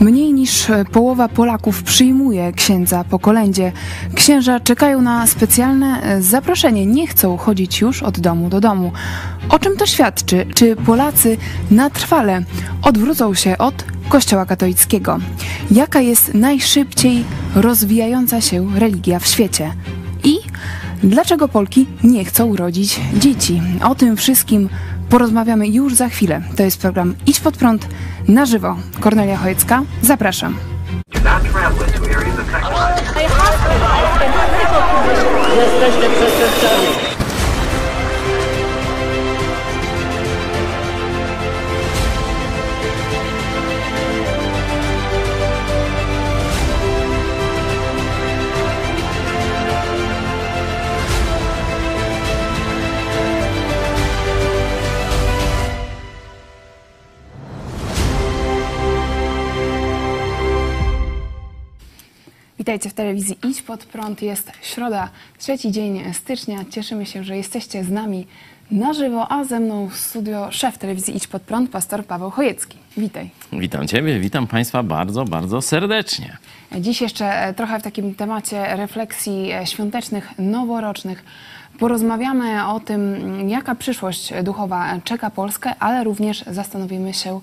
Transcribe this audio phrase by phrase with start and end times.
[0.00, 3.72] Mniej niż połowa Polaków przyjmuje księdza po kolędzie.
[4.14, 8.92] Księża czekają na specjalne zaproszenie, nie chcą chodzić już od domu do domu.
[9.48, 10.46] O czym to świadczy?
[10.54, 11.36] Czy Polacy
[11.70, 12.42] na trwale
[12.82, 15.18] odwrócą się od Kościoła katolickiego?
[15.70, 17.24] Jaka jest najszybciej
[17.54, 19.72] rozwijająca się religia w świecie?
[20.24, 20.36] I
[21.02, 23.62] dlaczego Polki nie chcą rodzić dzieci?
[23.84, 24.68] O tym wszystkim
[25.08, 26.42] porozmawiamy już za chwilę.
[26.56, 27.88] To jest program Idź pod prąd
[28.28, 28.76] na żywo.
[29.00, 30.56] Kornelia Chojecka, zapraszam.
[35.56, 37.15] Jesteście przestępcami.
[62.66, 64.22] Witajcie w telewizji Idź Pod Prąd.
[64.22, 66.58] Jest środa, trzeci dzień stycznia.
[66.70, 68.26] Cieszymy się, że jesteście z nami
[68.70, 72.78] na żywo, a ze mną w studio szef telewizji Idź Pod Prąd, pastor Paweł Chojecki.
[72.96, 73.30] Witaj.
[73.52, 76.36] Witam Ciebie, witam Państwa bardzo, bardzo serdecznie.
[76.80, 81.24] Dziś jeszcze trochę w takim temacie refleksji świątecznych, noworocznych.
[81.78, 83.00] Porozmawiamy o tym,
[83.48, 87.40] jaka przyszłość duchowa czeka Polskę, ale również zastanowimy się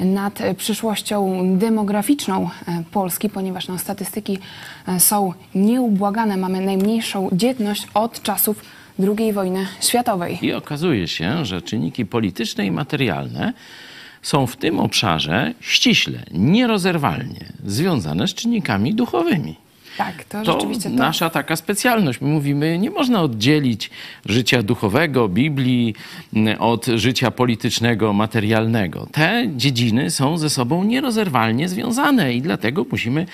[0.00, 2.50] nad przyszłością demograficzną
[2.92, 4.38] Polski, ponieważ no, statystyki
[4.98, 6.36] są nieubłagane.
[6.36, 8.64] Mamy najmniejszą dzietność od czasów
[9.18, 10.38] II wojny światowej.
[10.42, 13.52] I okazuje się, że czynniki polityczne i materialne
[14.22, 19.56] są w tym obszarze ściśle, nierozerwalnie związane z czynnikami duchowymi.
[19.98, 20.96] Tak, to, To rzeczywiście to.
[20.96, 22.20] nasza taka specjalność.
[22.20, 23.90] My mówimy, nie można oddzielić
[24.26, 25.94] życia duchowego, Biblii
[26.58, 29.06] od życia politycznego, materialnego.
[29.12, 33.26] Te dziedziny są ze sobą nierozerwalnie związane i dlatego musimy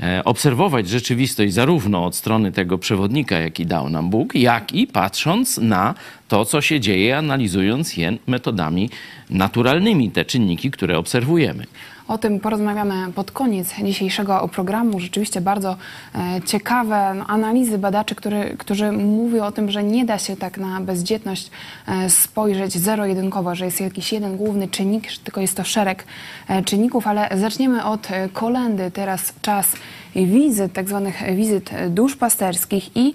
[0.00, 5.58] e, obserwować rzeczywistość zarówno od strony tego przewodnika, jaki dał nam Bóg, jak i patrząc
[5.58, 5.94] na
[6.28, 8.90] to, co się dzieje, analizując je metodami
[9.30, 11.66] naturalnymi, te czynniki, które obserwujemy.
[12.12, 15.00] O tym porozmawiamy pod koniec dzisiejszego programu.
[15.00, 15.76] Rzeczywiście bardzo
[16.14, 20.58] e, ciekawe no, analizy badaczy, który, którzy mówią o tym, że nie da się tak
[20.58, 21.50] na bezdzietność
[21.88, 26.04] e, spojrzeć zero-jedynkowo, że jest jakiś jeden główny czynnik, tylko jest to szereg
[26.48, 28.90] e, czynników, ale zaczniemy od kolendy.
[28.90, 29.72] Teraz czas
[30.14, 33.14] wizyt, tak zwanych wizyt duszpasterskich i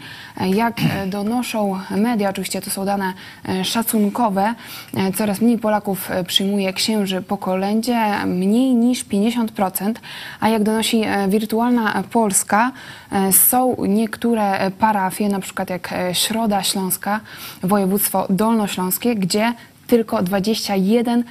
[0.55, 0.77] jak
[1.07, 3.13] donoszą media, oczywiście to są dane
[3.63, 4.55] szacunkowe,
[5.15, 9.93] coraz mniej Polaków przyjmuje księży po kolędzie, mniej niż 50%,
[10.39, 12.71] a jak donosi Wirtualna Polska,
[13.31, 17.19] są niektóre parafie, na przykład jak Środa Śląska,
[17.63, 19.53] województwo dolnośląskie, gdzie
[19.87, 21.23] tylko 21%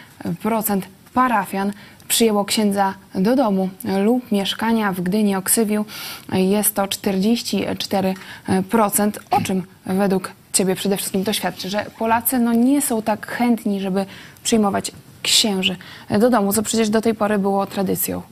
[1.14, 1.72] parafian
[2.08, 3.68] przyjęło księdza do domu
[4.04, 5.84] lub mieszkania w Gdyni Oksywiu
[6.32, 9.10] jest to 44%.
[9.30, 11.70] O czym według Ciebie przede wszystkim to świadczy?
[11.70, 14.06] Że Polacy no, nie są tak chętni, żeby
[14.42, 15.76] przyjmować księży
[16.20, 18.22] do domu, co przecież do tej pory było tradycją.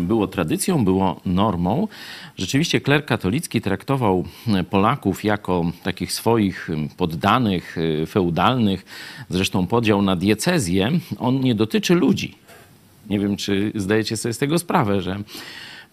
[0.00, 1.88] było tradycją, było normą.
[2.36, 4.24] Rzeczywiście kler katolicki traktował
[4.70, 7.76] Polaków jako takich swoich poddanych,
[8.06, 8.84] feudalnych.
[9.28, 12.34] Zresztą podział na diecezję, on nie dotyczy ludzi.
[13.10, 15.18] Nie wiem, czy zdajecie sobie z tego sprawę, że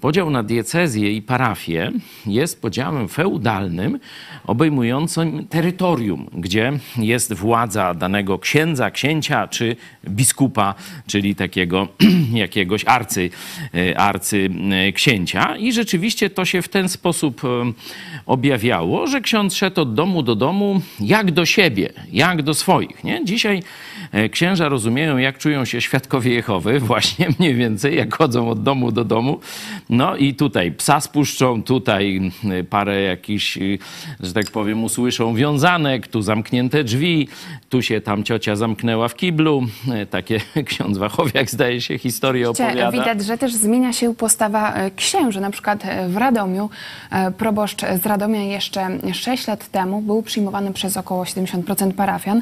[0.01, 1.91] podział na diecezję i parafię
[2.25, 3.99] jest podziałem feudalnym,
[4.47, 9.75] obejmującym terytorium, gdzie jest władza danego księdza, księcia czy
[10.09, 10.75] biskupa,
[11.07, 11.87] czyli takiego
[12.33, 13.29] jakiegoś arcy,
[13.75, 15.55] e, arcy e, księcia.
[15.55, 17.47] I rzeczywiście to się w ten sposób e,
[18.25, 23.03] objawiało, że ksiądz szedł od domu do domu jak do siebie, jak do swoich.
[23.03, 23.25] Nie?
[23.25, 23.63] Dzisiaj
[24.31, 29.03] księża rozumieją, jak czują się świadkowie Jehowy, właśnie mniej więcej, jak chodzą od domu do
[29.03, 29.39] domu.
[29.89, 33.79] No i tutaj psa spuszczą, tutaj y, parę jakichś, y,
[34.19, 37.27] że tak powiem, usłyszą wiązanek, tu zamknięte drzwi,
[37.69, 39.63] tu się tam ciocia zamknęła w kiblu.
[39.93, 42.91] E, Takie ksiądz Wachowiak zdaje się historię opowiada.
[42.91, 45.41] Widać, że też zmienia się postawa e, księży.
[45.41, 46.69] Na przykład e, w Radomiu
[47.37, 52.41] proboszcz z Radomia jeszcze 6 lat temu był przyjmowany przez około 70% parafian.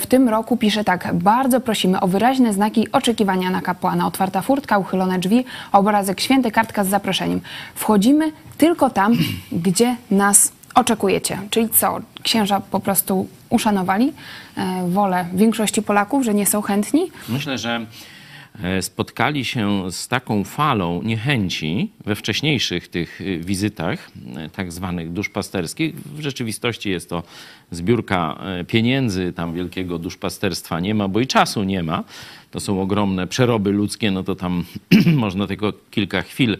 [0.00, 4.06] W tym roku pisze tak, bardzo prosimy o wyraźne znaki oczekiwania na kapłana.
[4.06, 7.40] Otwarta furtka, uchylone drzwi, obrazek święty, kartka z zaproszeniem.
[7.74, 9.16] Wchodzimy tylko tam,
[9.66, 11.38] gdzie nas oczekujecie.
[11.50, 14.12] Czyli co, księża po prostu uszanowali
[14.56, 17.10] e, wolę większości Polaków, że nie są chętni?
[17.28, 17.86] Myślę, że
[18.62, 24.10] e, spotkali się z taką falą niechęci we wcześniejszych tych e, wizytach,
[24.52, 25.94] tak zwanych duszpasterskich.
[25.94, 27.22] W rzeczywistości jest to
[27.70, 32.04] zbiórka pieniędzy, tam wielkiego duszpasterstwa nie ma, bo i czasu nie ma.
[32.50, 34.64] To są ogromne przeroby ludzkie, no to tam
[35.16, 36.58] można tylko kilka chwil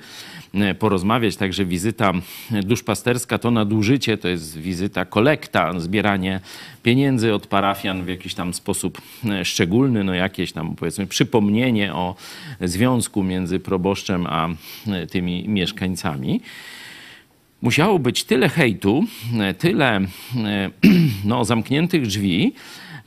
[0.54, 1.36] E, porozmawiać.
[1.36, 2.12] Także wizyta
[2.50, 6.40] duszpasterska to nadużycie, to jest wizyta kolekta, zbieranie
[6.82, 12.14] pieniędzy od parafian w jakiś tam sposób e, szczególny, no jakieś tam powiedzmy przypomnienie o
[12.60, 14.48] związku między proboszczem a
[14.88, 16.40] e, tymi mieszkańcami
[17.62, 19.04] musiało być tyle hejtu,
[19.58, 20.00] tyle
[21.24, 22.54] no, zamkniętych drzwi,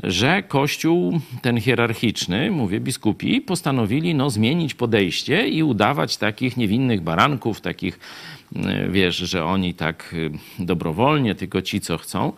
[0.04, 7.62] że Kościół ten hierarchiczny, mówię biskupi, postanowili no, zmienić podejście i udawać takich niewinnych baranków,
[7.62, 8.00] takich
[8.90, 10.16] wiesz, że oni tak
[10.60, 12.34] e, dobrowolnie, tylko ci, co chcą.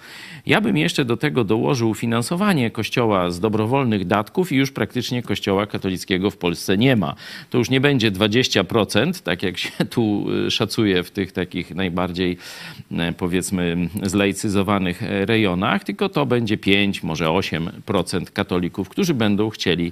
[0.45, 5.65] Ja bym jeszcze do tego dołożył finansowanie kościoła z dobrowolnych datków i już praktycznie kościoła
[5.65, 7.15] katolickiego w Polsce nie ma.
[7.49, 12.37] To już nie będzie 20%, tak jak się tu e, szacuje w tych takich najbardziej
[13.17, 19.91] powiedzmy zlaicyzowanych rejonach, tylko to będzie 5, może 8% katolików, którzy będą chcieli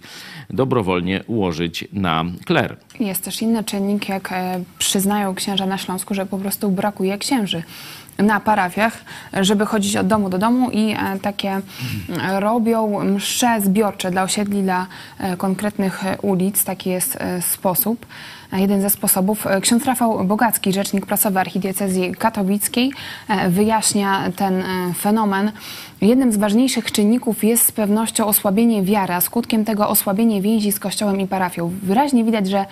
[0.50, 2.78] dobrowolnie ułożyć na kler.
[3.00, 4.34] Jest też inny czynnik, jak
[4.78, 7.64] przyznają księża na Śląsku, że po prostu brakuje księży
[8.18, 8.94] na parafiach,
[9.34, 11.62] żeby chodzić od domu do domu i e, takie
[12.40, 14.88] robią msze zbiorcze dla osiedli, dla
[15.20, 16.64] e, konkretnych ulic.
[16.64, 18.06] Taki jest e, sposób
[18.54, 19.48] jeden ze sposobów.
[19.62, 22.92] Ksiądz Rafał Bogacki, rzecznik prasowy archidiecezji katowickiej,
[23.50, 24.64] wyjaśnia ten
[24.98, 25.52] fenomen.
[26.02, 30.80] Jednym z ważniejszych czynników jest z pewnością osłabienie wiary, a skutkiem tego osłabienie więzi z
[30.80, 31.72] Kościołem i parafią.
[31.84, 32.66] Wyraźnie widać, że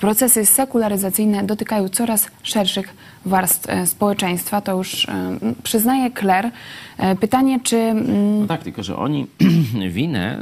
[0.00, 2.94] procesy sekularyzacyjne dotykają coraz szerszych
[3.26, 4.60] warstw e, społeczeństwa.
[4.60, 6.50] To już e, przyznaje Kler.
[6.98, 7.76] E, pytanie, czy...
[7.76, 9.26] Mm, no tak, tylko że oni
[9.90, 10.38] winę,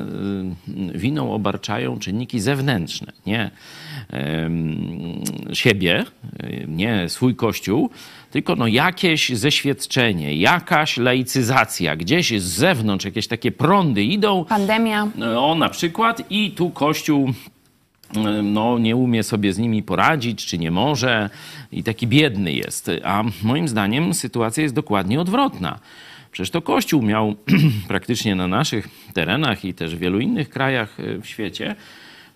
[0.95, 3.51] winą obarczają czynniki zewnętrzne, nie
[5.53, 6.05] siebie,
[6.69, 7.91] nie swój kościół,
[8.31, 14.45] tylko no jakieś zeświadczenie, jakaś laicyzacja, gdzieś z zewnątrz jakieś takie prądy idą.
[14.45, 15.09] Pandemia.
[15.15, 17.33] No na przykład i tu Kościół
[18.43, 21.31] no, nie umie sobie z nimi poradzić, czy nie może
[21.73, 22.91] i taki biedny jest.
[23.05, 25.79] A moim zdaniem sytuacja jest dokładnie odwrotna.
[26.33, 27.35] Przecież to Kościół miał
[27.89, 31.77] praktycznie na naszych terenach i też w wielu innych krajach e, w świecie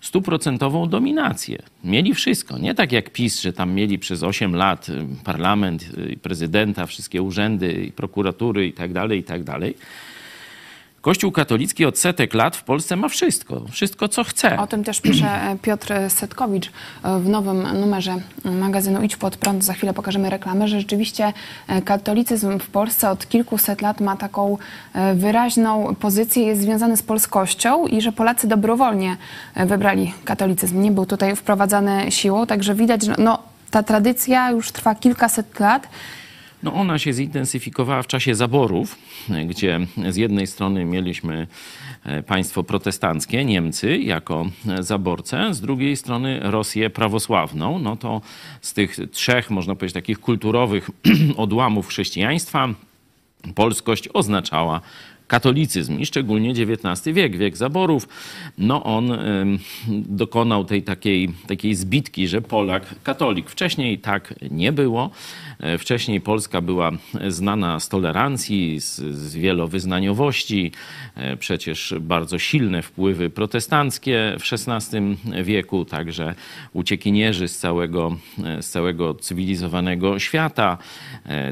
[0.01, 1.61] stuprocentową dominację.
[1.83, 2.57] Mieli wszystko.
[2.57, 7.21] Nie tak jak PiS, że tam mieli przez 8 lat y, parlament, y, prezydenta, wszystkie
[7.21, 9.75] urzędy, prokuratury i tak dalej, i tak dalej.
[11.07, 14.57] Kościół katolicki od setek lat w Polsce ma wszystko, wszystko co chce.
[14.57, 16.71] O tym też pisze e, Piotr Setkowicz
[17.03, 18.15] e, w nowym numerze
[18.45, 19.63] magazynu Idź pod prąd.
[19.63, 21.33] Za chwilę pokażemy reklamę, że rzeczywiście
[21.67, 24.57] e, katolicyzm w Polsce od kilkuset lat ma taką
[25.15, 29.17] wyraźną pozycję, jest związany z polskością i że Polacy dobrowolnie
[29.55, 30.81] wybrali katolicyzm.
[30.81, 35.87] Nie był tutaj wprowadzany siłą, także widać, że no, ta tradycja już trwa kilkaset lat
[36.67, 38.95] no ona się zintensyfikowała w czasie zaborów,
[39.45, 39.79] gdzie
[40.09, 41.47] z jednej strony mieliśmy
[42.03, 44.45] e, państwo protestanckie, Niemcy jako
[44.79, 47.79] zaborcę, z drugiej strony Rosję prawosławną.
[47.79, 48.21] No to
[48.61, 50.89] z tych trzech, można powiedzieć, takich kulturowych
[51.37, 52.69] odłamów chrześcijaństwa
[53.55, 54.81] polskość oznaczała
[55.27, 58.07] katolicyzm i szczególnie XIX wiek, wiek zaborów,
[58.57, 59.17] no on
[59.87, 63.49] dokonał tej takiej, takiej zbitki, że Polak katolik.
[63.49, 65.09] Wcześniej tak nie było.
[65.59, 66.91] E, wcześniej Polska była
[67.27, 70.71] znana z tolerancji, z, z wielowyznaniowości,
[71.15, 76.35] e, przecież bardzo silne wpływy protestanckie w XVI wieku, także
[76.73, 80.77] uciekinierzy z całego, e, z całego cywilizowanego świata,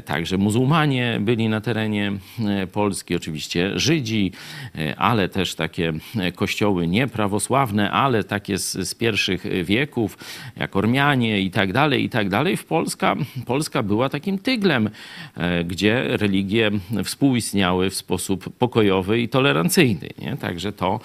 [0.04, 2.12] także muzułmanie byli na terenie
[2.72, 4.32] Polski, oczywiście Żydzi,
[4.96, 5.92] ale też takie
[6.34, 10.18] kościoły nieprawosławne, ale takie z, z pierwszych wieków,
[10.56, 12.56] jak Ormianie i tak dalej, i tak dalej.
[12.56, 14.90] W Polska, Polska była była takim tyglem,
[15.36, 16.70] e, gdzie religie
[17.04, 20.08] współistniały w sposób pokojowy i tolerancyjny.
[20.18, 20.36] Nie?
[20.36, 21.00] Także to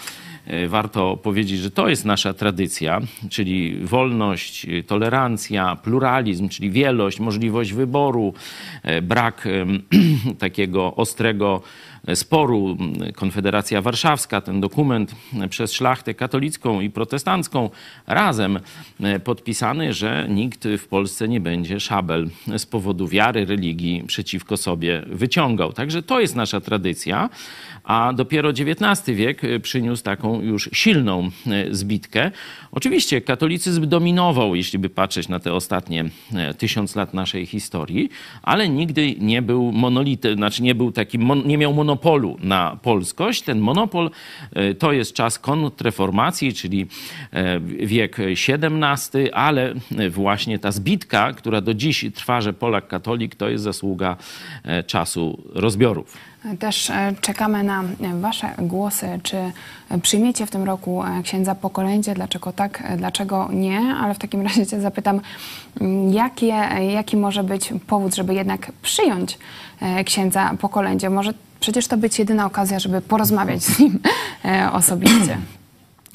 [0.46, 7.74] e, warto powiedzieć, że to jest nasza tradycja, czyli wolność, tolerancja, pluralizm, czyli wielość, możliwość
[7.74, 8.34] wyboru,
[8.84, 9.48] e, brak
[10.40, 11.62] takiego ostrego
[12.16, 12.78] sporu.
[13.16, 15.16] Konfederacja Warszawska, ten dokument
[15.50, 17.70] przez szlachtę katolicką i protestancką
[18.08, 18.60] razem
[19.00, 25.04] e, podpisany, że nikt w Polsce nie będzie szabel z powodu wiary, religii przeciwko sobie
[25.08, 25.74] wyciągał.
[25.74, 27.30] Także to jest nasza tradycja,
[27.84, 32.32] a dopiero XIX wiek e, przyniósł taką już silną e, zbitkę.
[32.72, 36.06] Oczywiście katolicyzm dominował, jeśli by patrzeć na te ostatnie
[36.58, 38.10] tysiąc lat naszej historii,
[38.42, 43.42] ale nigdy nie był monolity, znaczy nie był taki, nie miał monolitu monopolu na polskość.
[43.42, 44.10] Ten monopol
[44.80, 46.88] to jest czas kontrreformacji, czyli
[47.80, 49.74] wiek XVII, ale
[50.10, 54.18] właśnie ta zbitka, która do dziś trwa, że Polak katolik, to jest zasługa
[54.88, 56.18] czasu rozbiorów.
[56.60, 57.84] Też e, czekamy na
[58.14, 59.20] Wasze głosy.
[59.24, 59.38] Czy
[60.02, 62.14] przyjmiecie w tym roku e, księdza po kolędzie?
[62.14, 63.80] Dlaczego tak, e, dlaczego nie?
[63.80, 65.22] Ale w takim razie Cię zapytam,
[65.82, 66.54] mm, jakie,
[66.94, 69.40] jaki może być powód, żeby jednak przyjąć
[70.06, 71.10] księdza po kolędzie?
[71.10, 74.00] Może przecież to być jedyna okazja, żeby porozmawiać z nim
[74.74, 75.38] osobiście.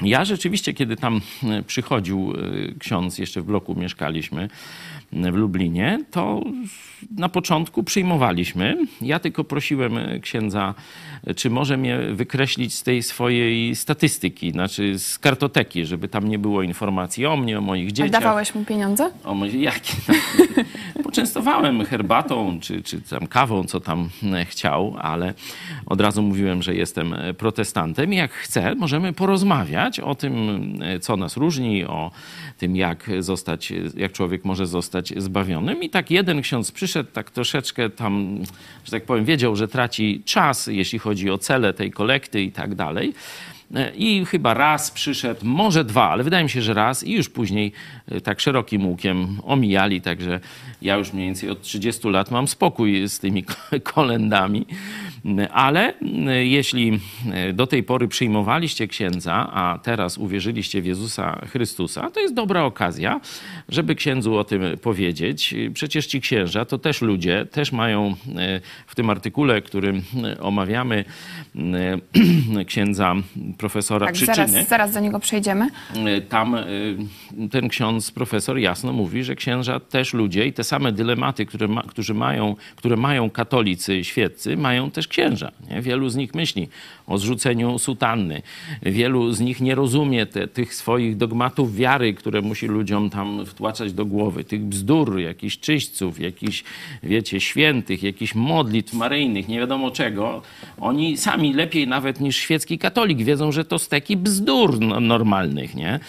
[0.03, 1.21] Ja rzeczywiście, kiedy tam
[1.67, 2.33] przychodził
[2.79, 4.49] ksiądz, jeszcze w bloku mieszkaliśmy,
[5.13, 6.43] w Lublinie, to
[7.17, 8.77] na początku przyjmowaliśmy.
[9.01, 10.75] Ja tylko prosiłem księdza,
[11.37, 16.63] czy może mnie wykreślić z tej swojej statystyki, znaczy z kartoteki, żeby tam nie było
[16.63, 18.17] informacji o mnie, o moich dzieciach.
[18.17, 19.11] A dawałeś mu pieniądze?
[19.25, 19.93] O moich, jakie?
[21.05, 24.09] Poczęstowałem herbatą czy, czy tam kawą, co tam
[24.45, 25.35] chciał, ale
[25.87, 30.35] od razu mówiłem, że jestem protestantem i jak chce, możemy porozmawiać o tym,
[31.01, 32.11] co nas różni, o
[32.59, 35.83] tym, jak zostać, jak człowiek może zostać zbawionym.
[35.83, 38.39] I tak jeden ksiądz przyszedł, tak troszeczkę tam,
[38.85, 42.75] że tak powiem, wiedział, że traci czas, jeśli chodzi o cele tej kolekty i tak
[42.75, 43.15] dalej.
[43.95, 47.73] I chyba raz przyszedł, może dwa, ale wydaje mi się, że raz i już później
[48.09, 50.41] e, tak szerokim łukiem omijali, także
[50.83, 53.45] ja już mniej więcej od 30 lat mam spokój z tymi
[53.95, 54.67] kolendami.
[55.53, 55.95] Ale
[56.27, 57.01] e, jeśli
[57.33, 62.65] e, do tej pory przyjmowaliście księdza, a teraz uwierzyliście w Jezusa Chrystusa, to jest dobra
[62.65, 63.21] okazja,
[63.69, 65.55] żeby księdzu o tym powiedzieć.
[65.75, 68.15] Przecież ci księża to też ludzie, też mają
[68.87, 70.03] w tym artykule, którym
[70.41, 71.05] omawiamy
[72.67, 73.15] księdza
[73.59, 74.49] profesora tak, Przyczyny.
[74.49, 75.69] Zaraz, zaraz do niego przejdziemy.
[76.07, 76.65] E, tam e,
[77.51, 81.83] ten ksiądz profesor jasno mówi, że księża też ludzie i te same dylematy, które, ma,
[81.83, 85.16] którzy mają, które mają katolicy świeccy, mają też księża.
[85.71, 85.83] Nie?
[85.83, 86.69] Wielu z nich myśli
[87.07, 88.43] o zrzuceniu sutanny.
[88.83, 93.93] Wielu z nich nie rozumie te, tych swoich dogmatów wiary, które musi ludziom tam wtłaczać
[93.93, 94.45] do głowy.
[94.45, 96.65] Tych bzdur, jakichś czyśćców, jakichś,
[97.03, 100.43] wiecie, świętych, jakichś modlitw maryjnych, nie wiadomo czego.
[100.81, 106.01] Oni sami lepiej nawet niż świecki katolik wiedzą, że to steki bzdur normalnych, nie?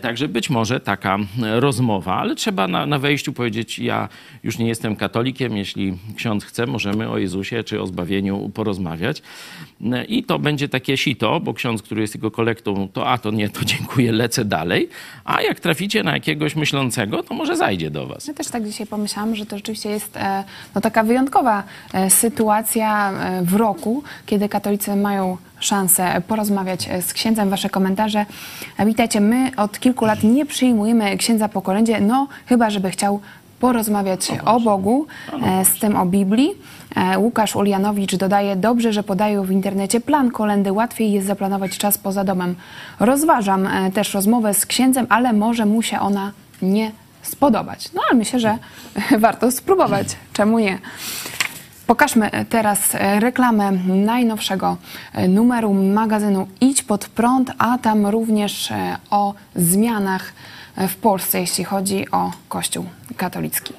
[0.00, 4.08] Także być może taka rozmowa, ale trzeba na, na wejściu powiedzieć, ja
[4.42, 9.22] już nie jestem katolikiem, jeśli ksiądz chce, możemy o Jezusie czy o zbawieniu porozmawiać.
[10.08, 13.48] I to będzie takie sito, bo ksiądz, który jest jego kolektą, to a to nie,
[13.48, 14.88] to dziękuję, lecę dalej.
[15.24, 18.26] A jak traficie na jakiegoś myślącego, to może zajdzie do was.
[18.26, 21.62] Ja też tak dzisiaj pomyślałam, że to rzeczywiście jest e, no, taka wyjątkowa
[21.92, 27.50] e, sytuacja e, w roku, kiedy katolicy mają szansę porozmawiać z księdzem.
[27.50, 28.26] Wasze komentarze.
[28.86, 29.20] Witajcie.
[29.20, 33.20] My od kilku lat nie przyjmujemy księdza po kolędzie, no chyba, żeby chciał
[33.60, 35.06] porozmawiać o Bogu,
[35.40, 36.50] no z tym o Biblii.
[37.16, 42.24] Łukasz Ulianowicz dodaje, dobrze, że podają w internecie plan kolendy, łatwiej jest zaplanować czas poza
[42.24, 42.54] domem.
[43.00, 46.32] Rozważam też rozmowę z księdzem, ale może mu się ona
[46.62, 47.92] nie spodobać.
[47.92, 48.58] No ale myślę, że
[49.18, 50.08] warto spróbować.
[50.32, 50.78] Czemu nie?
[51.86, 54.76] Pokażmy teraz reklamę najnowszego
[55.28, 58.72] numeru magazynu Idź pod prąd, a tam również
[59.10, 60.32] o zmianach
[60.76, 62.84] w Polsce, jeśli chodzi o Kościół
[63.16, 63.74] katolicki.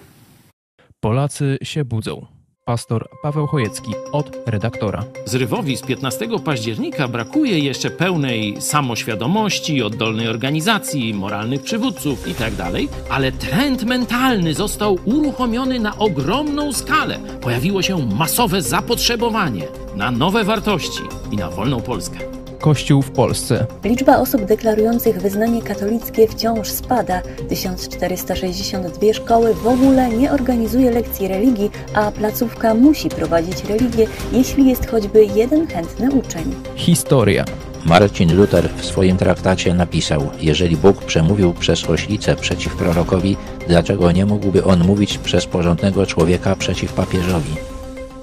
[0.99, 2.34] Polacy się budzą.
[2.65, 5.03] Pastor Paweł Chojecki od redaktora.
[5.25, 12.71] Zrywowi z 15 października brakuje jeszcze pełnej samoświadomości, oddolnej organizacji, moralnych przywódców itd., tak
[13.09, 17.19] ale trend mentalny został uruchomiony na ogromną skalę.
[17.41, 22.44] Pojawiło się masowe zapotrzebowanie na nowe wartości i na wolną Polskę.
[22.65, 23.65] Kościół w Polsce.
[23.83, 27.21] Liczba osób deklarujących wyznanie katolickie wciąż spada.
[27.49, 34.89] 1462 szkoły w ogóle nie organizuje lekcji religii, a placówka musi prowadzić religię, jeśli jest
[34.89, 36.55] choćby jeden chętny uczeń.
[36.75, 37.45] Historia.
[37.85, 44.25] Marcin Luther w swoim traktacie napisał: Jeżeli Bóg przemówił przez oślicę przeciw prorokowi, dlaczego nie
[44.25, 47.53] mógłby on mówić przez porządnego człowieka przeciw papieżowi?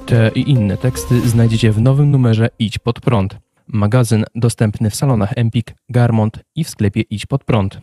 [0.07, 3.52] Te i inne teksty znajdziecie w nowym numerze Idź pod prąd.
[3.73, 7.79] Magazyn dostępny w salonach Empik, Garmont i w sklepie Idź Pod Prąd.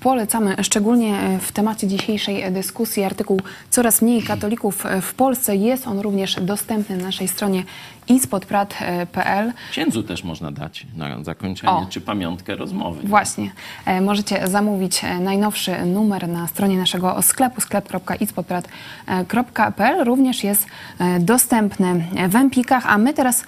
[0.00, 3.40] Polecamy szczególnie w temacie dzisiejszej dyskusji artykuł
[3.70, 5.56] Coraz mniej katolików w Polsce.
[5.56, 7.64] Jest on również dostępny na naszej stronie
[8.08, 9.52] ispodprat.pl.
[9.70, 11.86] Księdzu też można dać na zakończenie, O.
[11.90, 13.08] czy pamiątkę rozmowy.
[13.08, 13.50] Właśnie.
[13.86, 20.04] E, Możecie zamówić e, najnowszy numer na stronie naszego sklepu sklep.ispodprat.pl.
[20.04, 20.66] Również jest
[20.98, 23.44] e, dostępny w Empikach, a my teraz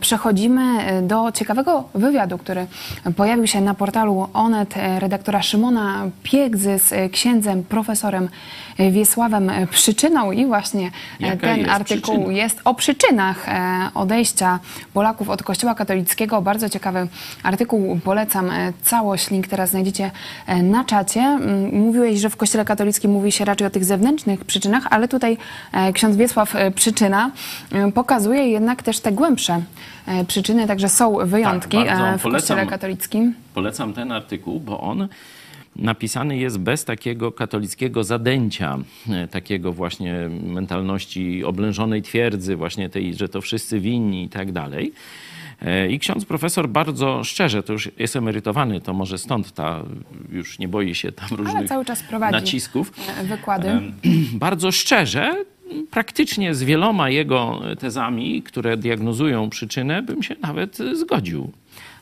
[0.00, 0.62] przechodzimy
[1.02, 2.66] do ciekawego wywiadu, który
[3.16, 8.28] pojawił się na portalu Onet redaktora Szymona Piegzy z księdzem profesorem
[8.90, 12.32] Wiesławem Przyczyną i właśnie Jaka ten jest artykuł przyczyna?
[12.38, 13.46] jest o przyczynach
[13.98, 14.58] odejścia
[14.94, 16.42] Polaków od Kościoła katolickiego.
[16.42, 17.08] Bardzo ciekawy
[17.42, 19.30] artykuł, polecam e, całość.
[19.30, 20.10] Link teraz znajdziecie
[20.46, 21.20] e, na czacie.
[21.20, 25.36] Mm, Mówiłeś, że w Kościele katolickim mówi się raczej o tych zewnętrznych przyczynach, ale tutaj
[25.72, 27.30] e, ksiądz Wiesław Przyczyna
[27.94, 29.62] pokazuje jednak też te głębsze
[30.28, 32.66] przyczyny, także są wyjątki Tak, w Kościele polecam.
[32.68, 33.34] katolickim.
[33.54, 35.08] Polecam ten artykuł, bo on
[35.78, 38.78] napisany jest bez takiego katolickiego zadęcia,
[39.10, 44.92] e, takiego właśnie mentalności oblężonej twierdzy, właśnie tej, że to wszyscy winni i tak dalej.
[45.62, 49.82] E, I ksiądz profesor bardzo szczerze, to już jest emerytowany, to może stąd ta,
[50.32, 52.92] już nie boi się tam różnych cały czas prowadzi nacisków.
[53.20, 53.68] e, wykłady.
[54.32, 55.44] Bardzo szczerze,
[55.90, 61.52] praktycznie z wieloma jego tezami, które diagnozują przyczynę, bym się nawet zgodził.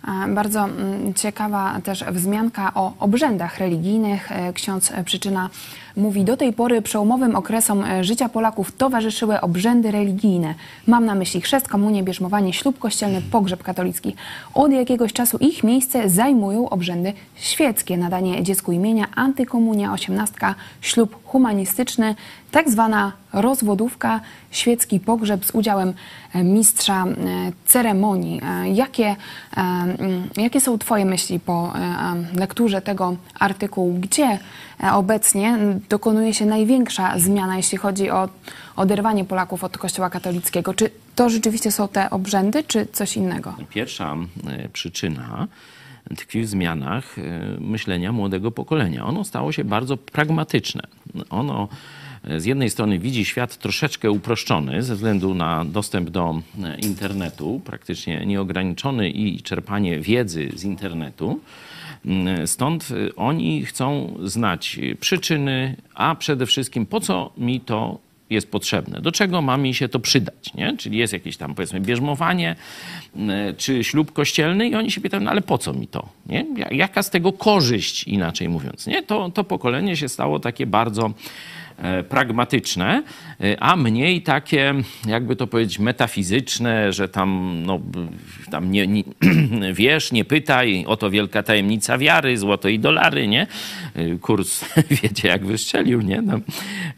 [0.06, 4.32] A, Bardzo mm, ciekawa też wzmianka o obrzędach religijnych.
[4.32, 5.50] E, Ksiądz e, Przyczyna
[5.96, 10.54] mówi, do tej pory przełomowym okresom e, życia Polaków towarzyszyły obrzędy religijne.
[10.86, 14.14] Mam na myśli chrzest, komunię, bierzmowanie, ślub kościelny, pogrzeb katolicki.
[14.54, 17.96] Od jakiegoś czasu ich miejsce zajmują obrzędy świeckie.
[17.96, 22.14] Nadanie dziecku imienia, antykomunia, osiemnastka, ślub humanistyczny,
[22.50, 25.94] tak zwana rozwodówka, świecki pogrzeb z udziałem
[26.34, 27.04] e, mistrza
[27.66, 28.40] ceremonii.
[28.44, 29.16] E, Jakie,
[30.36, 31.72] jakie są Twoje myśli po
[32.34, 33.94] lekturze tego artykułu?
[33.94, 34.38] Gdzie
[34.92, 38.28] obecnie m, dokonuje się największa zmiana, jeśli chodzi o
[38.76, 40.74] oderwanie Polaków od Kościoła katolickiego?
[40.74, 43.54] Czy to rzeczywiście są te obrzędy, czy coś innego?
[43.70, 44.16] Pierwsza
[44.46, 45.48] e, przyczyna
[46.16, 47.22] tkwi w zmianach e,
[47.60, 49.06] myślenia młodego pokolenia.
[49.06, 50.82] Ono stało się bardzo pragmatyczne.
[51.30, 51.68] Ono
[52.24, 57.60] e, z jednej strony widzi świat troszeczkę uproszczony ze względu na dostęp do e, internetu,
[57.64, 61.40] praktycznie nieograniczony i czerpanie wiedzy z internetu.
[62.46, 67.98] Stąd e, oni chcą znać przyczyny, a przede wszystkim po co mi to
[68.30, 70.76] jest potrzebne, do czego ma mi się to przydać, nie?
[70.76, 72.56] Czyli jest jakieś tam powiedzmy bierzmowanie
[73.16, 76.46] mm, czy ślub kościelny i oni się pytają, no ale po co mi to, nie?
[76.56, 79.02] Ja- Jaka z tego korzyść, inaczej mówiąc, nie?
[79.02, 81.10] To, to pokolenie się stało takie bardzo
[82.08, 83.02] pragmatyczne,
[83.40, 84.74] e, a mniej takie,
[85.06, 87.80] jakby to powiedzieć, metafizyczne, że tam, no,
[88.50, 89.02] tam nie, nie,
[89.72, 93.46] wiesz, nie pytaj, oto wielka tajemnica wiary, złoto i dolary, nie?
[93.94, 94.64] E, Kurs,
[95.02, 96.22] wiecie, jak wystrzelił, nie?
[96.22, 96.40] No,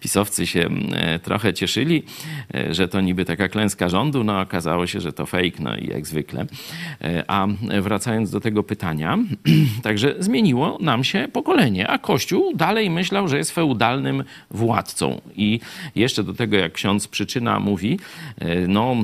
[0.01, 2.03] pisowcy się e, trochę cieszyli,
[2.55, 5.87] e, że to niby taka klęska rządu, no okazało się, że to fake, no i
[5.87, 6.47] jak zwykle.
[7.03, 7.47] E, A
[7.83, 9.19] wracając do tego pytania,
[9.83, 14.68] także zmieniło nam się pokolenie, a Kościół dalej myślał, że jest feudalnym władcą.
[15.37, 15.61] I
[15.95, 17.99] jeszcze do tego, jak ksiądz Przyczyna mówi,
[18.39, 18.97] e, no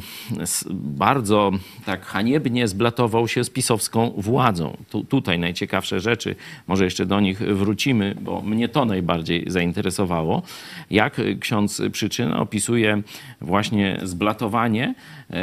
[0.70, 1.53] bardzo
[1.87, 4.77] tak haniebnie zblatował się z pisowską władzą.
[4.90, 10.42] Tu, tutaj najciekawsze rzeczy, może jeszcze do nich wrócimy, bo mnie to najbardziej zainteresowało,
[10.90, 13.03] jak ksiądz Przyczyna opisuje
[13.40, 14.94] właśnie zblatowanie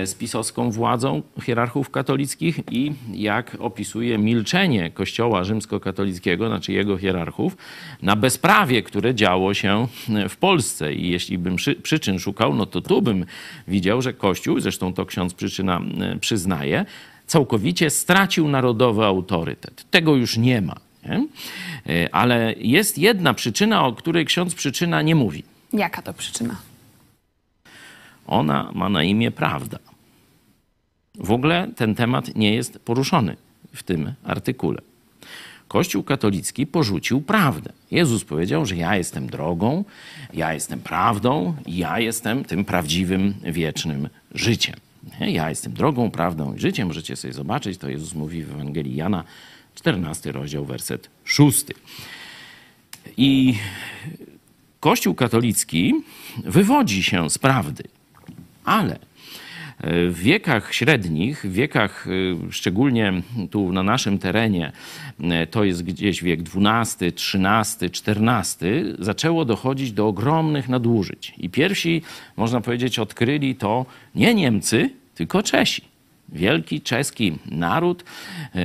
[0.06, 7.58] z pisowską władzą hierarchów katolickich i jak opisuje milczenie Kościoła rzymskokatolickiego, znaczy jego hierarchów,
[8.02, 9.88] na bezprawie, które działo się
[10.30, 10.94] w Polsce.
[10.94, 13.26] I jeśli bym przy, przyczyn szukał, no to tu bym
[13.68, 16.86] widział, że Kościół, zresztą to ksiądz Przyczyna e, przyznaje,
[17.28, 19.86] całkowicie stracił narodowy autorytet.
[19.92, 20.76] Tego już nie ma.
[21.06, 21.28] Nie?
[21.90, 25.44] E, Ale jest jedna przyczyna, o której ksiądz Przyczyna nie mówi.
[25.74, 26.56] Jaka to przyczyna?
[28.28, 29.80] Ona ma na imię prawda.
[31.16, 33.38] W ogóle ten temat nie jest poruszony
[33.74, 34.82] w tym artykule.
[35.68, 37.74] Kościół katolicki porzucił prawdę.
[37.92, 39.86] Jezus powiedział, że ja jestem drogą,
[40.34, 44.76] ja jestem prawdą, ja jestem tym prawdziwym, wiecznym życiem.
[45.20, 46.88] Ja jestem drogą, prawdą i życiem.
[46.88, 49.24] Możecie sobie zobaczyć, to Jezus mówi w Ewangelii Jana,
[49.76, 51.66] 14 rozdział, werset 6.
[53.18, 53.56] I
[54.80, 55.94] Kościół katolicki
[56.46, 57.84] wywodzi się z prawdy,
[58.66, 59.00] ale
[59.84, 63.14] w wiekach średnich, w wiekach y, szczególnie
[63.52, 64.72] tu na naszym terenie,
[65.20, 68.68] y, to jest gdzieś wiek XII, XIII, XIV,
[69.00, 71.34] zaczęło dochodzić do ogromnych nadużyć.
[71.38, 72.02] I pierwsi,
[72.38, 75.92] można powiedzieć, odkryli to nie Niemcy, tylko Czesi.
[76.30, 78.04] Wielki czeski naród,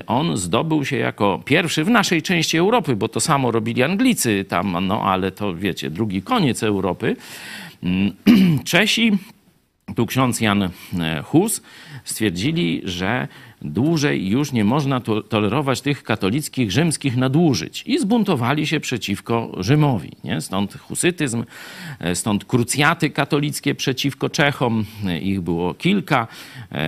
[0.06, 4.86] on zdobył się jako pierwszy w naszej części Europy, bo to samo robili Anglicy tam,
[4.86, 7.16] no ale to wiecie, drugi koniec Europy.
[7.82, 8.12] Mm,
[8.64, 9.18] Czesi
[9.94, 10.70] tu ksiądz Jan e,
[11.22, 11.62] Hus
[12.04, 13.28] stwierdzili, że
[13.62, 20.12] dłużej już nie można to, tolerować tych katolickich rzymskich nadużyć i zbuntowali się przeciwko Rzymowi.
[20.24, 20.40] Nie?
[20.40, 21.44] Stąd husytyzm,
[22.00, 24.84] e, stąd krucjaty katolickie przeciwko Czechom.
[25.06, 26.26] E, ich było kilka.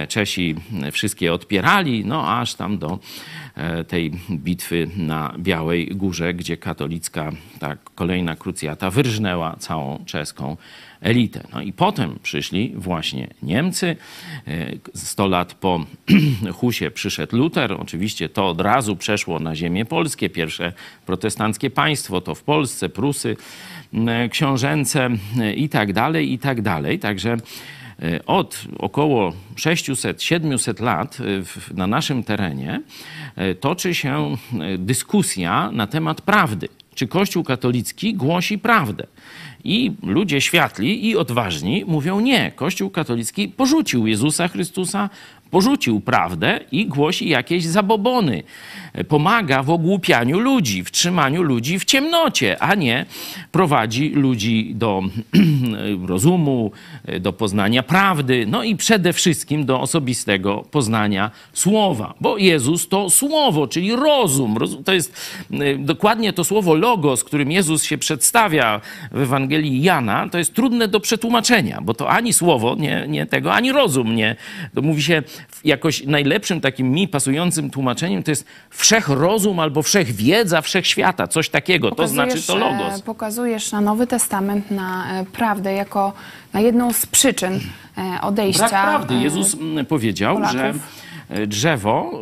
[0.08, 0.54] Czesi
[0.92, 2.98] wszystkie odpierali, no aż tam do
[3.88, 10.56] tej bitwy na Białej Górze, gdzie katolicka ta kolejna krucjata wyrżnęła całą czeską
[11.00, 11.46] elitę.
[11.52, 13.96] No i potem przyszli właśnie Niemcy.
[14.94, 15.84] 100 lat po
[16.61, 17.72] Husie przyszedł Luter.
[17.72, 20.30] Oczywiście to od razu przeszło na ziemię polskie.
[20.30, 20.72] Pierwsze
[21.06, 23.37] protestanckie państwo to w Polsce, Prusy
[24.30, 25.11] książęce
[25.56, 26.98] i tak dalej, i tak dalej.
[26.98, 27.37] Także
[28.02, 32.82] e, od około 600-700 lat e, na naszym terenie
[33.37, 34.37] e, toczy się
[34.78, 36.68] dyskusja na temat prawdy.
[36.94, 39.06] Czy Kościół katolicki głosi prawdę?
[39.64, 42.53] I ludzie światli i odważni mówią nie.
[42.57, 45.11] Kościół katolicki porzucił Jezusa Chrystusa,
[45.50, 48.42] porzucił prawdę i głosi jakieś zabobony.
[49.08, 53.06] Pomaga w ogłupianiu ludzi, w trzymaniu ludzi w ciemnocie, a nie
[53.52, 55.02] prowadzi ludzi do
[56.06, 56.72] rozumu,
[57.20, 62.14] do poznania prawdy, no i przede wszystkim do osobistego poznania słowa.
[62.20, 64.56] Bo Jezus to słowo, czyli rozum.
[64.84, 68.80] To jest y, dokładnie to słowo logos, którym Jezus się przedstawia
[69.12, 73.52] w Ewangelii Jana, to jest trudne do przetłumaczenia, bo to ani słowo, nie, nie tego,
[73.52, 74.37] ani rozum, nie.
[74.74, 75.22] To mówi się
[75.64, 81.90] jakoś najlepszym takim mi pasującym tłumaczeniem to jest wszechrozum albo wszechwiedza, wszechświata, coś takiego.
[81.90, 82.98] To znaczy to logos.
[83.01, 86.12] E, pokazujesz na Nowy Testament, na e, prawdę jako
[86.53, 87.61] na jedną z przyczyn
[87.98, 88.68] e, odejścia.
[88.68, 89.14] Brak prawdy.
[89.14, 89.57] Jezus
[89.88, 90.57] powiedział, Polaków.
[90.59, 90.74] że
[91.46, 92.20] drzewo,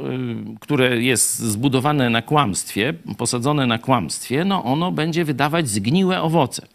[0.61, 6.67] które jest zbudowane na kłamstwie, posadzone na kłamstwie, no ono będzie wydawać zgniłe owoce.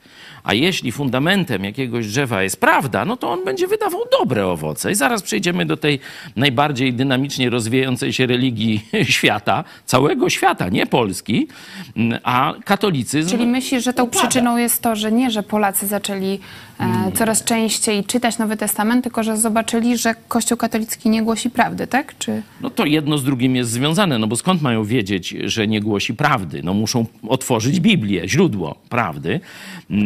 [0.44, 4.92] A jeśli fundamentem jakiegoś drzewa jest prawda, no to on będzie wydawał dobre owoce.
[4.92, 6.00] I zaraz przejdziemy do tej
[6.36, 8.86] najbardziej dynamicznie rozwijającej się religii
[9.18, 11.48] świata, całego świata, nie Polski,
[12.24, 13.30] a katolicyzm.
[13.30, 14.20] Czyli myślisz, że tą upada.
[14.20, 16.40] przyczyną jest to, że nie, że Polacy zaczęli
[16.82, 21.88] e, coraz częściej czytać Nowy Testament, tylko że zobaczyli, że Kościół katolicki nie głosi prawdy,
[21.88, 22.18] tak?
[22.18, 22.42] Czy...
[22.62, 26.14] No to jedno z drugim jest związane, no bo skąd mają wiedzieć, że nie głosi
[26.14, 26.62] prawdy?
[26.64, 29.40] No muszą otworzyć Biblię, źródło prawdy,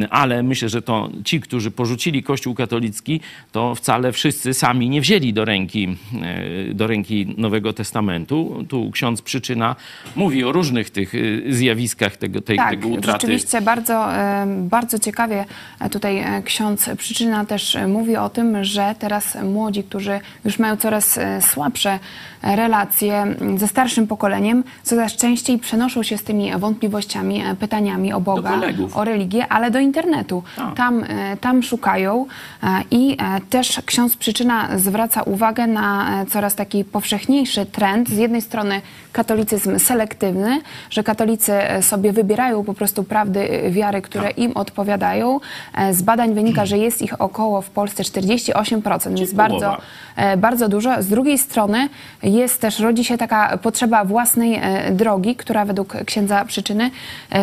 [0.10, 5.02] a ale myślę, że to ci, którzy porzucili Kościół katolicki, to wcale wszyscy sami nie
[5.02, 5.98] wzięli do ręki,
[6.70, 8.66] e, do ręki Nowego Testamentu.
[8.70, 9.76] Tu ksiądz Przyczyna
[10.16, 11.18] mówi o różnych tych e,
[11.54, 13.12] zjawiskach tego, tej, tak, tego utraty.
[13.12, 15.46] rzeczywiście bardzo, e, bardzo ciekawie
[15.92, 16.64] tutaj ksiądz
[16.97, 21.99] Przyczyna też mówi o tym, że teraz młodzi, którzy już mają coraz słabsze
[22.45, 23.25] relacje
[23.58, 28.62] ze starszym pokoleniem, coraz częściej przenoszą się z tymi wątpliwościami, pytaniami o Boga,
[28.93, 30.43] o religię, ale do internetu.
[30.75, 32.25] Tam, e, tam szukają
[32.63, 38.10] e, i e, też ksiądz Przyczyna zwraca uwagę na coraz taki powszechniejszy trend.
[38.10, 38.81] Z jednej strony
[39.12, 45.39] katolicyzm selektywny, że katolicy sobie wybierają po prostu prawdy wiary, które im odpowiadają.
[45.91, 49.77] Z badań wynika, że jest ich około w Polsce 48%, więc bardzo,
[50.38, 51.03] bardzo dużo.
[51.03, 51.89] Z drugiej strony
[52.36, 56.91] jest też, rodzi się taka potrzeba własnej drogi, która według księdza Przyczyny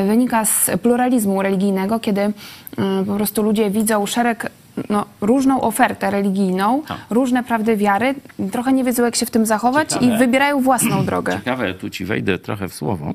[0.07, 2.33] wynika z pluralizmu religijnego, kiedy
[2.79, 4.51] Y, po prostu ludzie widzą szereg
[4.89, 6.99] no, różną ofertę religijną, tak.
[7.11, 8.15] różne prawdy wiary,
[8.53, 10.15] trochę nie wiedzą, jak się w tym zachować Ciekawe.
[10.15, 11.33] i wybierają własną drogę.
[11.33, 13.15] Ciekawe, tu ci wejdę trochę w słowo,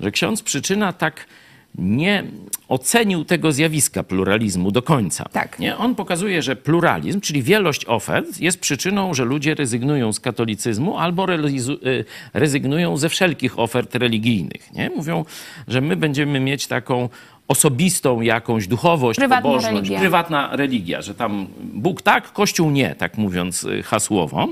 [0.00, 1.14] że ksiądz przyczyna tak
[1.78, 2.24] nie
[2.68, 5.24] ocenił tego zjawiska pluralizmu do końca.
[5.24, 5.58] Tak.
[5.58, 5.76] Nie?
[5.76, 11.26] On pokazuje, że pluralizm, czyli wielość ofert, jest przyczyną, że ludzie rezygnują z katolicyzmu albo
[11.34, 14.72] y, rezygnują ze wszelkich ofert religijnych.
[14.72, 14.90] Nie?
[14.90, 15.24] Mówią,
[15.68, 17.08] że my będziemy mieć taką
[17.48, 19.98] osobistą jakąś duchowość, Prywatna pobożność, religia.
[19.98, 24.48] prywatna religia, że tam Bóg tak, Kościół nie, tak mówiąc y, hasłowo.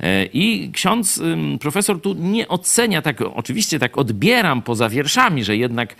[0.00, 1.22] E, I ksiądz,
[1.60, 5.96] profesor tu nie ocenia, tak oczywiście tak odbieram poza wierszami, że jednak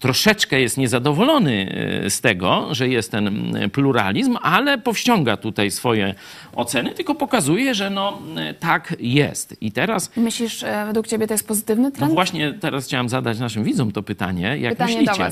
[0.00, 6.14] troszeczkę jest niezadowolony e, z tego, że jest ten pluralizm, ale powściąga tutaj swoje
[6.56, 9.56] oceny, tylko pokazuje, że no e, tak jest.
[9.60, 10.10] I teraz...
[10.16, 12.08] Myślisz, według ciebie to jest pozytywny trend?
[12.08, 14.58] No właśnie teraz chciałam zadać naszym widzom to pytanie.
[14.58, 15.30] Jak pytanie myślicie,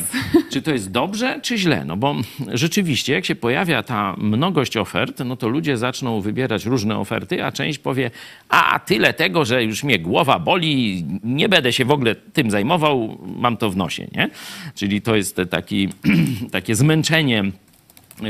[0.51, 1.85] czy to jest dobrze, czy źle?
[1.85, 2.17] No bo
[2.49, 7.53] rzeczywiście, jak się pojawia ta mnogość ofert, no to ludzie zaczną wybierać różne oferty, a
[7.53, 8.11] część powie,
[8.49, 13.19] a tyle tego, że już mnie głowa boli, nie będę się w ogóle tym zajmował,
[13.37, 14.31] mam to w nosie, nie?
[14.75, 15.89] Czyli to jest taki,
[16.53, 17.45] takie zmęczenie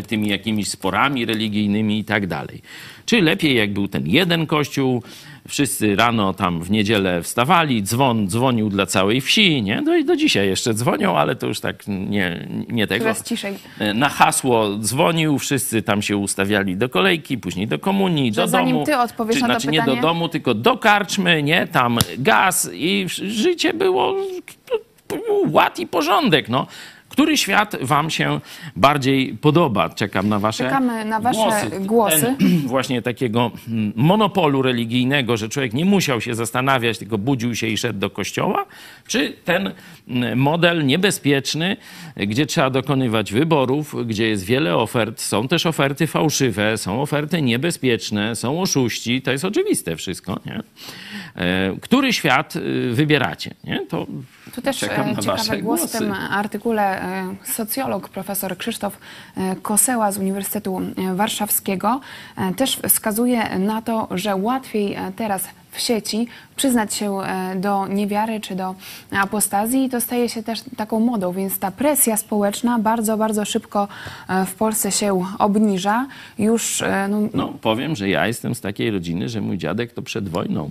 [0.07, 2.63] tymi jakimiś sporami religijnymi i tak dalej.
[3.07, 5.03] Czy lepiej, jak był ten jeden kościół,
[5.55, 9.81] Wszyscy rano tam w niedzielę wstawali, dzwon dzwonił dla całej wsi, nie?
[9.81, 13.05] No i do dzisiaj jeszcze dzwonią, ale to już tak nie, nie tego.
[13.05, 13.55] Teraz ciszej.
[13.95, 18.73] Na hasło dzwonił, wszyscy tam się ustawiali do kolejki, później do komunii, Że do zanim
[18.75, 18.87] domu.
[18.87, 21.67] ty odpowiesz Czy, na to znaczy nie do pytanie- domu, tylko do karczmy, nie?
[21.67, 24.17] Tam gaz i życie było
[25.47, 26.67] ład i porządek, no.
[27.21, 28.41] Który świat wam się
[28.77, 29.89] bardziej podoba?
[29.89, 32.35] Czekam na wasze Czekamy na wasze głosy.
[32.39, 37.67] Ten, właśnie takiego mm, monopolu religijnego, że człowiek nie musiał się zastanawiać, tylko budził się
[37.67, 38.67] i szedł do kościoła?
[39.07, 39.73] Czy ten
[40.09, 41.77] mm, model niebezpieczny,
[42.17, 48.37] gdzie trzeba dokonywać wyborów, gdzie jest wiele ofert, są też oferty fałszywe, są oferty niebezpieczne,
[48.37, 50.63] są oszuści, to jest oczywiste wszystko, nie?
[51.37, 53.55] E, Który świat y, wybieracie?
[53.65, 53.87] Nie?
[53.87, 54.07] To
[54.55, 58.99] Tu też czekam e, na ciekawy wasze głos w tym artykule e, socjolog profesor Krzysztof
[59.37, 60.81] e, Koseła z Uniwersytetu
[61.15, 62.01] Warszawskiego
[62.57, 68.55] też wskazuje na to, że łatwiej teraz w sieci przyznać się e, do niewiary czy
[68.55, 68.75] do
[69.11, 73.89] apostazji i to staje się też taką modą, więc ta presja społeczna bardzo, bardzo szybko
[74.29, 76.07] e, w Polsce się obniża.
[76.39, 80.03] Już e, no, No, powiem, że ja jestem z takiej rodziny, że mój dziadek to
[80.03, 80.71] przed wojną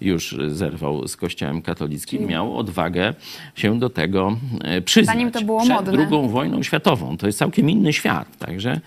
[0.00, 3.14] już zerwał z kościołem katolickim, miał odwagę
[3.54, 4.36] się do tego
[4.84, 5.16] przyznać.
[5.16, 5.92] Zanim to było przed modne.
[5.92, 7.16] drugą wojną światową.
[7.16, 8.80] To jest całkiem inny świat, także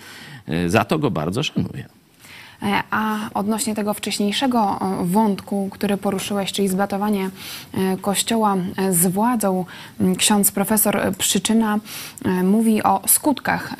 [0.67, 2.00] za to go bardzo szanuję.
[2.63, 7.29] E, A odnośnie tego wcześniejszego e, wątku, który poruszyłeś, czyli zbatowanie
[7.73, 8.55] e, Kościoła
[8.91, 9.65] z władzą,
[10.17, 11.79] ksiądz profesor Przyczyna
[12.43, 13.75] mówi o skutkach,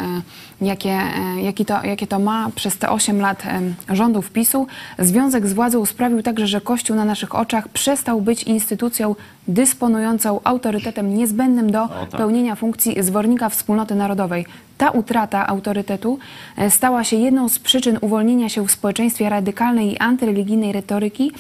[0.61, 3.43] jakie, e, jaki to, jakie to ma przez te 8 lat
[3.89, 4.67] rządów PiSu.
[4.99, 9.15] Związek z władzą sprawił także, że Kościół na naszych oczach przestał być instytucją
[9.47, 12.09] dysponującą autorytetem niezbędnym do tak.
[12.09, 14.45] pełnienia funkcji zwornika wspólnoty narodowej.
[14.81, 16.19] Ta utrata autorytetu
[16.57, 21.31] e, stała się jedną z przyczyn uwolnienia się w społeczeństwie radykalnej i antyreligijnej retoryki,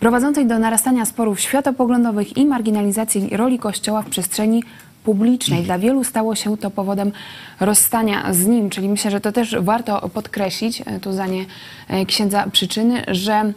[0.00, 4.64] prowadzącej do narastania sporów światopoglądowych i marginalizacji roli Kościoła w przestrzeni
[5.04, 5.62] publicznej.
[5.62, 7.12] Dla wielu stało się to powodem
[7.60, 11.44] rozstania z nim, czyli myślę, że to też warto podkreślić, e, tu zdanie
[11.88, 13.52] e, księdza przyczyny, że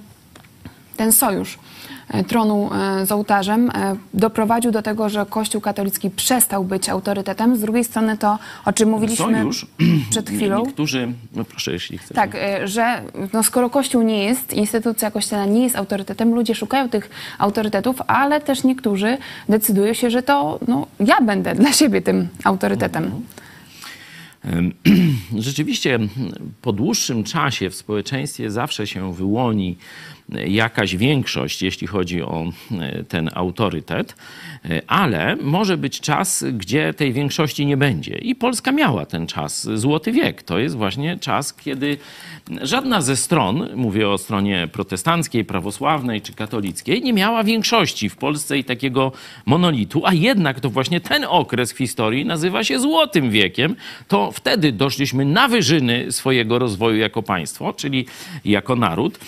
[0.98, 1.60] ten sojusz
[2.28, 7.58] tronu e, z ołtarzem e, doprowadził do tego, że Kościół katolicki przestał być autorytetem.
[7.58, 9.66] Z drugiej strony to, o czym mówiliśmy Sojusz.
[10.10, 10.66] przed chwilą.
[10.66, 12.16] Niektórzy, no proszę, jeśli chcesz.
[12.16, 13.02] Tak, e, że
[13.34, 18.42] no skoro Kościół nie jest, instytucja kościelna nie jest autorytetem, ludzie szukają tych autorytetów, ale
[18.42, 19.18] też niektórzy
[19.50, 23.12] decydują się, że to no, ja będę dla siebie tym autorytetem.
[25.38, 26.00] Rzeczywiście
[26.62, 29.78] po dłuższym czasie w społeczeństwie zawsze się wyłoni
[30.48, 34.16] jakaś większość, jeśli chodzi o e, ten autorytet,
[34.66, 38.16] e, ale może być czas, gdzie tej większości nie będzie.
[38.16, 40.44] I Polska miała ten czas, złoty wiek.
[40.44, 41.98] To jest właśnie czas, kiedy
[42.62, 48.58] żadna ze stron, mówię o stronie protestanckiej, prawosławnej czy katolickiej, nie miała większości w Polsce
[48.58, 49.12] i takiego
[49.46, 53.76] monolitu, a jednak to właśnie ten okres w historii nazywa się złotym wiekiem.
[54.08, 58.06] To wtedy doszliśmy na wyżyny swojego rozwoju jako państwo, czyli
[58.46, 59.20] jako naród.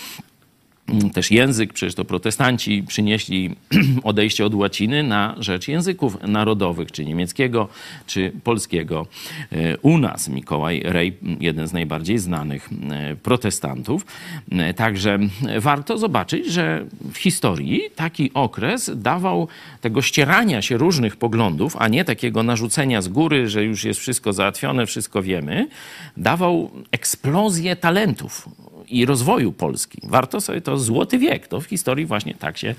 [0.88, 3.50] Mm, Też język, przecież to protestanci przynieśli
[4.02, 7.68] odejście od łaciny na rzecz języków narodowych, czy niemieckiego,
[8.06, 9.06] czy polskiego.
[9.52, 14.06] E, U nas Mikołaj Rej, jeden z najbardziej znanych e, protestantów.
[14.52, 15.18] E, Także
[15.58, 19.48] warto zobaczyć, że w historii taki okres dawał
[19.80, 24.32] tego ścierania się różnych poglądów, a nie takiego narzucenia z góry, że już jest wszystko
[24.32, 25.68] załatwione, wszystko wiemy,
[26.16, 28.48] dawał eksplozję talentów
[28.88, 29.98] i rozwoju Polski.
[30.02, 31.48] Warto sobie to złoty wiek.
[31.48, 32.74] To w historii właśnie tak się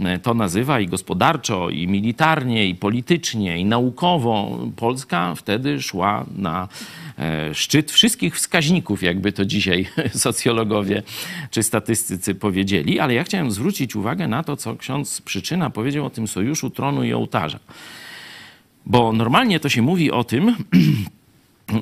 [0.00, 4.58] e, to nazywa i gospodarczo, i militarnie, i politycznie, i naukowo.
[4.76, 6.68] Polska wtedy szła na
[7.18, 11.02] e, szczyt wszystkich wskaźników, jakby to dzisiaj socjologowie
[11.50, 13.00] czy statystycy powiedzieli.
[13.00, 17.04] Ale ja chciałem zwrócić uwagę na to, co ksiądz Przyczyna powiedział o tym sojuszu tronu
[17.04, 17.58] i ołtarza.
[18.86, 20.56] Bo normalnie to się mówi o tym,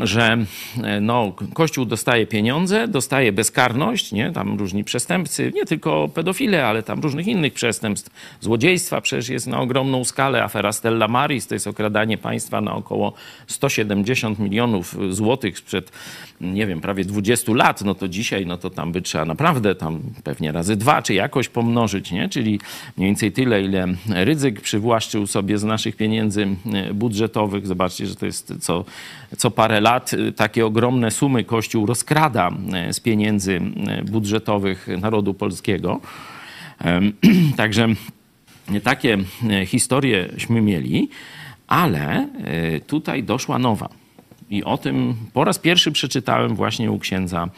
[0.00, 0.38] że
[0.82, 4.32] e, no, Kościół dostaje pieniądze, dostaje bezkarność, nie?
[4.32, 9.60] tam różni przestępcy, nie tylko pedofile, ale tam różnych innych przestępstw, złodziejstwa przecież jest na
[9.60, 13.12] ogromną skalę, afera Stella Maris to jest okradanie państwa na około
[13.46, 15.92] 170 milionów złotych sprzed,
[16.40, 20.00] nie wiem, prawie 20 lat, no to dzisiaj, no to tam by trzeba naprawdę tam
[20.24, 22.28] pewnie razy dwa, czy jakoś pomnożyć, nie?
[22.28, 22.60] czyli
[22.96, 27.66] mniej więcej tyle, ile Rydzyk przywłaszczył sobie z naszych pieniędzy e, budżetowych.
[27.66, 28.84] Zobaczcie, że to jest co,
[29.36, 35.34] co parę lat y, takie ogromne sumy Kościół rozkrada e, z pieniędzy e, budżetowych narodu
[35.34, 36.00] polskiego.
[37.56, 37.88] Także
[38.82, 39.18] takie
[39.66, 41.08] historieśmy mieli,
[41.66, 42.28] ale
[42.86, 43.88] tutaj doszła nowa.
[44.50, 47.48] I o tym po raz pierwszy przeczytałem właśnie u księdza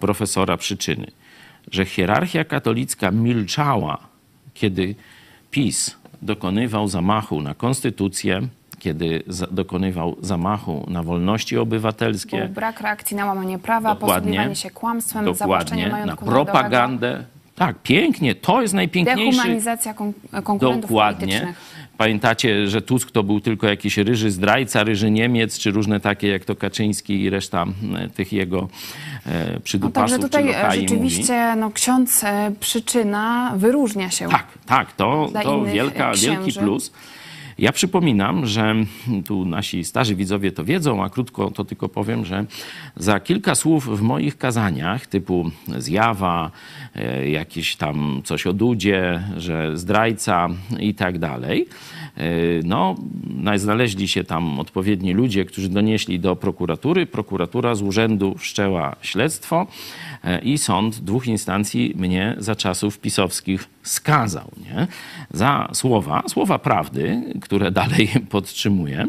[0.00, 1.10] profesora Przyczyny,
[1.70, 3.98] że hierarchia katolicka milczała,
[4.54, 4.94] kiedy
[5.50, 8.48] PiS dokonywał zamachu na konstytucję,
[8.78, 12.38] kiedy dokonywał zamachu na wolności obywatelskie.
[12.38, 17.24] Był brak reakcji na łamanie prawa, posługiwanie się kłamstwem, dokładnie, na propagandę.
[17.58, 18.34] Tak, pięknie.
[18.34, 19.36] To jest najpiękniejszy.
[19.36, 20.12] dehumanizacja kon-
[20.44, 21.26] konkurentów Dokładnie.
[21.26, 21.88] politycznych.
[21.96, 26.44] Pamiętacie, że Tusk to był tylko jakiś ryży zdrajca, ryży Niemiec, czy różne takie jak
[26.44, 27.64] to Kaczyński i reszta
[27.96, 28.68] e, tych jego
[29.26, 34.28] e, No przydupasów także tutaj czy e, rzeczywiście no, ksiądz e, przyczyna wyróżnia się.
[34.28, 36.92] Tak, tak, to, to innych wielka, wielki plus.
[37.58, 38.74] Ja przypominam, że
[39.26, 42.44] tu nasi starzy widzowie to wiedzą, a krótko to tylko powiem, że
[42.96, 46.50] za kilka słów w moich kazaniach, typu zjawa,
[46.94, 50.48] e, jakieś tam coś o Dudzie, że zdrajca
[50.80, 51.66] i tak dalej,
[52.64, 52.96] no,
[53.56, 57.06] znaleźli się tam odpowiedni ludzie, którzy donieśli do prokuratury.
[57.06, 59.66] Prokuratura z urzędu wszczęła śledztwo
[60.24, 64.50] e, i sąd dwóch instancji mnie za czasów pisowskich skazał.
[64.64, 64.86] Nie?
[65.30, 69.06] Za słowa, słowa prawdy, które dalej podtrzymuję.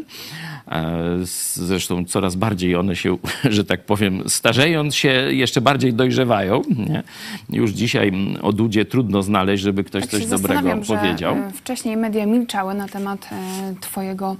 [1.54, 6.62] Zresztą coraz bardziej one się, że tak powiem, starzejąc się, jeszcze bardziej dojrzewają.
[6.88, 7.02] Nie?
[7.50, 11.34] Już dzisiaj o Dudzie trudno znaleźć, żeby ktoś Tak coś dobrego powiedział.
[11.34, 14.36] e, Wcześniej media milczały na temat e, twojego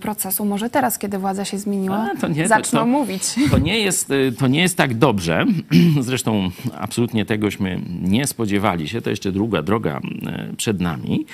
[0.00, 0.44] procesu.
[0.44, 3.22] Może teraz, kiedy władza się zmieniła, A, to nie, to- zaczną to- mówić.
[3.50, 5.44] To nie, jest, y, to nie jest tak dobrze.
[6.00, 9.00] Zresztą absolutnie tegośmy nie spodziewali się.
[9.02, 10.00] To jeszcze długa droga
[10.52, 11.26] y, przed nami.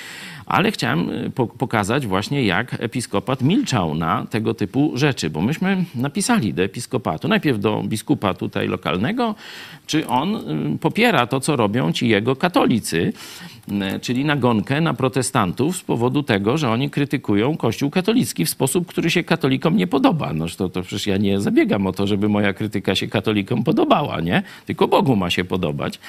[0.45, 5.29] Ale chciałem y, po- pokazać właśnie, jak episkopat milczał na tego typu rzeczy.
[5.29, 9.35] Bo myśmy napisali do episkopatu, najpierw do biskupa tutaj lokalnego,
[9.89, 10.35] czy on
[10.75, 13.13] y, popiera to, co robią ci jego katolicy,
[13.95, 18.87] y, czyli nagonkę na protestantów z powodu tego, że oni krytykują Kościół katolicki w sposób,
[18.87, 20.33] który się katolikom nie podoba.
[20.33, 24.21] No to, to przecież ja nie zabiegam o to, żeby moja krytyka się katolikom podobała,
[24.21, 24.43] nie?
[24.65, 25.99] Tylko Bogu ma się podobać.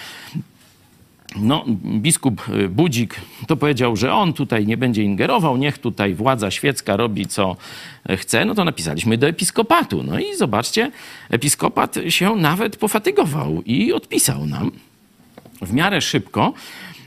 [1.37, 6.51] No, biskup y, Budzik to powiedział, że on tutaj nie będzie ingerował, niech tutaj władza
[6.51, 7.57] świecka robi co
[8.09, 8.45] e, chce.
[8.45, 10.03] No to napisaliśmy do episkopatu.
[10.03, 10.91] No i zobaczcie,
[11.31, 14.71] episkopat się nawet pofatygował i odpisał nam
[15.63, 16.53] w miarę szybko.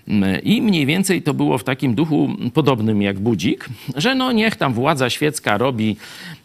[0.07, 4.55] Mm, I mniej więcej to było w takim duchu podobnym jak budzik, że no niech
[4.55, 5.97] tam władza świecka robi,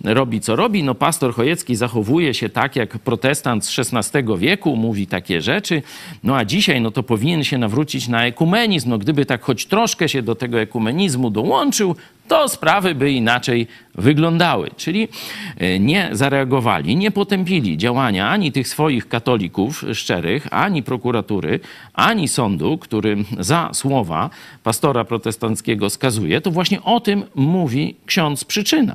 [0.04, 0.82] robi co robi.
[0.82, 5.82] No pastor Chojecki zachowuje się tak jak protestant z XVI wieku, mówi takie rzeczy.
[6.24, 8.90] No a dzisiaj no to powinien się nawrócić na ekumenizm.
[8.90, 11.96] No gdyby tak choć troszkę się do tego ekumenizmu dołączył,
[12.28, 14.70] to sprawy by inaczej wyglądały.
[14.76, 15.08] Czyli
[15.56, 21.60] e, nie zareagowali, nie potępili działania ani tych swoich katolików szczerych, ani prokuratury,
[21.94, 24.30] ani sądu, który za słowa
[24.62, 26.40] pastora protestanckiego skazuje.
[26.40, 28.94] To właśnie o tym mówi ksiądz przyczyna.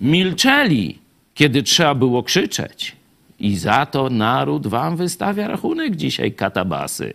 [0.00, 0.98] Milczeli,
[1.34, 2.96] kiedy trzeba było krzyczeć.
[3.40, 7.12] I za to naród wam wystawia rachunek dzisiaj, katabasy.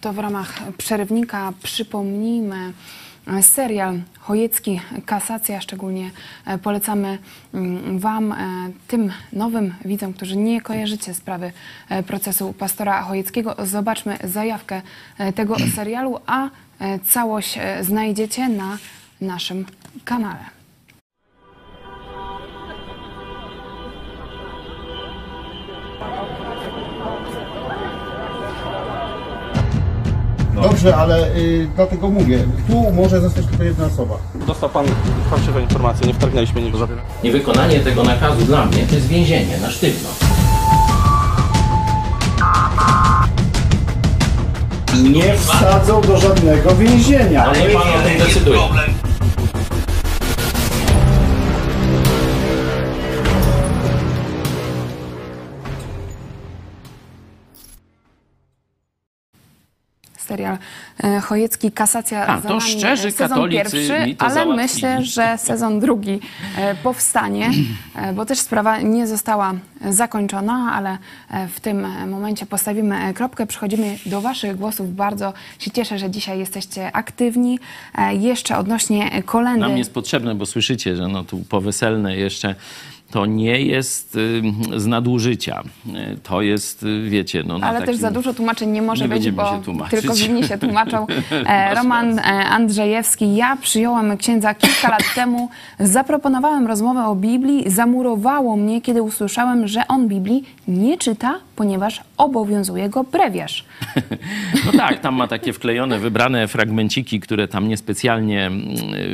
[0.00, 2.72] To w ramach przerywnika przypomnijmy
[3.40, 5.60] serial Chojecki Kasacja.
[5.60, 6.10] Szczególnie
[6.46, 7.18] e, polecamy
[7.54, 8.36] mm, Wam, e,
[8.88, 11.52] tym nowym widzom, którzy nie kojarzycie sprawy
[11.88, 13.56] e, procesu pastora Chojeckiego.
[13.58, 14.82] Zobaczmy zajawkę
[15.34, 16.50] tego serialu, a
[17.04, 18.78] całość znajdziecie na
[19.20, 19.66] naszym
[20.04, 20.56] kanale.
[30.62, 34.14] Dobrze, ale y, dlatego mówię, tu może zostać tylko jedna osoba.
[34.46, 34.86] Dostał pan
[35.30, 37.02] fałszywe informacje, nie wtargnęliśmy niego żadnego.
[37.24, 40.08] Niewykonanie tego nakazu dla mnie to jest więzienie na sztywno.
[45.02, 47.44] Nie wsadzą do żadnego więzienia.
[47.44, 48.58] Ale nie pan o tym decyduje.
[60.26, 60.58] Serial
[61.04, 64.56] e, Chojecki Kasacja A, za to nami, szczerzy e, sezon pierwszy, ale załatwili.
[64.56, 66.20] myślę, że sezon drugi
[66.58, 67.50] e, powstanie,
[67.96, 69.54] e, bo też sprawa nie została
[69.90, 70.98] zakończona, ale
[71.30, 73.46] e, w tym momencie postawimy e, kropkę.
[73.46, 74.94] Przechodzimy do Waszych głosów.
[74.94, 77.58] Bardzo się cieszę, że dzisiaj jesteście aktywni.
[77.98, 79.60] E, Jeszcze odnośnie kolendy.
[79.60, 82.54] Nam jest potrzebne, bo słyszycie, że no tu poweselne jeszcze
[83.16, 84.42] to nie jest y,
[84.76, 85.62] z nadużycia.
[85.86, 87.86] Y, To jest, y, wiecie, no Ale takim...
[87.86, 91.06] też za dużo tłumaczeń nie może Nie być, bo tylko winni się tłumaczą.
[91.46, 93.36] E, Roman e, Andrzejewski.
[93.36, 95.48] Ja przyjąłem księdza kilka lat temu.
[95.80, 97.70] Zaproponowałem rozmowę o Biblii.
[97.70, 103.64] Zamurowało mnie, kiedy usłyszałem, że on Biblii nie czyta, ponieważ obowiązuje go brewiarz.
[104.66, 108.62] No tak, tam ma takie wklejone, wybrane fragmenciki, które tam niespecjalnie, mm,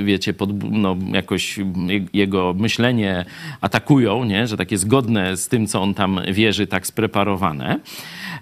[0.04, 1.64] wiecie, pod, no, jakoś je-
[2.12, 3.24] jego myślenie
[3.60, 3.91] atakują,
[4.24, 4.46] nie?
[4.46, 7.80] że takie zgodne z tym, co on tam wierzy, tak spreparowane.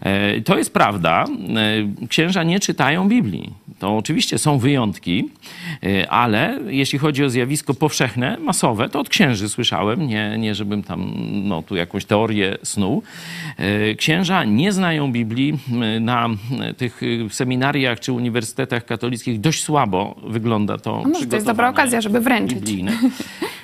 [0.01, 1.25] E, To jest prawda.
[2.03, 3.51] E, Księża nie czytają Biblii.
[3.79, 5.29] To oczywiście są wyjątki,
[5.83, 10.83] e, ale jeśli chodzi o zjawisko powszechne, masowe, to od księży słyszałem, nie, nie żebym
[10.83, 13.03] tam no, tu jakąś teorię snuł.
[13.97, 15.59] Księża nie znają Biblii.
[16.01, 16.29] Na
[16.77, 17.01] tych
[17.31, 22.59] seminariach czy uniwersytetach katolickich dość słabo wygląda to może to jest dobra okazja, żeby wręczyć
[22.59, 22.93] biblijne.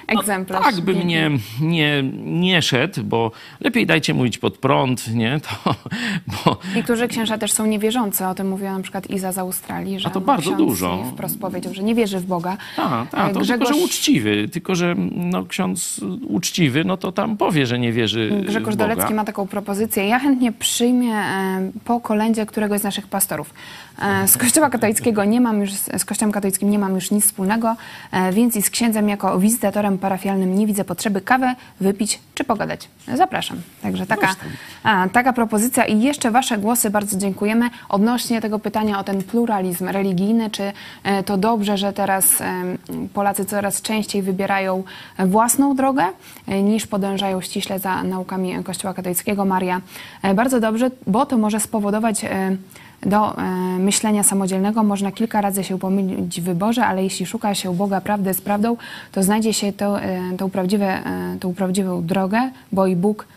[0.07, 0.65] egzemplarz.
[0.65, 5.41] Tak bym nie, nie, nie szedł, bo lepiej dajcie mówić pod prąd, nie?
[5.41, 5.75] To,
[6.27, 8.27] bo Niektórzy księża też są niewierzący.
[8.27, 11.05] O tym mówiła na przykład Iza z Australii, że A to bardzo dużo.
[11.13, 12.57] wprost powiedział, że nie wierzy w Boga.
[12.77, 14.49] tak, tak, to E, tylko, że uczciwy.
[14.49, 18.95] Tylko, że no, ksiądz uczciwy, no to tam powie, że nie wierzy Grzegorz w Boga.
[18.95, 20.07] Dolecki ma taką propozycję.
[20.07, 23.55] Ja chętnie przyjmę e, po kolędzie któregoś z naszych pastorów.
[24.03, 27.77] E, z Kościoła katolickiego nie mam już, z Kościołem katolickim nie mam już nic wspólnego,
[28.13, 32.89] e, więc i z księdzem jako wizytatorem parafialnym nie widzę potrzeby kawę wypić czy pogadać.
[33.15, 33.57] Zapraszam.
[33.83, 34.35] Także taka,
[34.83, 39.89] a, taka propozycja i jeszcze wasze głosy bardzo dziękujemy odnośnie tego pytania o ten pluralizm
[39.89, 40.51] religijny.
[40.51, 40.73] Czy
[41.05, 42.63] e, to dobrze, że teraz e,
[43.15, 44.85] Polacy coraz częściej wybierają
[45.19, 46.05] własną drogę
[46.47, 49.45] e, niż podążają ściśle za naukami Kościoła katolickiego?
[49.45, 49.81] Maria,
[50.23, 52.57] e, bardzo dobrze, bo to może spowodować e,
[53.03, 53.45] do e,
[53.79, 54.83] myślenia samodzielnego.
[54.83, 58.77] Można kilka razy się pomylić w wyborze, ale jeśli szuka się Boga prawdy z prawdą,
[59.13, 63.36] to znajdzie się to, e, tą, prawdziwe, e, tą prawdziwą drogę, bo i Bóg e,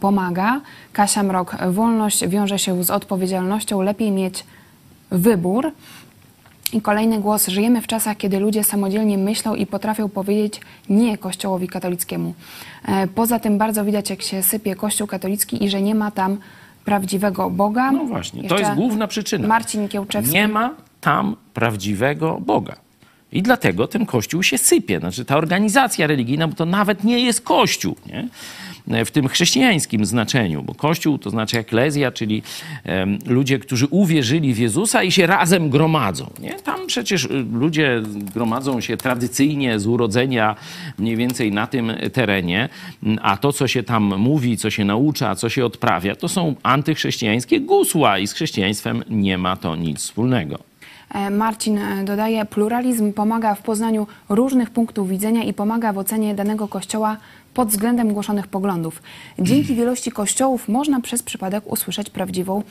[0.00, 0.60] pomaga.
[0.92, 4.44] Kasia Mrok, wolność wiąże się z odpowiedzialnością, lepiej mieć
[5.10, 5.72] wybór.
[6.72, 7.48] I kolejny głos.
[7.48, 12.34] Żyjemy w czasach, kiedy ludzie samodzielnie myślą i potrafią powiedzieć nie Kościołowi katolickiemu.
[12.84, 16.36] E, Poza tym bardzo widać, jak się sypie Kościół katolicki i że nie ma tam
[16.84, 17.92] prawdziwego Boga.
[17.92, 19.48] No właśnie, to Jeszcze jest główna przyczyna.
[19.48, 20.34] Marcin Kiełczewski.
[20.34, 20.70] Nie ma
[21.00, 22.76] tam prawdziwego Boga.
[23.32, 24.98] I dlatego ten kościół się sypie.
[25.00, 28.28] Znaczy ta organizacja religijna, bo to nawet nie jest kościół, nie?
[29.04, 32.42] W tym chrześcijańskim znaczeniu, bo kościół to znaczy eklezja, czyli
[33.26, 36.30] ludzie, którzy uwierzyli w Jezusa i się razem gromadzą.
[36.38, 36.54] Nie?
[36.54, 38.02] Tam przecież y, ludzie
[38.34, 40.56] gromadzą się tradycyjnie z urodzenia
[40.98, 42.68] mniej więcej na tym terenie,
[43.22, 47.60] a to, co się tam mówi, co się naucza, co się odprawia, to są antychrześcijańskie
[47.60, 50.58] gusła i z chrześcijaństwem nie ma to nic wspólnego.
[51.14, 56.34] E, Marcin e, dodaje, pluralizm pomaga w poznaniu różnych punktów widzenia i pomaga w ocenie
[56.34, 57.16] danego kościoła
[57.56, 59.02] pod względem głoszonych poglądów.
[59.38, 62.62] Dzięki wielości kościołów można przez przypadek usłyszeć prawdziwą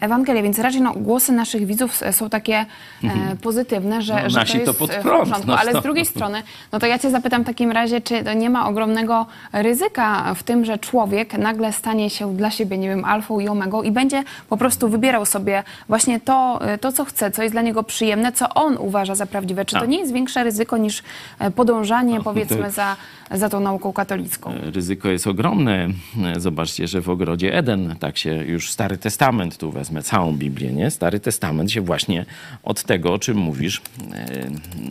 [0.00, 2.66] Ewangelię, więc raczej no, głosy naszych widzów s- są takie
[3.04, 5.46] e, pozytywne, że, No, że to to jest pod e, w prąd, porządku.
[5.50, 6.42] no Ale to- z drugiej strony,
[6.72, 10.42] no to ja cię zapytam w takim razie, czy to nie ma ogromnego ryzyka w
[10.42, 14.22] tym, że człowiek nagle stanie się dla siebie, nie wiem, alfą i omegą i będzie
[14.48, 18.32] po prostu wybierał sobie właśnie to, e, to co chce, co jest dla niego przyjemne,
[18.32, 19.64] co on uważa za prawdziwe.
[19.64, 19.88] Czy to Tak.
[19.88, 21.02] nie jest większe ryzyko niż
[21.38, 22.96] e, podążanie, powiedzmy, to- za,
[23.30, 24.52] za tą nauką katolicką?
[24.74, 25.88] ryzyko jest ogromne.
[26.36, 30.90] Zobaczcie, że w ogrodzie Eden, tak się już Stary Testament, tu wezmę całą Biblię, nie?
[30.90, 32.24] Stary Testament się właśnie
[32.62, 33.82] od tego, o czym mówisz,
[34.12, 34.50] e,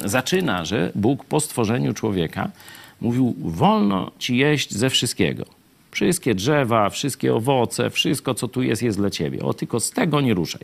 [0.09, 2.49] zaczyna, że Bóg po stworzeniu człowieka
[3.01, 5.45] mówił, wolno ci jeść ze wszystkiego.
[5.91, 9.41] Wszystkie drzewa, wszystkie owoce, wszystko, co tu jest, jest dla ciebie.
[9.41, 10.61] O, tylko z tego nie ruszaj.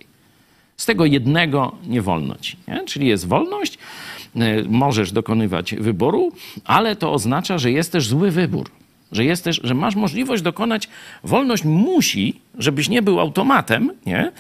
[0.78, 2.58] Z tego jednego nie wolno ci.
[2.68, 2.84] Nie?
[2.86, 3.78] Czyli jest wolność,
[4.36, 6.32] e, możesz dokonywać wyboru,
[6.66, 8.70] ale to oznacza, że jest też zły wybór.
[9.12, 10.89] Że, jest też, że masz możliwość dokonać,
[11.24, 14.32] wolność musi, żebyś nie był automatem, nie?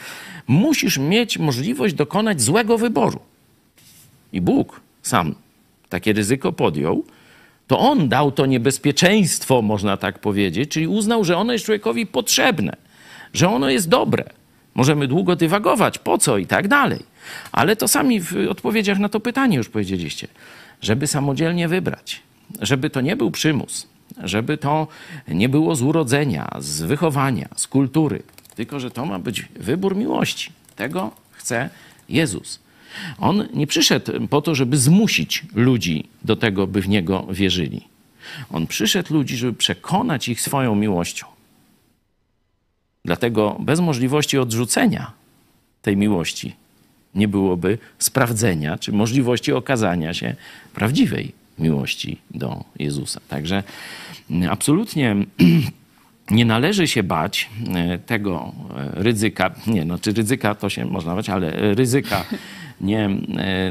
[0.47, 3.19] musisz mieć możliwość dokonać złego wyboru.
[4.33, 5.35] I Bóg sam
[5.89, 7.03] takie ryzyko podjął,
[7.67, 12.75] to On dał to niebezpieczeństwo, można tak powiedzieć, czyli uznał, że ono jest człowiekowi potrzebne,
[13.33, 14.23] że ono jest dobre.
[14.75, 16.99] Możemy długo dywagować, po co i tak dalej.
[17.51, 20.27] Ale to sami w odpowiedziach na to pytanie już powiedzieliście,
[20.81, 22.21] żeby samodzielnie wybrać,
[22.61, 23.87] żeby to nie był przymus,
[24.23, 24.87] żeby to
[25.27, 28.23] nie było z urodzenia, z wychowania, z kultury,
[28.55, 30.51] tylko że to ma być wybór miłości.
[30.75, 31.69] Tego chce
[32.09, 32.59] Jezus.
[33.19, 37.87] On nie przyszedł po to, żeby zmusić ludzi do tego, by w niego wierzyli.
[38.51, 41.25] On przyszedł ludzi, żeby przekonać ich swoją miłością.
[43.05, 45.11] Dlatego bez możliwości odrzucenia
[45.81, 46.55] tej miłości
[47.15, 50.35] nie byłoby sprawdzenia czy możliwości okazania się
[50.73, 53.21] prawdziwej miłości do Jezusa.
[53.27, 53.63] Także
[54.29, 55.15] mm, absolutnie
[56.31, 59.51] nie należy się bać e, tego e, ryzyka.
[59.67, 62.25] Nie, no czy ryzyka to się można bać, ale e, ryzyka
[62.81, 63.09] nie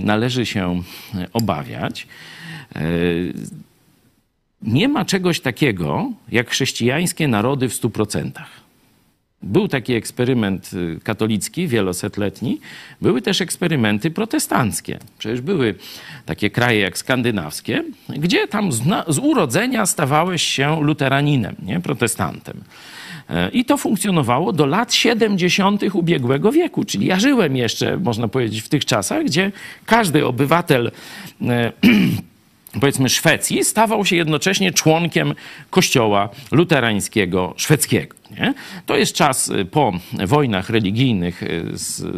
[0.01, 0.83] należy się
[1.33, 2.07] obawiać.
[4.63, 8.51] Nie ma czegoś takiego jak chrześcijańskie narody w stu procentach.
[9.43, 12.61] Był taki eksperyment y, katolicki, wielosetletni.
[13.01, 14.99] Były też eksperymenty protestanckie.
[15.19, 15.75] Przecież były
[16.27, 21.81] takie kraje jak skandynawskie, gdzie tam z, na, z urodzenia stawałeś się luteraninem, nie?
[21.81, 22.61] protestantem.
[23.31, 25.83] E, I to funkcjonowało do lat 70.
[25.93, 29.53] ubiegłego wieku, czyli ja żyłem jeszcze, można powiedzieć, w tych czasach, gdzie
[29.87, 30.91] każdy obywatel
[31.43, 31.73] e,
[32.81, 35.35] powiedzmy Szwecji stawał się jednocześnie członkiem
[35.71, 38.20] kościoła luterańskiego szwedzkiego.
[38.39, 38.55] Nie?
[38.87, 39.93] To jest czas y, po
[40.27, 41.65] wojnach religijnych, y,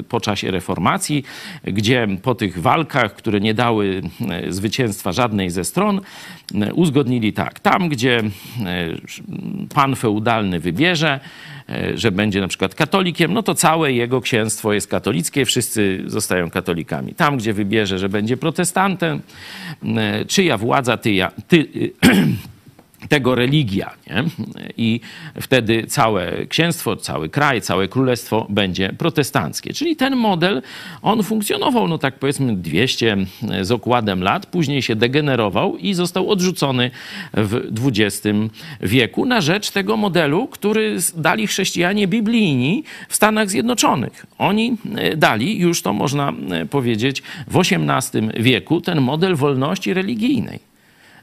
[0.09, 1.25] po czasie reformacji,
[1.65, 4.03] gdzie po tych walkach, które nie dały
[4.47, 6.01] y, zwycięstwa żadnej ze stron,
[6.75, 8.23] uzgodnili tak, tam gdzie
[9.75, 11.21] pan feudalny wybierze,
[11.95, 17.15] że będzie na przykład katolikiem, no to całe jego księstwo jest katolickie, wszyscy zostają katolikami.
[17.15, 19.21] Tam, gdzie wybierze, że będzie protestantem,
[20.29, 21.11] czyja władza ty,
[21.49, 21.67] ty
[23.09, 23.91] tego religia.
[24.07, 24.25] Nie?
[24.77, 25.01] I
[25.41, 29.73] wtedy całe księstwo, cały kraj, całe królestwo będzie protestanckie.
[29.73, 30.63] Czyli ten model,
[31.03, 33.17] on funkcjonował, no tak powiedzmy 200
[33.63, 36.91] z okładem lat, później się degenerował i został odrzucony
[37.33, 38.29] w XX
[38.81, 44.27] wieku na rzecz tego modelu, który dali chrześcijanie biblijni w Stanach Zjednoczonych.
[44.39, 50.72] Oni e, dali, już to można e, powiedzieć, w XVIII wieku ten model wolności religijnej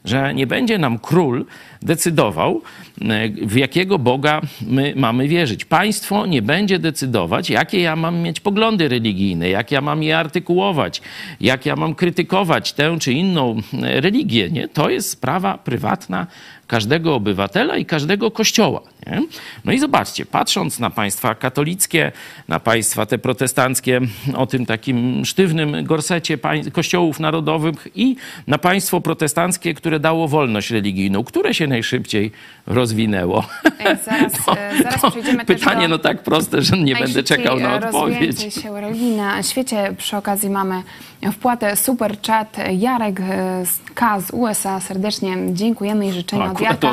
[0.04, 1.44] że nie będzie nam król
[1.82, 2.62] decydował,
[3.02, 5.64] e, w jakiego Boga my mamy wierzyć.
[5.64, 11.02] Państwo nie będzie decydować, jakie ja mam mieć poglądy religijne, jak ja mam je artykułować,
[11.40, 14.50] jak ja mam krytykować tę czy inną e, religię.
[14.50, 14.68] Nie?
[14.68, 16.26] To jest sprawa prywatna
[16.70, 18.80] każdego obywatela i każdego kościoła.
[19.06, 19.22] Nie?
[19.64, 22.12] No i zobaczcie, patrząc na państwa katolickie,
[22.48, 24.00] na państwa te protestanckie
[24.36, 26.38] o tym takim sztywnym gorsecie
[26.72, 32.32] kościołów narodowych i na państwo protestanckie, które dało wolność religijną, które się najszybciej
[32.66, 33.44] rozwinęło.
[34.04, 38.54] Zaraz, to, zaraz przejdziemy pytanie no tak proste, że nie będę czekał na odpowiedź.
[38.54, 39.94] się religii na świecie.
[39.98, 40.82] Przy okazji mamy
[41.32, 43.20] wpłatę super chat Jarek
[43.94, 44.80] K z USA.
[44.80, 46.92] Serdecznie dziękujemy i życzenia od Jarka.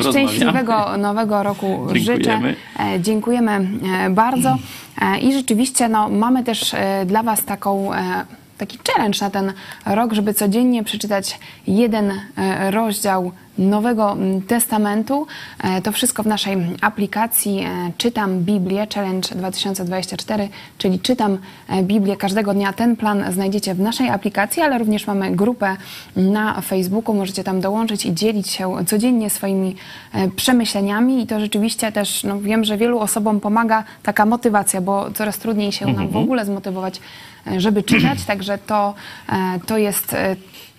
[0.00, 2.48] Szczęśliwego nowego roku Dziękujemy.
[2.78, 3.00] życzę.
[3.00, 3.68] Dziękujemy
[4.10, 4.56] bardzo.
[5.20, 6.74] I rzeczywiście no, mamy też
[7.06, 7.90] dla Was taką
[8.58, 9.52] taki challenge na ten
[9.86, 12.12] rok, żeby codziennie przeczytać jeden
[12.70, 15.26] rozdział Nowego Testamentu.
[15.62, 20.48] E, to wszystko w naszej aplikacji e, Czytam Biblię Challenge 2024,
[20.78, 21.38] czyli Czytam
[21.68, 22.72] e, Biblię każdego dnia.
[22.72, 25.76] Ten plan znajdziecie w naszej aplikacji, ale również mamy grupę
[26.16, 27.14] na Facebooku.
[27.14, 29.76] Możecie tam dołączyć i dzielić się codziennie swoimi
[30.36, 35.38] przemyśleniami i to rzeczywiście też no, wiem, że wielu osobom pomaga taka motywacja, bo coraz
[35.38, 36.24] trudniej się nam w mhm.
[36.24, 37.00] ogóle zmotywować,
[37.56, 38.94] żeby czytać, także to,
[39.66, 40.16] to jest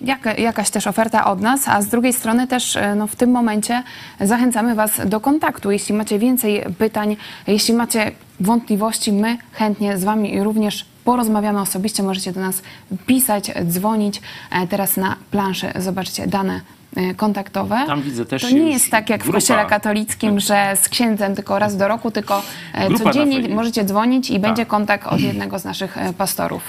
[0.01, 3.31] jak, jakaś też oferta od nas, a z drugiej strony też e, no, w tym
[3.31, 3.83] momencie
[4.21, 5.71] zachęcamy Was do kontaktu.
[5.71, 12.03] Jeśli macie więcej pytań, jeśli macie wątpliwości, my chętnie z Wami również porozmawiamy osobiście.
[12.03, 12.61] Możecie do nas
[13.05, 14.21] pisać, dzwonić.
[14.51, 16.76] E, teraz na planszy zobaczcie dane E,
[17.17, 17.83] kontaktowe.
[17.87, 19.31] Tam widzę też to nie jest tak jak grupa.
[19.31, 22.41] w kościele katolickim, że z księdzem tylko raz do roku, tylko
[22.73, 24.41] e, grupa codziennie możecie dzwonić i tak.
[24.41, 26.61] będzie kontakt od jednego z naszych e, pastorów.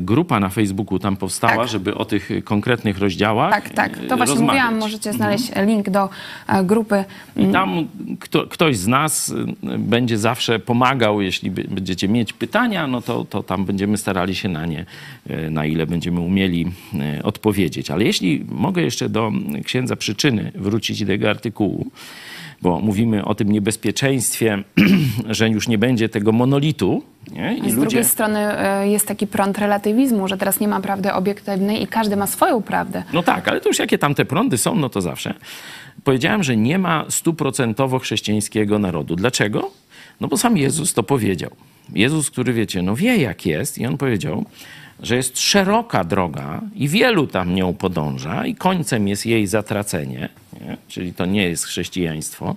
[0.00, 1.68] Grupa na Facebooku tam powstała, tak.
[1.68, 3.92] żeby o tych konkretnych rozdziałach Tak, tak.
[3.92, 4.40] To właśnie rozmawiać.
[4.40, 5.68] mówiłam, możecie znaleźć mhm.
[5.68, 6.08] link do
[6.64, 7.04] grupy.
[7.36, 7.88] I tam
[8.20, 9.34] kto, ktoś z nas
[9.78, 14.66] będzie zawsze pomagał, jeśli będziecie mieć pytania, no to, to tam będziemy starali się na
[14.66, 14.86] nie,
[15.50, 16.66] na ile będziemy umieli
[17.22, 17.90] odpowiedzieć.
[17.90, 19.32] Ale jeśli mogę jeszcze do
[19.64, 21.86] księdza przyczyny wrócić do tego artykułu,
[22.62, 24.64] bo mówimy o tym niebezpieczeństwie,
[25.28, 27.02] że już nie będzie tego monolitu.
[27.32, 27.54] Nie?
[27.54, 27.80] I z ludzie...
[27.80, 32.16] drugiej strony e, jest taki prąd relatywizmu, że teraz nie ma prawdy obiektywnej i każdy
[32.16, 33.02] ma swoją prawdę.
[33.12, 35.34] No tak, ale to już jakie tam te prądy są, no to zawsze.
[36.04, 39.16] Powiedziałem, że nie ma stuprocentowo chrześcijańskiego narodu.
[39.16, 39.70] Dlaczego?
[40.20, 41.50] No bo sam Jezus to powiedział.
[41.92, 44.44] Jezus, który wiecie, no wie jak jest i on powiedział,
[45.04, 50.28] że jest szeroka droga i wielu tam nią podąża, i końcem jest jej zatracenie.
[50.60, 50.76] Nie?
[50.88, 52.56] Czyli to nie jest chrześcijaństwo,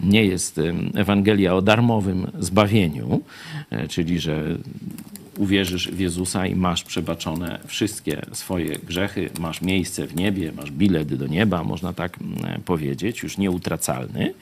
[0.00, 0.60] nie jest
[0.94, 3.20] Ewangelia o darmowym zbawieniu,
[3.70, 4.44] e, czyli że
[5.38, 11.14] uwierzysz w Jezusa i masz przebaczone wszystkie swoje grzechy, masz miejsce w niebie, masz bilet
[11.14, 14.34] do nieba, można tak mm, powiedzieć, już nieutracalny.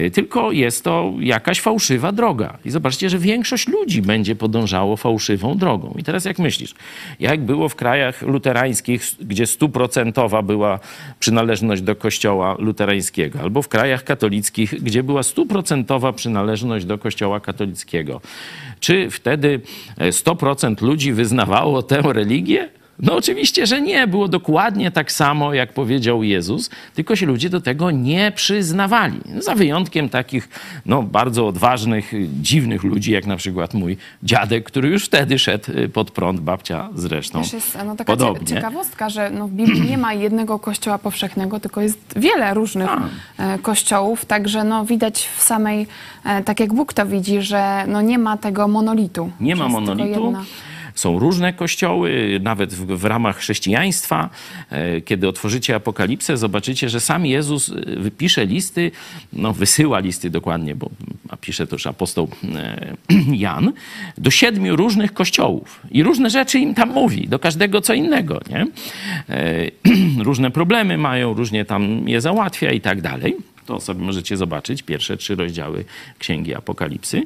[0.00, 2.58] Y, tylko jest to jakaś fałszywa droga.
[2.64, 5.94] I zobaczcie, że większość ludzi będzie podążało fałszywą drogą.
[5.98, 6.74] I teraz jak myślisz,
[7.20, 10.78] jak było w krajach luterańskich, gdzie stuprocentowa była
[11.20, 18.20] przynależność do kościoła luterańskiego, albo w krajach katolickich, gdzie była stuprocentowa przynależność do kościoła katolickiego.
[18.80, 19.60] Czy wtedy
[20.12, 22.68] 100% ludzi wyznawało tę religię?
[22.98, 24.06] No oczywiście, że nie.
[24.06, 29.20] Było dokładnie tak samo, jak powiedział Jezus, tylko się ludzie do tego nie przyznawali.
[29.38, 30.48] Za wyjątkiem takich
[30.86, 32.12] no, bardzo odważnych,
[32.42, 36.88] dziwnych ludzi, jak na przykład mój dziadek, który już wtedy szedł y, pod prąd, babcia
[36.94, 37.42] zresztą.
[37.42, 38.46] Też jest no, taka Podobnie.
[38.46, 42.90] ciekawostka, że no, w Biblii nie ma jednego kościoła powszechnego, tylko jest wiele różnych
[43.38, 45.86] e, kościołów, także no, widać w samej,
[46.24, 49.30] e, tak jak Bóg to widzi, że no, nie ma tego monolitu.
[49.40, 50.08] Nie ma monolitu.
[50.08, 50.44] jedna.
[50.94, 54.30] Są różne kościoły, nawet w, w ramach chrześcijaństwa.
[54.70, 58.90] E, Kiedy otworzycie Apokalipsę, zobaczycie, że sam Jezus e, wypisze listy,
[59.32, 60.90] no wysyła listy dokładnie, bo
[61.40, 62.96] pisze już apostoł e,
[63.44, 63.72] Jan,
[64.18, 65.80] do siedmiu różnych kościołów.
[65.90, 68.66] I różne rzeczy im tam mówi, do każdego co innego, nie?
[70.24, 73.36] Różne problemy mają, różnie tam je załatwia i tak dalej.
[73.66, 75.84] To sobie możecie zobaczyć, pierwsze trzy rozdziały
[76.18, 77.22] Księgi Apokalipsy.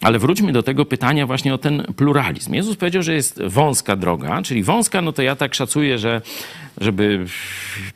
[0.00, 2.54] Ale wróćmy do tego pytania właśnie o ten pluralizm.
[2.54, 6.22] Jezus powiedział, że jest wąska droga, czyli wąska, no to ja tak szacuję, że
[6.80, 7.26] żeby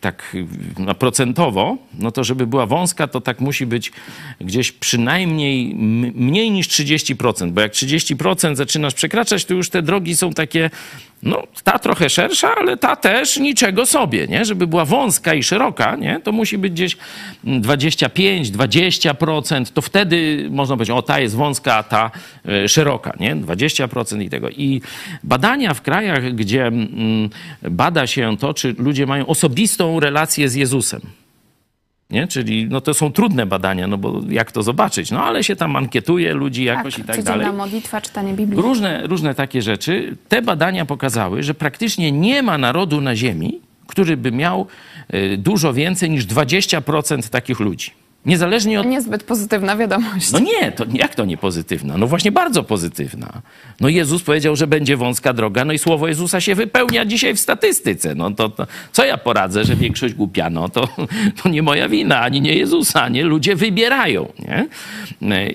[0.00, 0.36] tak
[0.78, 3.92] no, procentowo, no to żeby była wąska, to tak musi być
[4.40, 5.74] gdzieś przynajmniej
[6.14, 10.70] mniej niż 30%, bo jak 30% zaczynasz przekraczać, to już te drogi są takie,
[11.22, 14.44] no ta trochę szersza, ale ta też niczego sobie, nie?
[14.44, 16.20] Żeby była wąska i szeroka, nie?
[16.20, 16.96] To musi być gdzieś
[17.44, 22.10] 25, 20%, to wtedy można powiedzieć, o ta jest wąska, a ta
[22.48, 23.36] e, szeroka, nie?
[23.36, 24.50] 20% i tego.
[24.50, 24.80] I
[25.24, 27.30] badania w krajach, gdzie mm,
[27.62, 31.00] bada się to, czy ludzie mają osobistą relację z Jezusem,
[32.10, 32.28] nie?
[32.28, 35.10] Czyli no to są trudne badania, no bo jak to zobaczyć?
[35.10, 37.52] No ale się tam ankietuje ludzi jakoś i tak dalej.
[37.52, 38.62] modlitwa, czytanie Biblii.
[38.62, 40.16] Różne, różne takie rzeczy.
[40.28, 44.66] Te badania pokazały, że praktycznie nie ma narodu na Ziemi, który by miał
[45.14, 47.99] y, dużo więcej niż 20% takich ludzi.
[48.26, 50.32] Niezależnie od Niezbyt pozytywna wiadomość.
[50.32, 51.98] no nie, to jak to nie pozytywna?
[51.98, 53.42] No właśnie bardzo pozytywna.
[53.80, 57.40] No Jezus powiedział, że będzie wąska droga, no i słowo Jezusa się wypełnia dzisiaj w
[57.40, 58.14] statystyce.
[58.14, 60.50] No to, to co ja poradzę, że większość głupia?
[60.50, 60.88] No to,
[61.42, 63.24] to nie moja wina, ani nie Jezusa, nie?
[63.24, 64.68] Ludzie wybierają, nie?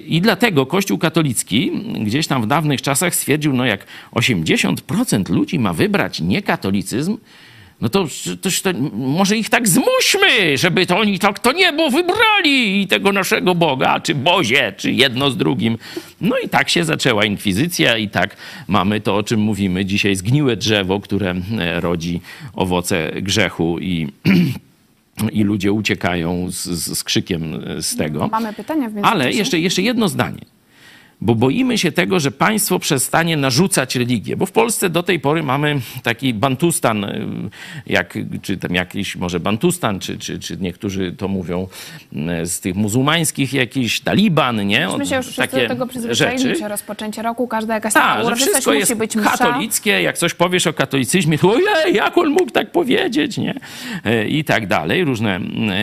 [0.06, 5.74] I dlatego Kościół katolicki gdzieś tam w dawnych czasach stwierdził, no jak 80% ludzi ma
[5.74, 7.18] wybrać niekatolicyzm,
[7.82, 8.08] no to,
[8.42, 13.12] to, to może ich tak zmuśmy, żeby to oni tak to niebo wybrali i tego
[13.12, 15.78] naszego Boga, czy Bozie, czy jedno z drugim.
[16.22, 20.56] No i tak się zaczęła inkwizycja i tak mamy to, o czym mówimy dzisiaj, zgniłe
[20.56, 22.22] drzewo, które e, rodzi
[22.54, 24.08] owoce grzechu i...
[25.32, 28.28] I ludzie uciekają z, z, z krzykiem z tego.
[28.28, 29.06] Mamy pytania w.
[29.06, 30.55] Ale jeszcze, jeszcze jedno zdanie.
[31.26, 34.38] Bo boimy się tego, że państwo przestanie narzucać religię.
[34.38, 37.50] Bo w Polsce do tej pory mamy taki bantustan, y,
[37.88, 41.68] jak, czy tam jakiś może bantustan, czy, czy, czy niektórzy to mówią
[42.42, 44.88] y, z tych muzułmańskich jakiś taliban, nie?
[44.88, 48.36] Myśmy się już wszyscy do tego przyzwyczaili, że rozpoczęcie roku, każda jakaś taka Tak, że
[48.36, 49.30] wszystko musi jest być msza.
[49.30, 50.02] katolickie.
[50.02, 53.56] Jak coś powiesz o katolicyzmie, to ojej, jak on mógł tak powiedzieć, nie?
[54.04, 55.04] E, I tak dalej.
[55.04, 55.40] Różne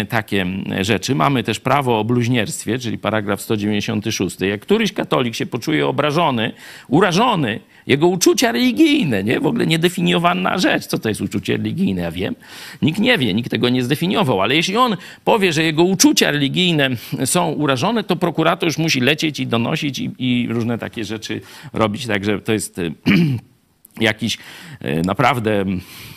[0.09, 0.47] takie
[0.80, 1.14] rzeczy.
[1.14, 4.40] Mamy też prawo o bluźnierstwie, czyli paragraf 196.
[4.40, 6.53] Jak któryś katolik się poczuje obrażony,
[6.89, 9.41] urażony, jego uczucia religijne, nie?
[9.41, 10.87] W ogóle niedefiniowana rzecz.
[10.87, 12.03] Co to jest uczucie religijne?
[12.03, 12.35] Ja wiem.
[12.83, 16.91] Nikt nie wie, nikt tego nie zdefiniował, ale jeśli on powie, że jego uczucia religijne
[17.24, 21.41] są urażone, to prokurator już musi lecieć i donosić i, i różne takie rzeczy
[21.72, 22.07] robić.
[22.07, 22.93] Także to jest y,
[24.01, 24.39] jakiś
[24.80, 25.64] e, naprawdę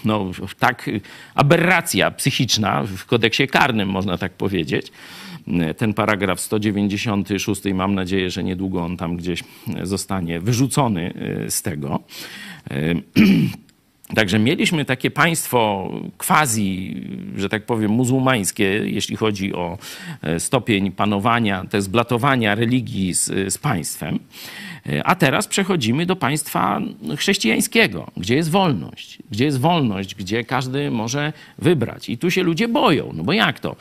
[0.06, 0.90] no, tak
[1.36, 4.92] aberracja psychiczna w kodeksie karnym, można tak powiedzieć.
[5.48, 9.44] E, Ten paragraf 196, mam nadzieję, że niedługo on tam gdzieś
[9.84, 11.14] zostanie wyrzucony
[11.46, 12.00] e, z tego.
[12.72, 12.96] E,
[14.16, 17.02] Także mieliśmy takie państwo quasi,
[17.36, 19.78] że tak powiem, muzułmańskie, jeśli chodzi o
[20.22, 24.20] e, stopień panowania, te zblatowania religii z, z państwem.
[24.90, 26.82] E, A teraz przechodzimy do państwa
[27.18, 32.10] chrześcijańskiego, gdzie jest wolność, gdzie jest wolność, gdzie każdy może wybrać.
[32.10, 33.76] I tu się ludzie boją, no bo jak to?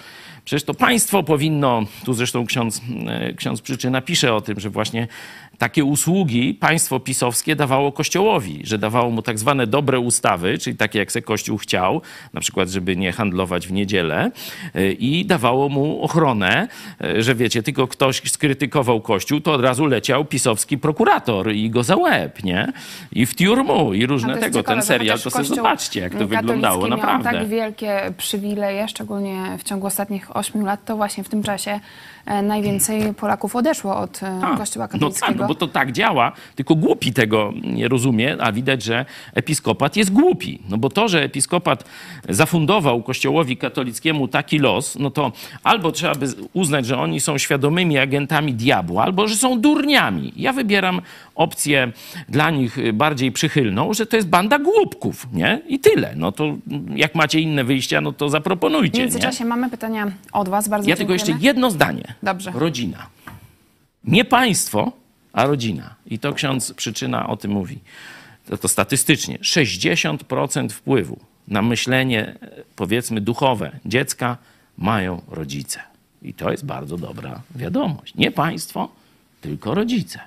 [0.44, 5.08] Przecież to państwo powinno, tu zresztą ksiądz, e, ksiądz Przyczyna pisze o tym, że właśnie
[5.58, 10.98] takie usługi państwo pisowskie dawało Kościołowi, że dawało mu tak zwane dobre ustawy, czyli takie
[10.98, 12.00] jak se Kościół chciał,
[12.32, 14.30] na przykład, żeby nie handlować w niedzielę
[14.74, 16.68] e, i dawało mu ochronę,
[17.00, 21.82] e, że wiecie, tylko ktoś skrytykował Kościół, to od razu leciał pisowski prokurator i go
[21.82, 22.72] za łeb, nie?
[23.12, 24.58] I w tiurmu i różne jest tego.
[24.58, 27.32] ciekawe, Ten serial, to sobie zobaczcie, jak to wyglądało, miał naprawdę.
[27.32, 31.80] tak wielkie przywileje, szczególnie w ciągu ostatnich ośmiu lat, to właśnie w tym czasie
[32.42, 35.26] najwięcej Polaków odeszło od e, A, Kościoła no katolickiego.
[35.26, 35.48] tak, Dlaczego?
[35.48, 39.04] bo to tak działa, tylko głupi tego nie rozumie, a widać, że
[39.34, 40.58] episkopat jest głupi.
[40.68, 41.84] No bo to, że episkopat
[42.28, 47.98] zafundował kościołowi katolickiemu taki los, no to albo trzeba by uznać, że oni są świadomymi
[47.98, 50.32] agentami diabła, albo że są durniami.
[50.36, 51.00] Ja wybieram
[51.34, 51.92] opcję
[52.28, 55.60] dla nich bardziej przychylną, że to jest banda głupków, nie?
[55.68, 56.12] I tyle.
[56.16, 56.56] No to
[56.94, 59.04] jak macie inne wyjścia, no to W zaproponujcie, nie?
[59.04, 60.68] międzyczasie mamy pytania od Was.
[60.68, 61.46] Bardzo Ja tylko jeszcze dziękujemy.
[61.46, 62.14] jedno zdanie.
[62.22, 62.50] Dobrze.
[62.54, 63.06] Rodzina.
[64.04, 64.92] Nie państwo,
[65.32, 65.94] a rodzina.
[66.06, 67.78] I to ksiądz przyczyna o tym mówi.
[68.46, 71.18] To, to statystycznie 60% wpływu
[71.48, 72.36] na myślenie, e,
[72.76, 74.36] powiedzmy, duchowe dziecka
[74.78, 75.80] mają rodzice.
[76.22, 78.14] I to jest bardzo dobra wiadomość.
[78.14, 78.88] Nie państwo,
[79.40, 80.20] tylko rodzice.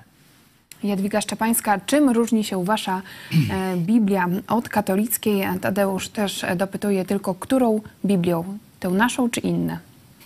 [0.84, 3.02] Jadwiga Szczepańska, czym różni się wasza
[3.50, 5.42] e, Biblia od katolickiej?
[5.60, 8.58] Tadeusz też dopytuje tylko, którą Biblią?
[8.80, 9.78] Tę naszą czy inne?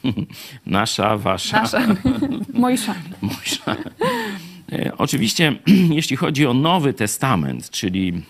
[0.66, 1.62] Nasza, wasza.
[1.62, 1.80] Nasza.
[2.54, 2.94] Mojsza.
[3.22, 3.76] Mojżesza.
[4.72, 5.56] E, Oczywiście,
[6.00, 8.22] jeśli chodzi o Nowy Testament, czyli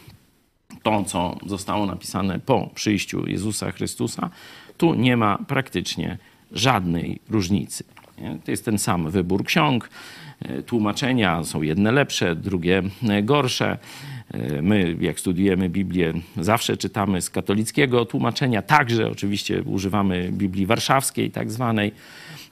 [0.83, 4.31] to, co zostało napisane po przyjściu Jezusa Chrystusa,
[4.77, 6.19] tu nie ma praktycznie
[6.53, 7.85] żadnej różnicy.
[8.45, 9.91] To jest ten sam wybór ksiąg.
[10.49, 13.79] E, Tłumaczenia są jedne lepsze, drugie e, gorsze.
[14.35, 21.31] E, My, jak studiujemy Biblię, zawsze czytamy z katolickiego tłumaczenia, także oczywiście używamy Biblii Warszawskiej,
[21.31, 21.93] tak zwanej,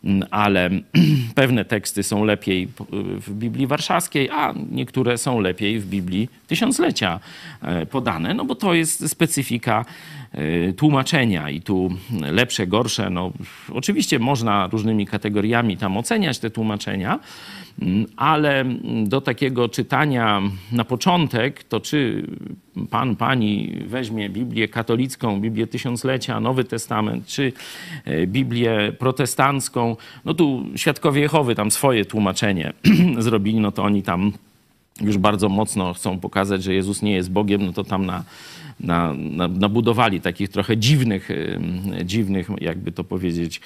[0.05, 0.71] Mm, ale
[1.35, 2.69] pewne teksty są lepiej
[3.21, 7.21] w Biblii Warszawskiej, a niektóre są lepiej w Biblii Tysiąclecia
[7.91, 9.85] podane, no bo to jest specyfika
[10.77, 13.33] tłumaczenia i tu lepsze, gorsze, no
[13.73, 17.19] oczywiście można różnymi kategoriami tam oceniać te tłumaczenia,
[18.17, 18.65] ale
[19.05, 22.27] do takiego czytania na początek, to czy
[22.91, 27.53] pan, pani weźmie Biblię katolicką, Biblię Tysiąclecia, Nowy Testament, czy
[28.05, 32.73] e, Biblię protestancką, no tu Świadkowie Jehowy tam swoje tłumaczenie
[33.19, 34.33] zrobili, no to oni tam
[35.01, 38.25] już bardzo mocno chcą pokazać, że Jezus nie jest Bogiem, no to tam na,
[38.81, 41.29] na, na, nabudowali takich trochę dziwnych,
[42.05, 43.61] dziwnych, jakby to powiedzieć,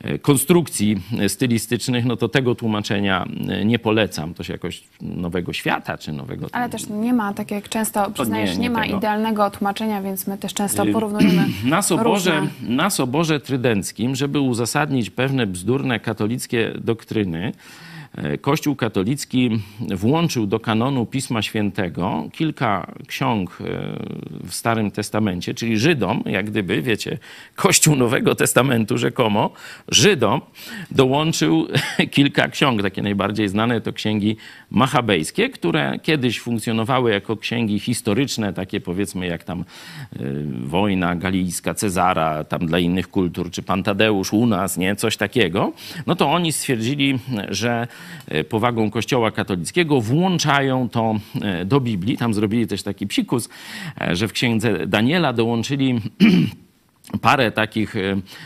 [0.00, 0.96] e, konstrukcji
[1.28, 4.34] stylistycznych, no to tego tłumaczenia e, nie polecam.
[4.34, 6.46] To się jakoś nowego świata, czy nowego...
[6.52, 8.96] Ale też nie ma, tak jak często przyznajesz, nie, nie ma tego.
[8.96, 12.76] idealnego tłumaczenia, więc my też często porównujemy na soborze, różne.
[12.76, 17.52] na soborze trydenckim, żeby uzasadnić pewne bzdurne katolickie doktryny,
[18.40, 19.50] Kościół katolicki
[19.80, 23.64] włączył do kanonu Pisma Świętego kilka ksiąg e,
[24.48, 27.18] w Starym Testamencie, czyli Żydom, jak gdyby, wiecie,
[27.54, 29.50] Kościół Nowego Testamentu rzekomo,
[29.88, 30.40] Żydom
[30.90, 31.66] dołączył
[32.10, 32.82] kilka ksiąg.
[32.82, 34.36] Takie najbardziej znane to księgi
[34.70, 39.64] machabejskie, które kiedyś funkcjonowały jako księgi historyczne, takie powiedzmy jak tam y,
[40.64, 45.72] wojna galijska Cezara, tam dla innych kultur, czy Pan Tadeusz u nas, nie, coś takiego,
[46.06, 47.88] no to oni stwierdzili, że
[48.48, 51.14] powagą Kościoła katolickiego włączają to
[51.62, 52.16] y, do Biblii.
[52.16, 53.48] Tam zrobili też taki psikus,
[54.00, 56.00] e, że w księdze Daniela dołączyli
[57.20, 58.00] parę takich e,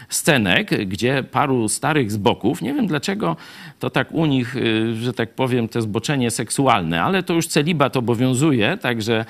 [0.08, 3.36] scenek, gdzie paru starych zboków, nie wiem dlaczego
[3.78, 7.96] to tak u nich, e, że tak powiem, to zboczenie seksualne, ale to już celibat
[7.96, 9.24] obowiązuje, także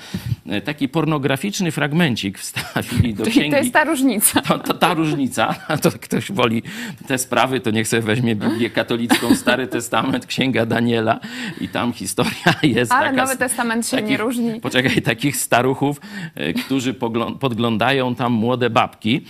[0.47, 3.51] e, taki pornograficzny fragmencik wstawili do Czyli księgi.
[3.51, 4.41] to jest ta różnica.
[4.41, 6.63] To, to ta różnica, to ktoś woli
[7.07, 11.19] te sprawy, to niech sobie weźmie Biblię katolicką, Stary Testament, Księga Daniela
[11.61, 13.23] i tam historia jest Ale taka...
[13.23, 14.61] Nowy Testament się nie różni.
[14.61, 16.01] Poczekaj, takich staruchów,
[16.65, 16.93] którzy
[17.39, 19.24] podglądają tam młode babki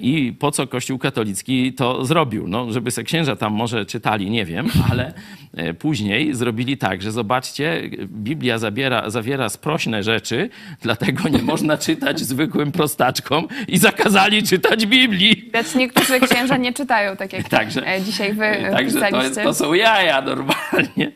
[0.00, 2.48] i po co Kościół katolicki to zrobił?
[2.48, 5.12] No, żeby se księża tam może czytali, nie wiem, ale
[5.54, 10.50] e, później zrobili tak, że zobaczcie, Biblia zabiera, zawiera sprośne rzeczy,
[10.82, 15.36] dlatego nie można czytać zwykłym prostaczkom i zakazali czytać Biblii.
[15.36, 19.54] Widać, niektórzy księża nie czytają, tak jak Także- e, dzisiaj wy Także to, jest, to
[19.54, 21.12] są jaja normalnie.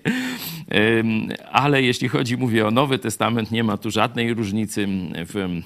[1.53, 5.63] Ale jeśli chodzi, mówię o Nowy Testament, nie ma tu żadnej różnicy w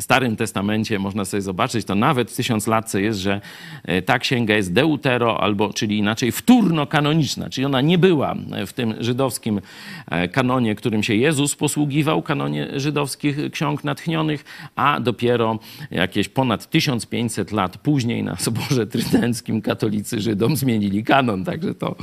[0.00, 3.40] Starym Testamencie można sobie zobaczyć, to nawet w tysiąclatce jest, że
[3.84, 8.34] e, ta księga jest deutero, albo, czyli inaczej wtórno-kanoniczna, czyli ona nie była
[8.66, 9.60] w tym żydowskim
[10.10, 14.44] e, kanonie, którym się Jezus posługiwał, kanonie żydowskich ksiąg natchnionych,
[14.76, 15.58] a dopiero
[15.90, 21.96] jakieś ponad 1500 lat później na Soborze Trydenckim katolicy Żydom zmienili kanon, także to,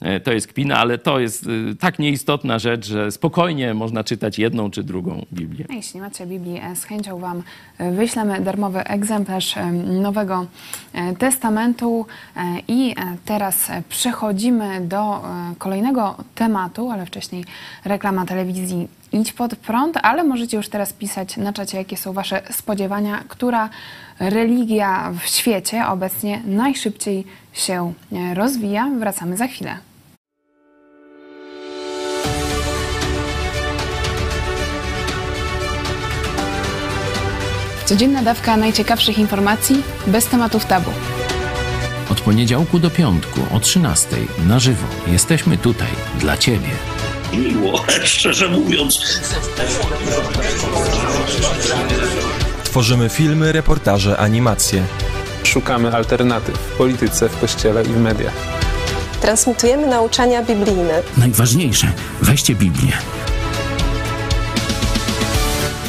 [0.00, 4.38] e, to jest kpina, ale to jest e, tak nieistotna rzecz, że spokojnie można czytać
[4.38, 5.66] jedną czy drugą Biblię.
[5.70, 7.31] A Jeśli macie Biblii, e, z chęcią Wam
[7.78, 9.54] e, wyślemy darmowy egzemplarz
[9.84, 10.46] Nowego
[10.92, 12.06] e, Testamentu.
[12.36, 15.22] E, I e, teraz przechodzimy do
[15.58, 17.44] kolejnego tematu, ale wcześniej
[17.84, 22.42] reklama telewizji Idź pod prąd, ale możecie już teraz pisać na czacie, jakie są Wasze
[22.50, 23.68] spodziewania, która
[24.20, 27.92] religia w świecie obecnie najszybciej się
[28.34, 28.90] rozwija.
[28.98, 29.91] Wracamy za chwilę.
[37.84, 40.90] Codzienna dawka najciekawszych informacji bez tematów tabu.
[42.10, 44.16] Od poniedziałku do piątku o 13
[44.46, 46.68] na żywo jesteśmy tutaj dla Ciebie.
[47.32, 49.20] Miło, szczerze mówiąc.
[52.64, 54.82] Tworzymy filmy, reportaże, animacje.
[55.44, 58.34] Szukamy alternatyw w polityce, w kościele i w mediach.
[59.20, 61.02] Transmitujemy nauczania biblijne.
[61.16, 62.92] Najważniejsze, weźcie Biblię.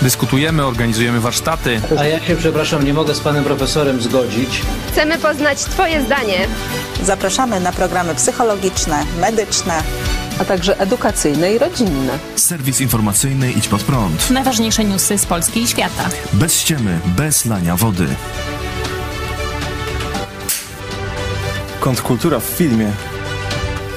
[0.01, 1.81] Dyskutujemy, organizujemy warsztaty.
[1.99, 4.61] A ja się, przepraszam, nie mogę z panem profesorem zgodzić.
[4.91, 6.47] Chcemy poznać Twoje zdanie.
[7.03, 9.83] Zapraszamy na programy psychologiczne, medyczne,
[10.41, 12.19] a także edukacyjne i rodzinne.
[12.35, 14.29] Serwis informacyjny Idź Pod Prąd.
[14.29, 16.09] Najważniejsze newsy z Polski i świata.
[16.33, 18.07] Bez ściemy, bez lania wody.
[21.79, 22.91] Kontrkultura w filmie.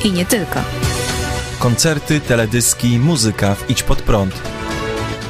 [0.05, 0.61] I nie tylko.
[1.59, 4.56] Koncerty, teledyski, muzyka w Idź Pod Prąd.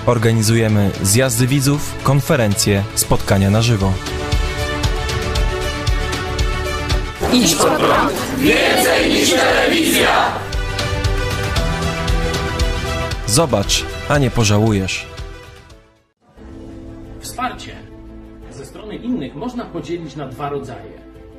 [0.07, 3.93] Organizujemy zjazdy widzów, konferencje, spotkania na żywo.
[7.33, 8.13] Idź Pod Prąd.
[8.39, 10.33] Więcej niż telewizja!
[13.27, 15.07] Zobacz, a nie pożałujesz.
[17.21, 17.77] Wsparcie
[18.51, 20.93] ze strony innych można podzielić na dwa rodzaje.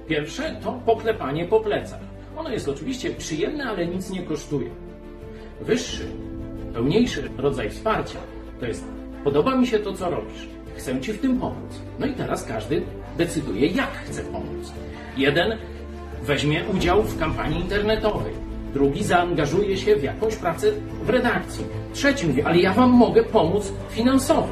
[0.07, 1.99] Pierwsze to poklepanie po plecach.
[2.37, 4.69] Ono jest oczywiście przyjemne, ale nic nie kosztuje.
[5.61, 6.05] Wyższy,
[6.73, 8.19] pełniejszy rodzaj wsparcia
[8.59, 8.83] to jest
[9.23, 10.47] podoba mi się to, co robisz.
[10.75, 11.81] Chcę Ci w tym pomóc.
[11.99, 12.81] No i teraz każdy
[13.17, 14.73] decyduje, jak chce pomóc.
[15.17, 15.57] Jeden
[16.23, 18.33] weźmie udział w kampanii internetowej.
[18.73, 20.67] Drugi zaangażuje się w jakąś pracę
[21.03, 21.65] w redakcji.
[21.93, 24.49] Trzeci mówi, ale ja Wam mogę pomóc finansowo.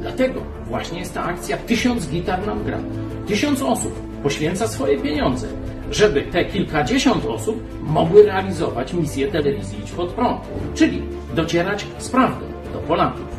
[0.00, 2.78] Dlatego właśnie jest ta akcja Tysiąc gitar nam gra.
[3.26, 5.46] Tysiąc osób poświęca swoje pieniądze,
[5.90, 10.40] żeby te kilkadziesiąt osób mogły realizować misję telewizji Idź Pod Prąd,
[10.74, 11.02] czyli
[11.34, 12.47] docierać z prawdą
[12.88, 13.37] do Polaków.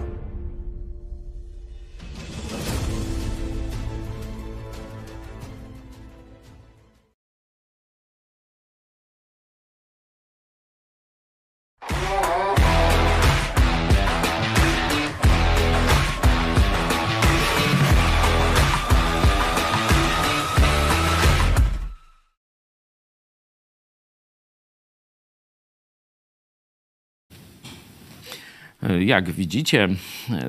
[29.00, 29.90] Jak widzicie,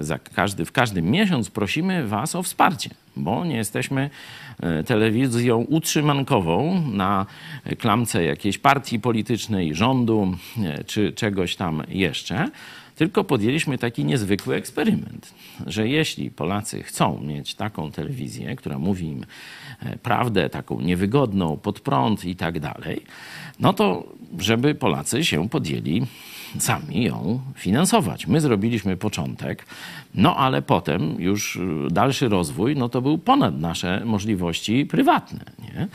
[0.01, 4.11] za każdy, w każdym miesiąc prosimy Was o wsparcie, bo nie jesteśmy
[4.61, 7.27] e, telewizją utrzymankową na
[7.79, 10.35] klamce jakiejś partii politycznej, rządu
[10.65, 12.51] e, czy czegoś tam jeszcze.
[13.01, 15.35] Tylko podjęliśmy taki niezwykły eksperyment,
[15.67, 19.27] że jeśli Polacy chcą mieć taką telewizję, która mówi im
[19.81, 23.03] e, prawdę, taką niewygodną, pod prąd i tak dalej,
[23.61, 24.05] no to
[24.39, 26.07] żeby Polacy się podjęli
[26.59, 28.27] sami ją finansować.
[28.27, 29.67] My zrobiliśmy początek,
[30.15, 31.59] no ale potem już
[31.91, 35.41] dalszy rozwój, no to był ponad nasze możliwości prywatne.
[35.59, 35.89] Nie?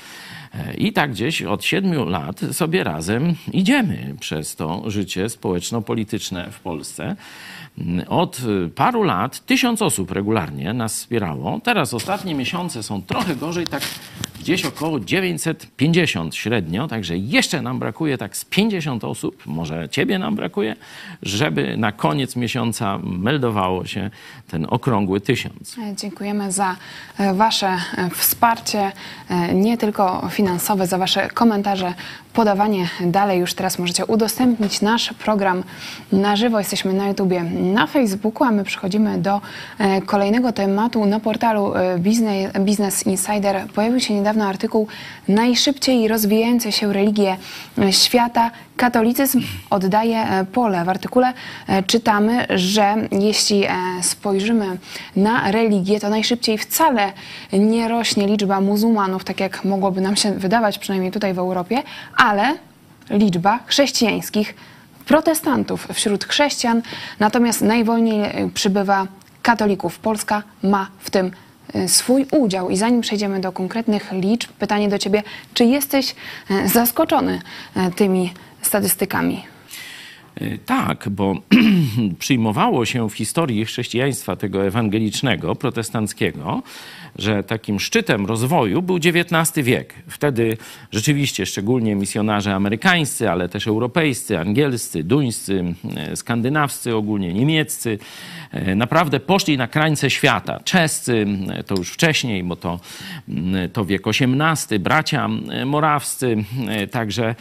[0.77, 7.15] I tak gdzieś od siedmiu lat sobie razem idziemy przez to życie społeczno-polityczne w Polsce.
[8.07, 8.41] Od
[8.75, 11.59] paru lat tysiąc osób regularnie nas wspierało.
[11.63, 13.83] Teraz ostatnie miesiące są trochę gorzej, tak
[14.45, 20.35] gdzieś około 950 średnio, także jeszcze nam brakuje tak z 50 osób, może ciebie nam
[20.35, 20.75] brakuje,
[21.21, 24.09] żeby na koniec miesiąca meldowało się
[24.47, 25.75] ten okrągły tysiąc.
[25.95, 26.75] Dziękujemy za
[27.17, 28.91] e, wasze e, wsparcie,
[29.29, 30.44] e, nie tylko finansowe,
[30.83, 31.93] za wasze komentarze,
[32.33, 33.39] podawanie dalej.
[33.39, 35.63] Już teraz możecie udostępnić nasz program
[36.11, 36.59] na żywo.
[36.59, 39.41] Jesteśmy na YouTubie, na Facebooku, a my przechodzimy do
[40.05, 41.05] kolejnego tematu.
[41.05, 41.73] Na portalu
[42.59, 44.87] Business Insider pojawił się niedawno artykuł
[45.27, 47.37] Najszybciej rozwijające się religie
[47.91, 48.51] świata.
[48.77, 50.85] Katolicyzm oddaje pole.
[50.85, 51.33] W artykule
[51.87, 53.63] czytamy, że jeśli
[54.01, 54.77] spojrzymy
[55.15, 57.13] na religię, to najszybciej wcale
[57.53, 61.83] nie rośnie liczba muzułmanów, tak jak mogłoby nam się wydawać, przynajmniej tutaj w Europie,
[62.17, 62.55] ale
[63.09, 64.55] liczba chrześcijańskich
[65.05, 66.81] protestantów wśród chrześcijan,
[67.19, 69.07] natomiast najwolniej przybywa
[69.41, 69.99] katolików.
[69.99, 71.31] Polska ma w tym
[71.87, 72.69] swój udział.
[72.69, 75.23] I zanim przejdziemy do konkretnych liczb, pytanie do Ciebie,
[75.53, 76.15] czy jesteś
[76.65, 77.41] zaskoczony
[77.95, 78.33] tymi
[78.65, 79.54] statystykami?
[80.65, 81.35] Tak, bo
[82.19, 86.63] przyjmowało się w historii chrześcijaństwa tego ewangelicznego, protestanckiego,
[87.15, 89.93] że takim szczytem rozwoju był XIX wiek.
[90.07, 90.57] Wtedy
[90.91, 95.63] rzeczywiście szczególnie misjonarze amerykańscy, ale też europejscy, angielscy, duńscy,
[96.15, 97.99] skandynawscy, ogólnie niemieccy,
[98.75, 100.59] naprawdę poszli na krańce świata.
[100.63, 101.25] Czescy
[101.65, 102.79] to już wcześniej, bo to,
[103.73, 105.29] to wiek XVIII, bracia
[105.65, 106.43] morawscy.
[106.91, 107.35] Także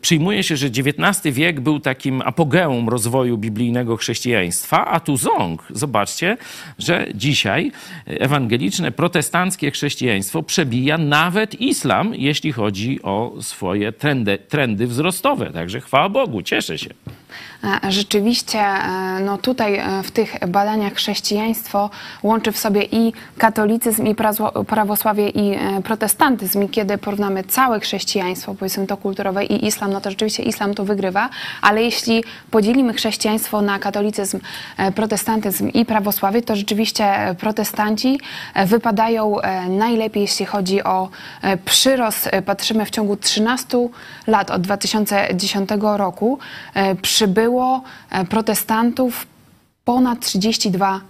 [0.00, 5.62] przyjmuje się, że XIX wiek był takim apogeum rozwoju biblijnego chrześcijaństwa, a tu ząg.
[5.70, 6.36] Zobaczcie,
[6.78, 7.72] że dzisiaj
[8.06, 15.50] ewangeliczne, protestanckie chrześcijaństwo przebija nawet islam, jeśli chodzi o swoje trendy, trendy wzrostowe.
[15.50, 16.90] Także chwała Bogu, cieszę się.
[17.64, 21.90] E, rzeczywiście, e, no tutaj e, w tych badaniach chrześcijaństwo
[22.22, 24.14] łączy w sobie i katolicyzm, i
[24.66, 26.62] prawosławie, i protestantyzm.
[26.62, 30.84] I kiedy porównamy całe chrześcijaństwo, powiedzmy to kulturowe, i islam, no to rzeczywiście islam tu
[30.84, 31.28] wygrywa,
[31.62, 34.40] ale jeśli podzielimy chrześcijaństwo na katolicyzm,
[34.94, 38.20] protestantyzm i prawosławie, to rzeczywiście protestanci
[38.66, 39.36] wypadają
[39.68, 41.08] najlepiej, jeśli chodzi o
[41.64, 42.30] przyrost.
[42.46, 43.88] Patrzymy w ciągu 13
[44.26, 46.38] lat od 2010 roku.
[47.02, 49.26] Przy przybyło e, protestantów
[49.84, 51.00] ponad 32%,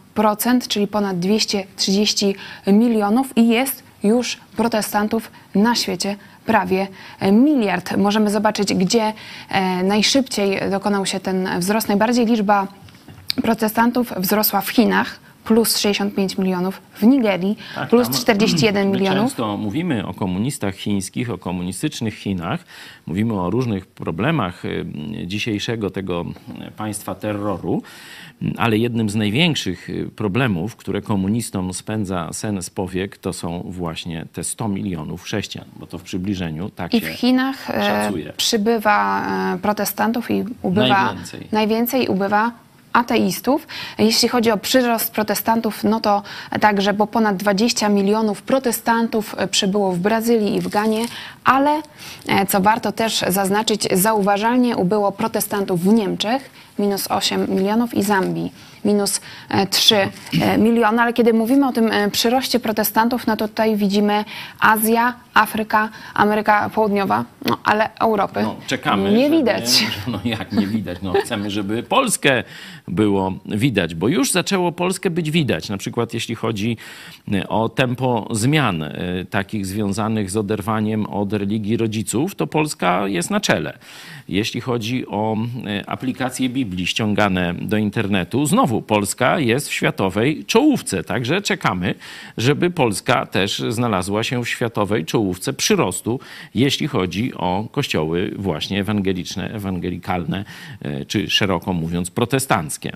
[0.69, 2.35] czyli ponad 230
[2.67, 6.87] milionów i jest już protestantów na świecie prawie
[7.21, 7.97] e, miliard.
[7.97, 9.13] Możemy zobaczyć, gdzie
[9.49, 11.89] e, najszybciej dokonał się ten wzrost.
[11.89, 12.67] Najbardziej liczba
[13.43, 19.25] protestantów wzrosła w Chinach, plus 65 milionów, w Nigerii tak, plus 41 milionów.
[19.25, 22.65] Często mówimy o komunistach chińskich, o komunistycznych Chinach,
[23.07, 24.87] mówimy o różnych problemach y,
[25.27, 26.25] dzisiejszego tego
[26.77, 27.83] państwa terroru,
[28.57, 34.27] ale jednym z największych y, problemów, które komunistom spędza sen z powiek, to są właśnie
[34.33, 38.33] te 100 milionów chrześcijan, bo to w przybliżeniu tak I w Chinach e, szacuje.
[38.37, 42.64] przybywa e, protestantów i ubywa najwięcej, najwięcej ubywa
[42.95, 43.67] ateistów.
[43.99, 46.23] Jeśli chodzi o przyrost protestantów, no to
[46.61, 51.05] także, bo ponad 20 milionów protestantów przybyło w Brazylii i w Ganie,
[51.45, 51.83] ale
[52.29, 58.53] e, co warto też zaznaczyć, zauważalnie ubyło protestantów w Niemczech, minus 8 milionów i Zambii
[58.85, 59.21] minus
[59.71, 60.11] 3 e,
[60.41, 64.25] e, miliony, ale kiedy mówimy o tym przyroście protestantów, no to tutaj widzimy
[64.61, 69.65] Azja, Afryka, Ameryka Południowa, no ale Europy no, czekamy, nie żeby, widać.
[70.13, 70.99] No jak nie widać?
[71.03, 72.45] No chcemy, żeby Polskę
[72.89, 75.69] było widać, bo już zaczęło Polskę być widać.
[75.69, 76.77] Na przykład jeśli chodzi
[77.33, 78.93] e, o tempo zmian e,
[79.31, 83.79] takich związanych z oderwaniem od religii rodziców, to Polska jest na czele.
[84.29, 91.05] Jeśli chodzi o e, aplikacje Biblii ściągane do internetu, znowu Polska jest w światowej czołówce.
[91.05, 91.95] Także czekamy,
[92.37, 96.21] żeby Polska też znalazła się w światowej czołówce przyrostu,
[96.55, 100.45] jeśli chodzi o kościoły właśnie ewangeliczne, ewangelikalne,
[101.09, 102.93] czy szeroko mówiąc protestanckie.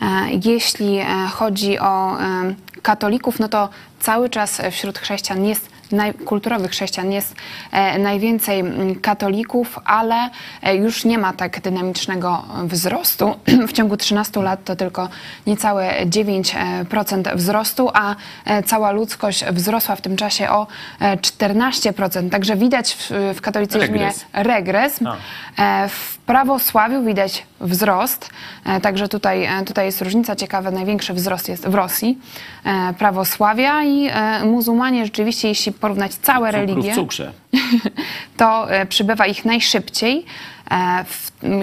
[0.00, 0.06] E,
[0.44, 3.68] jeśli e, chodzi o e, katolików, no to
[4.00, 5.73] cały czas wśród chrześcijan jest
[6.24, 7.34] kulturowych chrześcijan jest
[7.72, 10.30] e, najwięcej mm, katolików, ale
[10.62, 13.34] e, już nie ma tak dynamicznego wzrostu.
[13.68, 15.08] W ciągu 13 lat to tylko
[15.46, 20.66] niecałe 9% wzrostu, a e, cała ludzkość wzrosła w tym czasie o
[21.00, 22.30] 14%.
[22.30, 24.24] Także widać w, w katolicyzmie regres.
[24.32, 25.00] regres.
[26.26, 28.30] Prawosławiu widać wzrost,
[28.82, 32.18] także tutaj, tutaj jest różnica ciekawa, największy wzrost jest w Rosji,
[32.98, 34.10] prawosławia i
[34.44, 37.32] muzułmanie rzeczywiście, jeśli porównać całe religie, w cukrze.
[38.36, 40.24] to e, przybywa ich najszybciej.
[40.70, 41.04] E,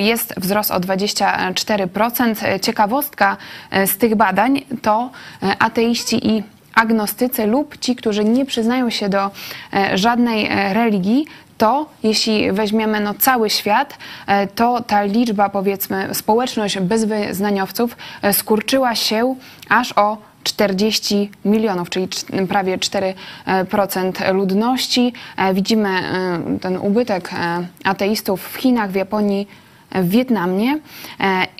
[0.01, 2.45] jest wzrost o 24%.
[2.45, 3.37] E, ciekawostka
[3.85, 5.09] z tych badań to
[5.59, 6.43] ateiści i
[6.75, 9.31] agnostycy lub ci, którzy nie przyznają się do
[9.93, 11.25] żadnej religii,
[11.61, 13.97] to jeśli weźmiemy no, cały świat,
[14.55, 17.97] to ta liczba, powiedzmy, społeczność bezwyznaniowców
[18.31, 19.35] skurczyła się
[19.69, 22.07] aż o 40 milionów, czyli
[22.49, 25.13] prawie 4% ludności.
[25.37, 29.47] E, widzimy e, ten ubytek e, ateistów w Chinach, w Japonii,
[29.95, 30.79] w Wietnamie,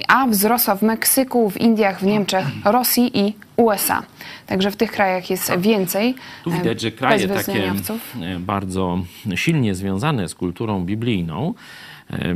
[0.07, 4.03] a wzrosła w Meksyku, w Indiach, w Niemczech, Rosji i USA.
[4.47, 6.15] Także w tych krajach jest więcej.
[6.43, 7.73] Tu widać, że kraje takie
[8.39, 8.99] bardzo
[9.35, 11.53] silnie związane z kulturą biblijną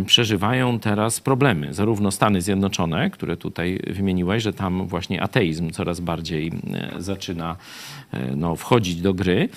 [0.05, 1.73] przeżywają teraz problemy.
[1.73, 6.51] Zarówno Stany Zjednoczone, które tutaj wymieniłeś, że tam właśnie ateizm coraz bardziej
[6.97, 7.55] zaczyna
[8.36, 9.49] no, wchodzić do gry.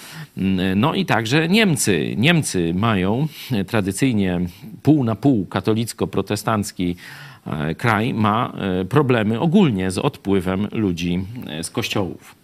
[0.77, 2.15] No i także Niemcy.
[2.17, 3.29] Niemcy mają
[3.67, 4.41] tradycyjnie
[4.83, 6.95] pół na pół katolicko-protestancki
[7.79, 8.53] kraj, ma
[8.89, 11.25] problemy ogólnie z odpływem ludzi
[11.63, 12.35] z kościołów.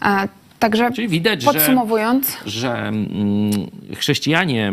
[0.00, 0.28] A,
[0.58, 2.92] także Czyli widać, podsumowując, że, że
[3.96, 4.72] chrześcijanie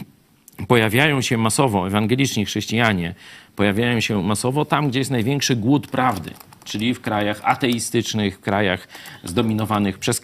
[0.68, 3.14] pojawiają się masowo, ewangeliczni chrześcijanie
[3.58, 6.30] pojawiają się masowo tam, gdzie jest największy głód prawdy
[6.68, 8.88] czyli w krajach ateistycznych, w krajach
[9.24, 10.20] zdominowanych przez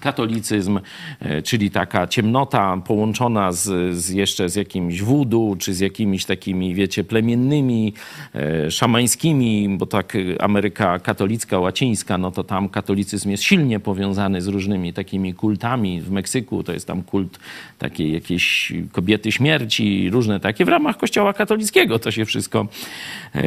[0.00, 0.80] katolicyzm,
[1.20, 6.74] e, czyli taka ciemnota połączona z, z jeszcze z jakimś wudu, czy z jakimiś takimi,
[6.74, 7.92] wiecie, plemiennymi,
[8.34, 14.46] e, szamańskimi, bo tak Ameryka katolicka, łacińska, no to tam katolicyzm jest silnie powiązany z
[14.46, 16.00] różnymi takimi kultami.
[16.00, 17.38] W Meksyku to jest tam kult
[17.78, 22.57] takiej jakiejś kobiety śmierci, różne takie w ramach kościoła katolickiego to się wszystko e,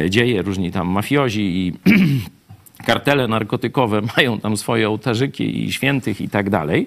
[0.08, 0.42] dzieje.
[0.42, 1.72] Różni tam mafiozi i
[2.82, 6.86] kartele narkotykowe mają tam swoje ołtarzyki i świętych i tak dalej.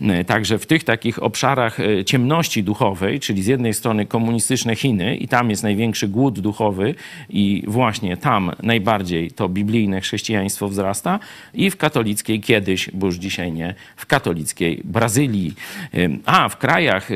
[0.00, 5.16] E, także w tych takich obszarach e, ciemności duchowej, czyli z jednej strony komunistyczne Chiny
[5.16, 6.94] i tam jest największy głód duchowy
[7.28, 11.18] i właśnie tam najbardziej to biblijne chrześcijaństwo wzrasta
[11.54, 15.54] i w katolickiej kiedyś, bo już dzisiaj nie, w katolickiej Brazylii.
[15.94, 17.08] E, a w krajach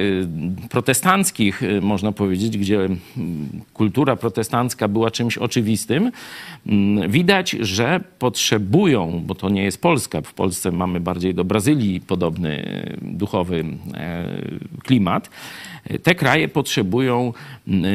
[0.70, 2.88] protestanckich, można powiedzieć, gdzie
[3.74, 6.12] kultura protestancka była czymś oczywistym,
[7.08, 12.64] widać, że potrzebują, bo to nie jest Polska, w Polsce mamy bardziej do Brazylii podobny
[12.64, 14.28] e, duchowy e,
[14.82, 15.30] klimat,
[16.02, 17.32] te kraje potrzebują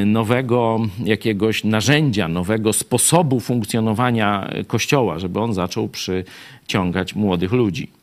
[0.06, 7.99] nowego jakiegoś narzędzia, nowego sposobu funkcjonowania Kościoła, żeby on zaczął przyciągać młodych ludzi.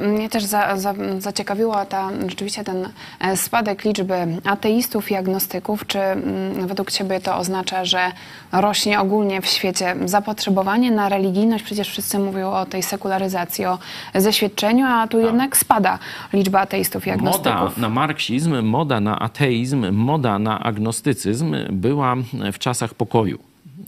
[0.00, 2.88] Mnie też za, za, zaciekawiła ta, rzeczywiście ten
[3.20, 4.14] e, spadek liczby
[4.44, 5.86] ateistów i agnostyków.
[5.86, 8.12] Czy mm, według Ciebie to oznacza, że
[8.52, 11.64] rośnie ogólnie w świecie zapotrzebowanie na religijność?
[11.64, 13.78] Przecież wszyscy mówią o tej sekularyzacji, o
[14.14, 15.26] zeświadczeniu, a tu tak.
[15.26, 15.98] jednak spada
[16.32, 17.60] liczba ateistów i agnostyków.
[17.60, 22.14] Moda na marksizm, moda na ateizm, moda na agnostycyzm była
[22.52, 23.38] w czasach pokoju,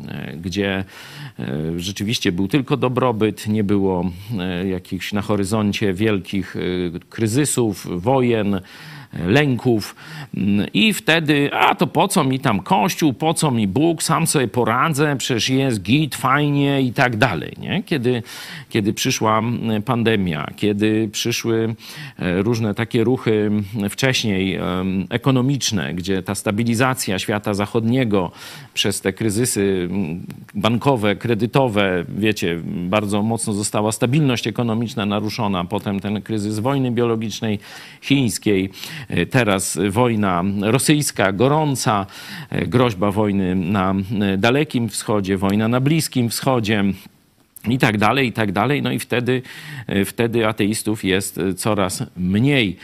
[0.08, 0.84] e, gdzie
[1.76, 6.60] rzeczywiście był tylko dobrobyt, nie było e, jakichś na horyzoncie wielkich e,
[7.08, 8.60] kryzysów, wojen
[9.12, 9.96] lęków.
[10.74, 14.48] I wtedy, a to po co mi tam Kościół, po co mi Bóg, sam sobie
[14.48, 17.52] poradzę, przecież jest git, fajnie i tak dalej.
[17.58, 17.82] Nie?
[17.82, 18.22] Kiedy,
[18.68, 19.42] kiedy przyszła
[19.84, 21.74] pandemia, kiedy przyszły
[22.18, 23.50] e, różne takie ruchy
[23.90, 24.58] wcześniej
[25.10, 28.30] ekonomiczne, gdzie ta stabilizacja świata zachodniego
[28.74, 29.88] przez te kryzysy
[30.54, 37.58] bankowe, kredytowe, wiecie, bardzo mocno została stabilność ekonomiczna naruszona, potem ten kryzys wojny biologicznej
[38.00, 38.97] chińskiej, E,
[39.30, 42.06] teraz wojna rosyjska, gorąca,
[42.50, 46.84] e, groźba wojny na e, Dalekim Wschodzie, wojna na Bliskim Wschodzie
[47.68, 48.82] i tak dalej, i tak dalej.
[48.82, 49.42] No i wtedy,
[50.06, 52.76] wtedy ateistów jest coraz mniej.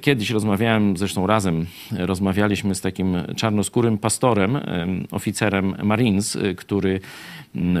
[0.00, 1.66] Kiedyś rozmawiałem, zresztą razem
[1.98, 4.60] rozmawialiśmy z takim czarnoskórym pastorem,
[5.10, 7.00] oficerem Marines, który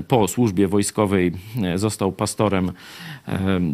[0.08, 1.32] po służbie wojskowej
[1.76, 2.72] został pastorem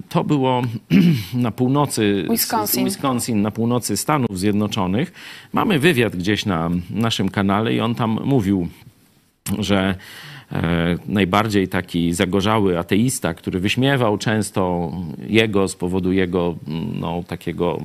[0.08, 0.62] to było
[1.34, 2.84] na północy Wisconsin.
[2.84, 5.12] Wisconsin, na północy Stanów Zjednoczonych.
[5.52, 8.68] Mamy wywiad gdzieś na naszym kanale i on tam mówił,
[9.58, 9.94] że
[10.52, 14.92] e, najbardziej taki zagorzały ateista, który wyśmiewał często
[15.28, 16.56] jego z powodu jego
[17.00, 17.82] no, takiego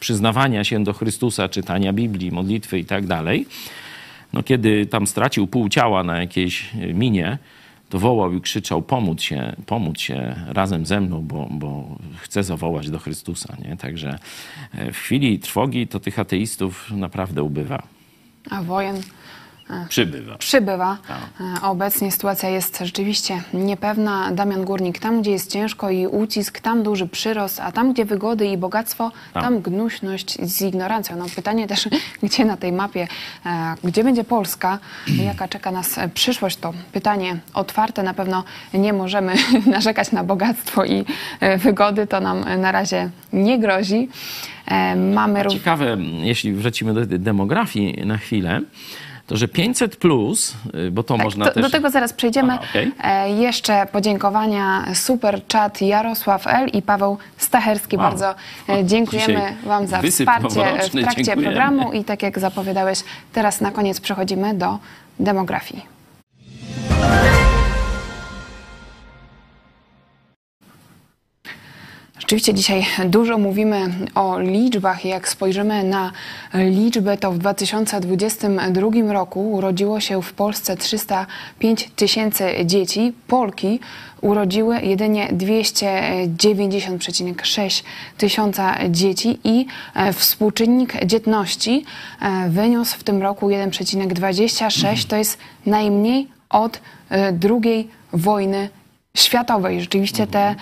[0.00, 3.46] przyznawania się do Chrystusa, czytania Biblii, modlitwy i tak dalej.
[4.32, 7.38] No, kiedy tam stracił pół ciała na jakiejś minie,
[7.88, 9.56] to wołał i krzyczał: pomóc się,
[9.96, 13.56] się razem ze mną, bo, bo chcę zawołać do Chrystusa.
[13.64, 13.76] Nie?
[13.76, 14.18] Także
[14.72, 17.82] e, w chwili trwogi to tych ateistów naprawdę ubywa.
[18.50, 19.02] A wojen
[19.88, 20.38] Przybywa.
[20.38, 20.98] Przybywa.
[21.08, 21.64] Tak.
[21.64, 24.30] Obecnie sytuacja jest rzeczywiście niepewna.
[24.32, 28.46] Damian Górnik, tam gdzie jest ciężko i ucisk, tam duży przyrost, a tam gdzie wygody
[28.46, 31.16] i bogactwo, tam, tam gnuśność z ignorancją.
[31.16, 31.88] No pytanie też,
[32.22, 33.08] gdzie na tej mapie,
[33.46, 34.78] e, gdzie będzie Polska,
[35.30, 38.02] jaka czeka nas przyszłość, to pytanie otwarte.
[38.02, 38.44] Na pewno
[38.74, 39.34] nie możemy
[39.66, 41.04] narzekać na bogactwo i
[41.40, 44.08] e, wygody, to nam na razie nie grozi.
[44.66, 45.46] E, mamy...
[45.46, 48.60] Ciekawe, jeśli wrócimy do demografii na chwilę,
[49.28, 51.62] to że 500 plus, y, bo to tak, można to, też...
[51.62, 52.52] Do tego zaraz przejdziemy.
[52.52, 52.92] Aha, okay.
[53.02, 56.68] e, jeszcze podziękowania super chat Jarosław L.
[56.68, 57.96] i Paweł Stacherski.
[57.96, 58.06] Wow.
[58.06, 58.34] Bardzo
[58.68, 60.48] e, dziękujemy Wam za wsparcie
[60.88, 61.42] w trakcie dziękujemy.
[61.42, 64.78] programu i tak jak zapowiadałeś, teraz na koniec przechodzimy do
[65.20, 65.97] demografii.
[72.28, 75.04] Rzeczywiście dzisiaj dużo mówimy o liczbach.
[75.04, 76.12] Jak spojrzymy na
[76.54, 83.12] liczbę, to w 2022 roku urodziło się w Polsce 305 tysięcy dzieci.
[83.26, 83.80] Polki
[84.20, 87.82] urodziły jedynie 290,6
[88.18, 91.84] tysiąca dzieci i e, współczynnik dzietności
[92.20, 95.08] e, wyniósł w tym roku 1,26.
[95.08, 98.68] To jest najmniej od e, drugiej wojny
[99.20, 99.80] światowej.
[99.80, 100.54] Rzeczywiście te e,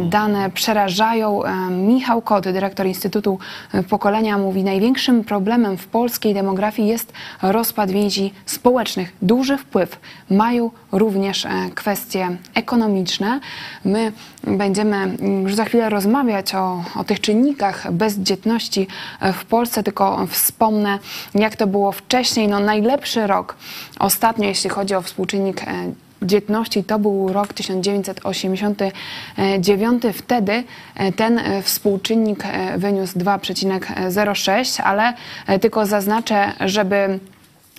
[0.00, 1.44] dane przerażają.
[1.44, 3.38] E, Michał Koty, dyrektor Instytutu
[3.88, 9.12] Pokolenia, mówi, największym problemem w polskiej demografii jest rozpad więzi społecznych.
[9.22, 10.00] Duży wpływ
[10.30, 13.40] mają również e, kwestie ekonomiczne.
[13.84, 14.12] My
[14.44, 18.86] będziemy już za chwilę rozmawiać o, o tych czynnikach bezdzietności
[19.32, 20.98] w Polsce, tylko wspomnę,
[21.34, 22.48] jak to było wcześniej.
[22.48, 23.56] No, najlepszy rok
[23.98, 25.64] ostatnio, jeśli chodzi o współczynnik
[26.26, 30.02] dzietności to był rok 1989.
[30.14, 30.64] Wtedy
[30.94, 35.14] e, ten e, współczynnik e, wyniósł 2,06, ale
[35.60, 37.18] tylko zaznaczę, żeby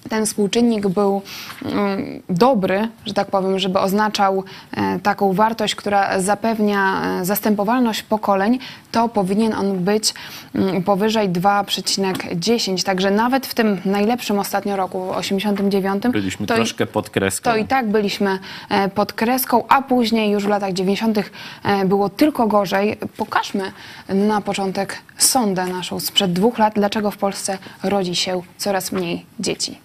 [0.09, 1.21] ten współczynnik był
[1.65, 8.59] mm, dobry, że tak powiem, żeby oznaczał e, taką wartość, która zapewnia e, zastępowalność pokoleń,
[8.91, 10.13] to powinien on być
[10.55, 12.83] mm, powyżej 2,10.
[12.85, 17.51] Także nawet w tym najlepszym ostatnio roku, 89, Byliśmy to, i- troszkę pod kreską.
[17.51, 18.39] to i tak byliśmy
[18.69, 21.17] e, pod kreską, a później już w latach 90.
[21.63, 22.97] e, było tylko gorzej.
[23.17, 23.71] Pokażmy
[24.09, 29.77] na początek sondę naszą sprzed dwóch lat, dlaczego w Polsce rodzi się coraz mniej dzieci.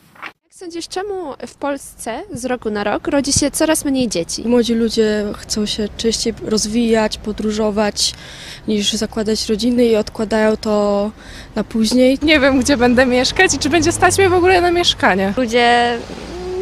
[0.62, 4.48] Sądzisz, czemu w Polsce z roku na rok rodzi się coraz mniej dzieci?
[4.48, 8.14] Młodzi ludzie chcą się częściej rozwijać, podróżować,
[8.68, 11.10] niż zakładać rodziny i odkładają to
[11.54, 12.18] na później.
[12.22, 15.34] Nie wiem, gdzie będę mieszkać i czy będzie stać mnie w ogóle na mieszkanie.
[15.36, 15.98] Ludzie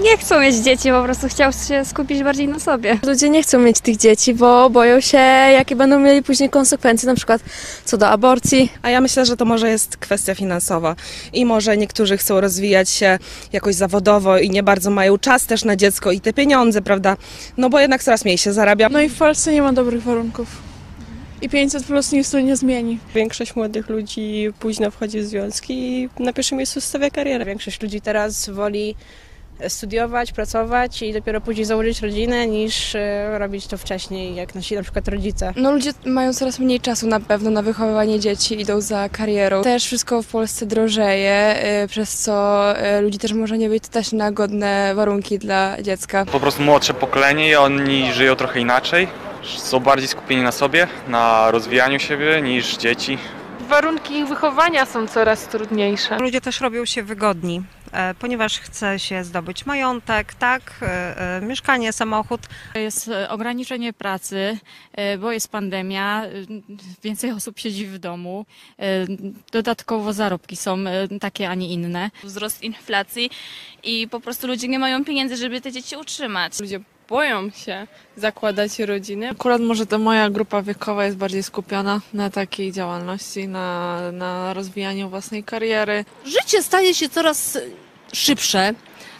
[0.01, 2.99] nie chcą mieć dzieci, po prostu chciał się skupić bardziej na sobie.
[3.07, 7.15] Ludzie nie chcą mieć tych dzieci, bo boją się, jakie będą mieli później konsekwencje, na
[7.15, 7.43] przykład
[7.85, 8.73] co do aborcji.
[8.83, 10.97] A ja myślę, że to może jest kwestia finansowa
[11.33, 13.19] i może niektórzy chcą rozwijać się
[13.53, 17.17] jakoś zawodowo i nie bardzo mają czas też na dziecko i te pieniądze, prawda?
[17.57, 18.89] No bo jednak coraz mniej się zarabia.
[18.89, 20.49] No i w Polsce nie ma dobrych warunków.
[21.43, 22.99] I 500 plus nic tu nie zmieni.
[23.15, 27.45] Większość młodych ludzi późno wchodzi w związki i na pierwszym miejscu stawia karierę.
[27.45, 28.97] Większość ludzi teraz woli
[29.69, 34.83] studiować, pracować i dopiero później założyć rodzinę, niż e, robić to wcześniej, jak nasi na
[34.83, 35.53] przykład rodzice.
[35.57, 39.63] No ludzie mają coraz mniej czasu na pewno na wychowywanie dzieci, idą za karierą.
[39.63, 42.65] Też wszystko w Polsce drożeje, y, przez co
[42.99, 46.25] y, ludzi też może nie być stać na godne warunki dla dziecka.
[46.25, 49.09] Po prostu młodsze pokolenie i oni żyją trochę inaczej.
[49.57, 53.19] Są bardziej skupieni na sobie, na rozwijaniu siebie niż dzieci.
[53.69, 56.19] Warunki ich wychowania są coraz trudniejsze.
[56.19, 57.80] Ludzie też robią się wygodni, e,
[58.19, 62.41] ponieważ chce się zdobyć majątek, tak, e, e, mieszkanie, samochód.
[62.75, 64.59] Jest e, ograniczenie pracy,
[64.93, 66.29] e, bo jest pandemia, e,
[67.03, 68.47] więcej osób siedzi w domu.
[68.79, 69.07] e,
[69.53, 72.11] Dodatkowo zarobki są e, takie, a nie inne.
[72.25, 73.31] Wzrost inflacji
[73.83, 76.61] i po prostu ludzie nie mają pieniędzy, żeby te dzieci utrzymać.
[76.61, 76.81] Ludzie
[77.11, 79.31] boją się zakładać rodziny.
[79.31, 85.09] Akurat może ta moja grupa wiekowa jest bardziej skupiona na takiej działalności, na, na rozwijaniu
[85.09, 86.05] własnej kariery.
[86.25, 87.59] Życie staje się coraz
[88.13, 88.75] szybsze.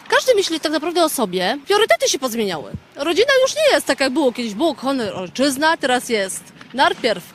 [0.09, 1.57] Każdy myśli tak naprawdę o sobie.
[1.65, 2.71] Priorytety się pozmieniały.
[2.95, 4.53] Rodzina już nie jest tak jak było kiedyś.
[4.53, 6.43] Było honor, ojczyzna, teraz jest
[6.73, 7.33] najpierw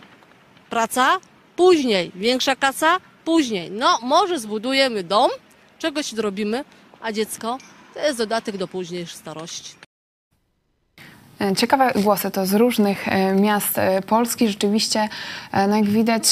[0.71, 1.19] praca,
[1.57, 5.31] później większa kasa, później no może zbudujemy dom,
[5.79, 6.65] czegoś dorobimy,
[7.01, 7.59] a dziecko
[7.95, 9.86] to jest dodatek do późniejszej starości.
[11.41, 14.49] E, Ciekawe głosy to z różnych e, miast e, Polski.
[14.49, 15.09] Rzeczywiście,
[15.69, 16.25] no jak widać,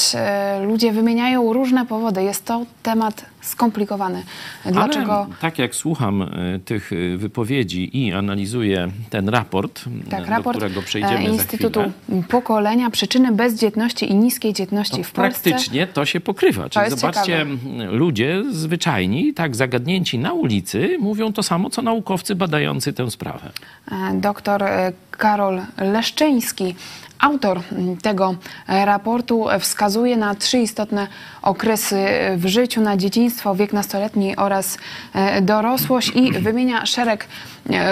[0.61, 2.23] ludzie wymieniają różne powody.
[2.23, 4.23] Jest to temat skomplikowany.
[4.65, 5.17] Dlaczego?
[5.17, 6.27] Ale tak jak słucham e,
[6.65, 11.81] tych e, wypowiedzi i analizuję ten raport, Tak, do raport którego e, przejdziemy Instytutu
[12.29, 15.13] Pokolenia, przyczyny bezdzietności i niskiej dzietności w Polsce.
[15.13, 16.69] praktycznie to się pokrywa.
[16.69, 17.91] Czyli zobaczcie, ciekawe.
[17.91, 23.51] ludzie zwyczajni, tak zagadnięci na ulicy, mówią to samo, co naukowcy badający tę sprawę.
[23.91, 26.75] E, Doktor e, Karol Leszczyński,
[27.19, 28.35] autor m, tego
[28.67, 31.07] e, raportu, wskazuje na trzy istotne
[31.41, 34.77] okresy e, w życiu, na dzieciństwo, wiek nastoletni oraz
[35.13, 37.27] e, dorosłość i wymienia szereg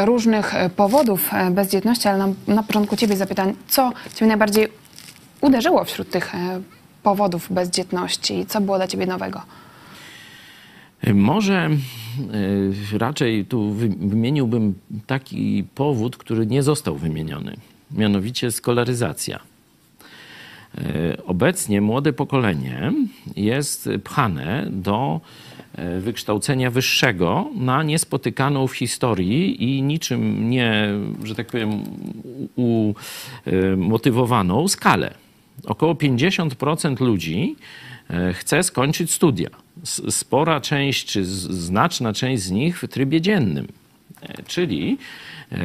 [0.05, 4.67] różnych powodów bezdzietności, ale na, na początku Ciebie zapytam, co Cię najbardziej
[5.41, 6.33] uderzyło wśród tych
[7.03, 8.45] powodów bezdzietności?
[8.45, 9.41] Co było dla Ciebie nowego?
[11.13, 11.69] Może
[12.97, 14.73] raczej tu wy- wymieniłbym
[15.07, 17.57] taki powód, który nie został wymieniony,
[17.94, 19.40] mianowicie skolaryzacja.
[20.78, 22.91] Y, Obecnie młode pokolenie
[23.36, 25.22] jest pchane do
[25.98, 30.88] y, wykształcenia wyższego na niespotykaną w historii i niczym nie,
[31.24, 31.84] że tak powiem,
[33.78, 35.14] umotywowaną skalę.
[35.65, 37.56] Około 50% ludzi
[38.10, 39.49] e, chce skończyć studia.
[40.10, 43.68] Spora część, czy znaczna część z nich w trybie dziennym.
[44.29, 44.97] E, Czyli
[45.51, 45.57] e,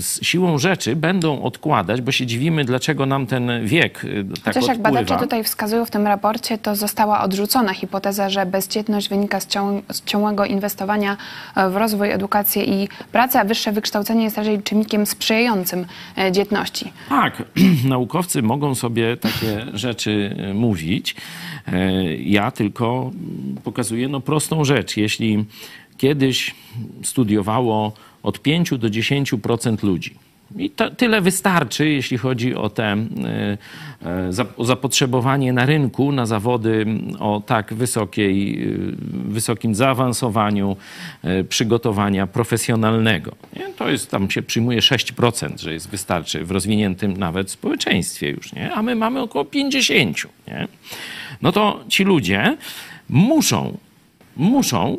[0.00, 4.08] z siłą rzeczy będą odkładać, bo się dziwimy, dlaczego nam ten wiek e,
[4.42, 9.08] tak Chociaż jak badacze tutaj wskazują w tym raporcie, to została odrzucona hipoteza, że bezdzietność
[9.08, 11.16] wynika z, cią z ciągłego inwestowania
[11.70, 15.86] w rozwój, edukację i pracę, a wyższe wykształcenie jest raczej czynnikiem sprzyjającym
[16.32, 16.92] dzietności.
[17.08, 17.42] Tak,
[17.88, 21.16] naukowcy mogą sobie takie rzeczy mówić.
[22.18, 23.10] Ja tylko
[23.64, 24.96] pokazuję no, prostą rzecz.
[24.96, 25.44] Jeśli
[26.00, 26.54] kiedyś
[27.02, 30.14] studiowało od 5 do 10% ludzi,
[30.56, 32.96] i to, tyle wystarczy, jeśli chodzi o, te,
[34.04, 36.86] e, o zapotrzebowanie na rynku na zawody
[37.18, 38.66] o tak wysokiej, e,
[39.12, 40.76] wysokim zaawansowaniu
[41.22, 43.36] e, przygotowania profesjonalnego.
[43.56, 43.68] Nie?
[43.76, 48.72] To jest, tam się przyjmuje 6%, że jest wystarczy w rozwiniętym nawet społeczeństwie już, nie?
[48.72, 50.26] a my mamy około 50%.
[50.48, 50.68] Nie?
[51.42, 52.56] No to ci ludzie
[53.08, 53.78] muszą,
[54.36, 54.98] muszą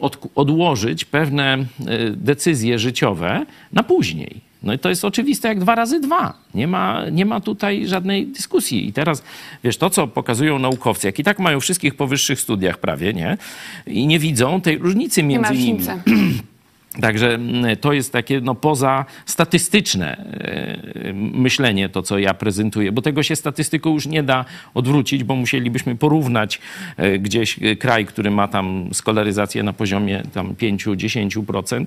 [0.00, 1.64] od, odłożyć pewne e,
[2.10, 4.40] decyzje życiowe na później.
[4.62, 6.34] No i to jest oczywiste jak dwa razy dwa.
[6.54, 8.88] Nie ma, nie ma tutaj żadnej dyskusji.
[8.88, 9.22] I teraz,
[9.64, 13.38] wiesz, to co pokazują naukowcy, jak i tak mają wszystkich powyższych studiach prawie, nie?
[13.86, 15.80] I nie widzą tej różnicy między nimi.
[17.00, 23.02] Także mm, to jest takie no, poza statystyczne e, myślenie, to co ja prezentuję, bo
[23.02, 24.44] tego się statystyką już nie da
[24.74, 26.60] odwrócić, bo musielibyśmy porównać
[26.96, 31.86] e, gdzieś e, kraj, który ma tam skolaryzację na poziomie tam 5-10%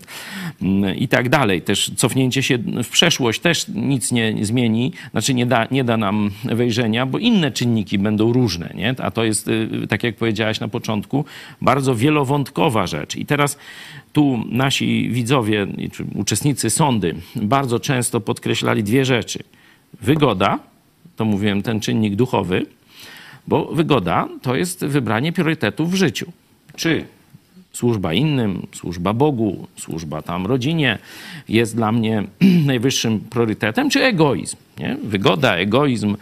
[0.62, 1.62] mm, i tak dalej.
[1.62, 6.32] Też cofnięcie się w przeszłość też nic nie zmieni, znaczy nie da, nie da nam
[6.44, 8.96] wejrzenia, bo inne czynniki będą różne, nie?
[8.98, 9.50] A to jest,
[9.90, 11.26] tak jak powiedziałaś na początku,
[11.62, 13.16] bardzo wielowątkowa rzecz.
[13.16, 13.58] I teraz
[14.20, 19.44] tu nasi widzowie, czy uczestnicy sądy bardzo często podkreślali dwie rzeczy.
[20.02, 20.60] Wygoda,
[21.16, 22.66] to mówiłem, ten czynnik duchowy,
[23.48, 26.32] bo wygoda to jest wybranie priorytetów w życiu.
[26.76, 27.06] Czy
[27.74, 30.98] służba innym, służba Bogu, służba tam rodzinie
[31.50, 32.24] jest dla mnie
[32.72, 34.58] najwyższym priorytetem, czy egoizm.
[34.80, 34.98] Nie?
[35.04, 36.16] Wygoda, egoizm,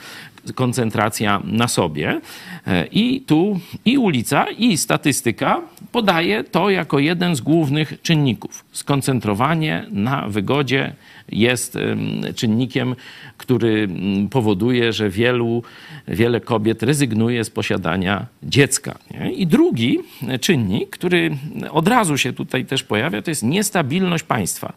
[0.56, 2.22] koncentracja na sobie.
[2.68, 5.62] E, I tu i ulica, i statystyka
[5.92, 8.66] podaje to jako jeden z głównych czynników.
[8.72, 10.94] Skoncentrowanie na wygodzie
[11.30, 12.96] jest em, czynnikiem,
[13.38, 13.90] który
[14.32, 15.64] powoduje, że wielu,
[16.08, 18.98] wiele kobiet rezygnuje z posiadania dziecka.
[19.12, 19.32] Nie?
[19.32, 20.00] I drugi
[20.42, 21.38] czynnik, który
[21.72, 24.74] od razu się tutaj też pojawia, to jest niestabilność państwa.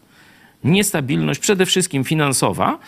[0.65, 2.79] Niestabilność przede wszystkim finansowa,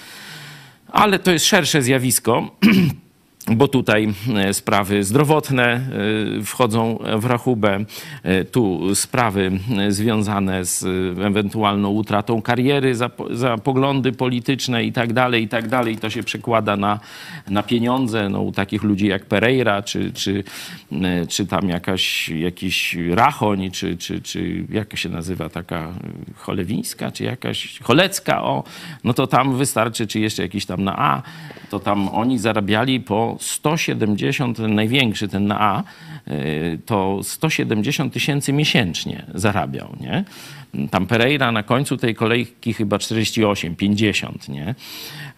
[0.89, 2.51] ale to jest szersze zjawisko.
[3.47, 7.85] Bo tutaj e, sprawy zdrowotne e, wchodzą w rachubę,
[8.23, 9.51] e, tu sprawy
[9.89, 10.85] związane z
[11.19, 15.97] ewentualną utratą kariery za, za poglądy polityczne i tak dalej, i tak dalej.
[15.97, 17.01] To się przekłada na,
[17.51, 20.45] na pieniądze no, u takich ludzi jak Pereira, czy, czy,
[21.29, 25.93] czy tam jakaś, jakiś Rachoń, czy, czy, czy jak się nazywa taka
[26.37, 28.65] cholewińska, czy jakaś cholecka, o,
[29.05, 31.23] no to tam wystarczy, czy jeszcze jakiś tam na A,
[31.71, 35.83] to tam oni zarabiali po 170, ten największy, ten na A,
[36.33, 40.25] y, to 170 tysięcy miesięcznie zarabiał, nie?
[40.91, 44.75] Tam Pereira na końcu tej kolejki chyba 48, 50, nie?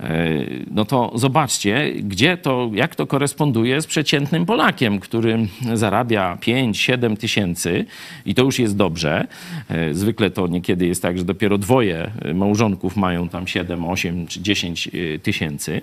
[0.01, 7.17] Y, No to zobaczcie, gdzie to, jak to koresponduje z przeciętnym Polakiem, który zarabia 5-7
[7.17, 7.85] tysięcy
[8.27, 9.27] i to już jest dobrze.
[9.91, 14.41] Y, Zwykle to niekiedy jest tak, że dopiero dwoje małżonków mają tam 7, 8 czy
[14.41, 14.91] 10
[15.23, 15.81] tysięcy,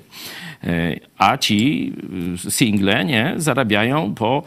[1.17, 1.93] a ci
[2.49, 4.43] single nie, zarabiają po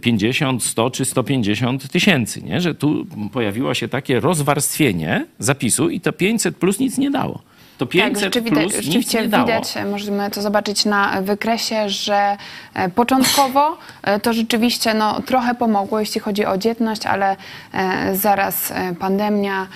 [0.00, 2.42] 50, 100 czy 150 tysięcy.
[2.42, 2.60] Nie?
[2.60, 7.42] Że tu pojawiło się takie rozwarstwienie zapisu i to 500 plus nic nie dało.
[7.80, 9.46] To 500 tak, rzeczywiście, plus nic rzeczywiście nie dało.
[9.46, 12.36] widać, e, możemy to zobaczyć na wykresie, że
[12.74, 17.36] e, początkowo e, to rzeczywiście no, trochę pomogło, jeśli chodzi o dzietność, ale
[17.72, 19.66] e, zaraz pandemia,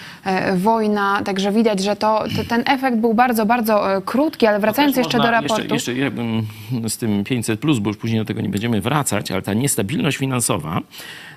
[0.56, 5.04] wojna, także widać, że to, to, ten efekt był bardzo, bardzo krótki, ale wracając Też
[5.04, 5.74] jeszcze do raportu.
[5.74, 6.46] Jeszcze, jeszcze ja bym
[6.88, 10.16] z tym 500, plus, bo już później do tego nie będziemy wracać, ale ta niestabilność
[10.16, 10.80] finansowa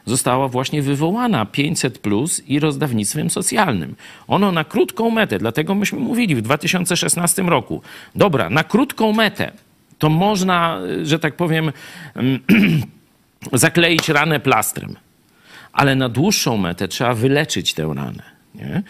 [0.07, 3.95] została właśnie wywołana 500 plus i rozdawnictwem socjalnym.
[4.27, 7.81] Ono na krótką metę, dlatego myśmy mówili w 2016 roku,
[8.15, 9.51] dobra, na krótką metę
[9.99, 11.71] to można, że tak powiem,
[13.53, 14.95] zakleić ranę plastrem
[15.77, 18.36] ale na dłuższą metę trzeba wyleczyć tę ranę.
[18.57, 18.83] Nie?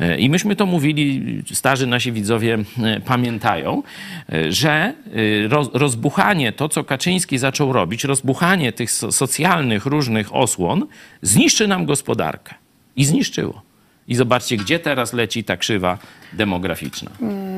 [0.00, 3.82] E, I myśmy to mówili, starzy nasi widzowie e, pamiętają,
[4.32, 4.94] e, że
[5.48, 10.86] roz, rozbuchanie, to co Kaczyński zaczął robić, rozbuchanie tych so, socjalnych różnych osłon,
[11.22, 12.54] zniszczy nam gospodarkę.
[12.96, 13.63] I zniszczyło.
[14.08, 15.98] I zobaczcie, gdzie teraz leci ta krzywa
[16.32, 17.10] demograficzna.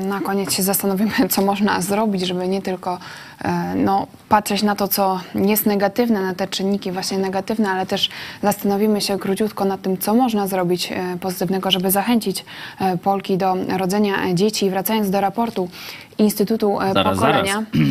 [0.05, 2.99] Na koniec się zastanowimy, co można zrobić, żeby nie tylko
[3.41, 8.09] e, no, patrzeć na to, co jest negatywne, na te czynniki właśnie negatywne, ale też
[8.43, 12.45] zastanowimy się króciutko nad tym, co można zrobić e, pozytywnego, żeby zachęcić
[12.79, 14.69] e, Polki do rodzenia dzieci.
[14.69, 15.69] Wracając do raportu
[16.17, 17.53] Instytutu Zaraz, Pokolenia.
[17.53, 17.65] zaraz.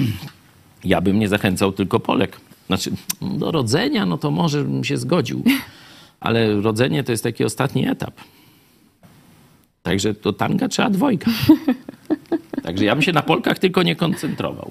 [0.85, 2.41] Ja bym nie zachęcał tylko Polek.
[2.67, 2.91] Znaczy,
[3.23, 5.43] do rodzenia, no to może bym się zgodził.
[6.21, 8.15] Ale rodzenie to jest taki ostatni etap.
[9.87, 11.27] Także to tanga trzeba dwojga.
[12.65, 14.71] Także ja bym się na Polkach tylko nie koncentrował.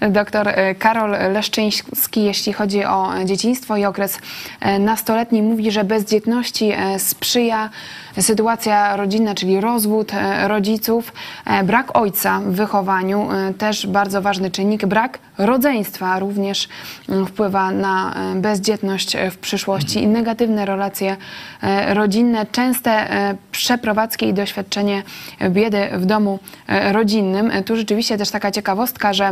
[0.00, 4.18] Doktor e, Karol Leszczyński, jeśli chodzi o dzieciństwo i okres
[4.60, 7.70] e, nastoletni, mówi, że bezdzietności e, sprzyja
[8.20, 10.12] sytuacja rodzinna, czyli rozwód
[10.46, 11.12] rodziców,
[11.64, 13.28] brak ojca w wychowaniu,
[13.58, 16.68] też bardzo ważny czynnik, brak rodzeństwa również
[17.08, 20.02] mm, wpływa na bezdzietność w przyszłości.
[20.02, 21.16] I negatywne relacje
[21.88, 23.06] rodzinne, częste
[23.52, 25.02] przeprowadzki i doświadczenie
[25.50, 26.38] biedy w domu
[26.92, 27.52] rodzinnym.
[27.64, 29.30] Tu rzeczywiście też taka ciekawostka, że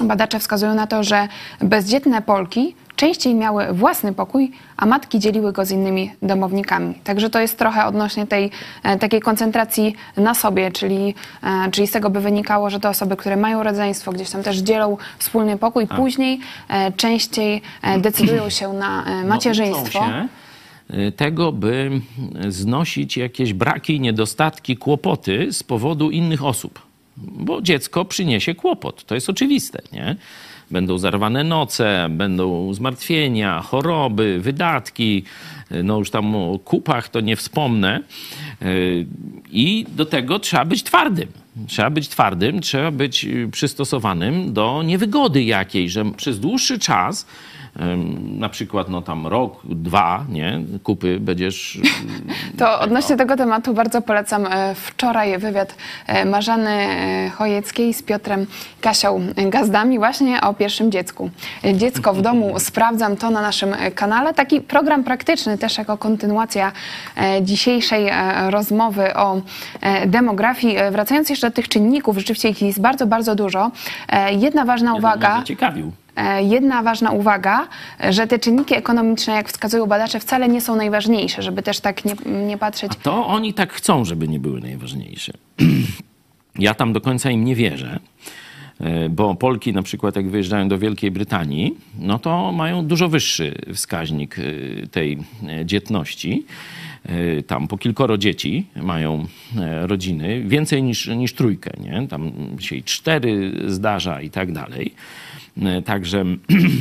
[0.00, 1.28] Badacze wskazują na to, że
[1.60, 6.94] bezdzietne Polki częściej miały własny pokój, a matki dzieliły go z innymi domownikami.
[7.04, 8.50] Także to jest trochę odnośnie tej
[8.82, 13.16] e, takiej koncentracji na sobie, czyli, e, czyli z tego by wynikało, że te osoby,
[13.16, 17.62] które mają rodzeństwo, gdzieś tam też dzielą wspólny pokój, później e, częściej
[17.98, 20.00] decydują się na e, macierzyństwo.
[20.08, 20.28] No,
[21.16, 22.00] tego, by
[22.48, 26.85] znosić jakieś braki, niedostatki, kłopoty z powodu innych osób.
[27.16, 30.16] Bo dziecko przyniesie kłopot, to jest oczywiste, nie?
[30.70, 35.24] Będą zarwane noce, będą zmartwienia, choroby, wydatki,
[35.84, 38.00] no już tam o kupach to nie wspomnę.
[38.62, 39.06] Y,
[39.50, 41.28] I do tego trzeba być twardym.
[41.66, 47.26] Trzeba być twardym, trzeba być przystosowanym do niewygody jakiej, że przez dłuższy czas
[48.38, 51.78] na przykład no tam rok, dwa, nie, kupy będziesz...
[52.58, 55.74] To odnośnie tego tematu bardzo polecam e, wczoraj wywiad
[56.06, 58.46] e, Marzany e, Chojeckiej z Piotrem
[58.80, 61.30] Kasią Gazdami właśnie o pierwszym dziecku.
[61.74, 64.34] Dziecko w domu, sprawdzam to na naszym kanale.
[64.34, 66.72] Taki program praktyczny też jako kontynuacja
[67.42, 68.10] dzisiejszej
[68.48, 69.40] rozmowy o
[70.06, 70.76] demografii.
[70.90, 73.70] Wracając jeszcze do tych czynników, rzeczywiście ich jest bardzo, bardzo dużo.
[74.30, 75.42] Jedna ważna uwaga.
[75.42, 75.92] Ciekawił.
[76.16, 77.68] E, Jedna ważna uwaga,
[78.10, 82.14] że te czynniki ekonomiczne, jak wskazują badacze, wcale nie są najważniejsze, żeby też tak nie,
[82.46, 82.92] nie patrzeć.
[83.02, 85.32] To oni tak chcą, żeby nie były najważniejsze.
[86.58, 88.00] Ja tam do końca im nie wierzę,
[88.80, 93.54] e, bo Polki na przykład jak wyjeżdżają do Wielkiej Brytanii, no to mają dużo wyższy
[93.74, 95.18] wskaźnik e, tej
[95.64, 96.46] dzietności.
[97.46, 99.26] Tam po kilkoro dzieci mają
[99.82, 102.08] rodziny, więcej niż, niż trójkę, nie?
[102.08, 104.94] Tam się i cztery zdarza i tak dalej.
[105.62, 106.24] E, Także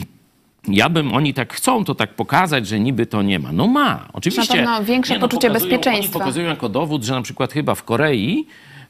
[0.67, 3.51] ja bym, oni tak chcą to tak pokazać, że niby to nie ma.
[3.51, 4.61] No ma, oczywiście.
[4.61, 6.13] Na pewno większe Nie, poczucie pokazują- bezpieczeństwa.
[6.15, 8.45] Oni pokazują jako dowód, że na przykład chyba w Korei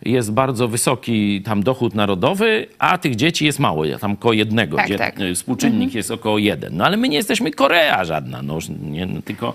[0.05, 4.77] jest bardzo wysoki tam dochód narodowy, a tych dzieci jest mało, tam około jednego.
[4.77, 5.19] Tak, Dzie- tak.
[5.19, 5.97] y, Współczynnik Mhm.
[5.97, 6.77] jest około jeden.
[6.77, 8.41] No ale my nie jesteśmy Korea żadna.
[8.41, 9.53] No, nie, no, tylko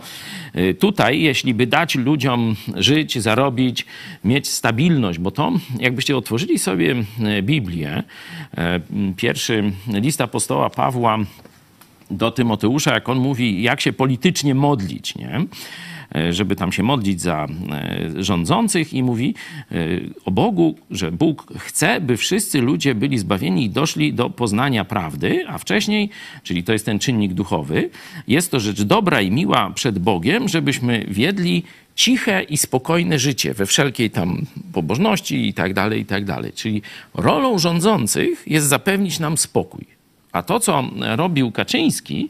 [0.57, 3.87] y, tutaj, jeśli by dać ludziom żyć, zarobić,
[4.25, 6.95] mieć stabilność, bo to jakbyście otworzyli sobie
[7.39, 8.03] y, Biblię,
[8.59, 8.81] e,
[9.17, 11.19] pierwszy list apostoła Pawła
[12.11, 15.45] do Tymoteusza, jak on mówi, jak się politycznie modlić, nie?
[16.15, 19.35] E, żeby tam się modlić za e, rządzących i mówi
[19.73, 19.77] e,
[20.25, 25.45] o Bogu, że Bóg chce, by wszyscy ludzie byli zbawieni i doszli do poznania prawdy,
[25.49, 26.11] a wcześniej,
[26.43, 27.91] czyli to jest ten czynnik duchowy,
[28.29, 31.63] jest to rzecz dobra i miła przed Bogiem, żebyśmy wiedli
[31.95, 36.53] ciche i spokojne życie we wszelkiej tam pobożności i tak dalej, i tak dalej.
[36.53, 36.83] Czyli
[37.15, 39.87] rolą rządzących jest zapewnić nam spokój.
[40.33, 40.85] A to, co
[41.17, 42.29] robił Kaczyński,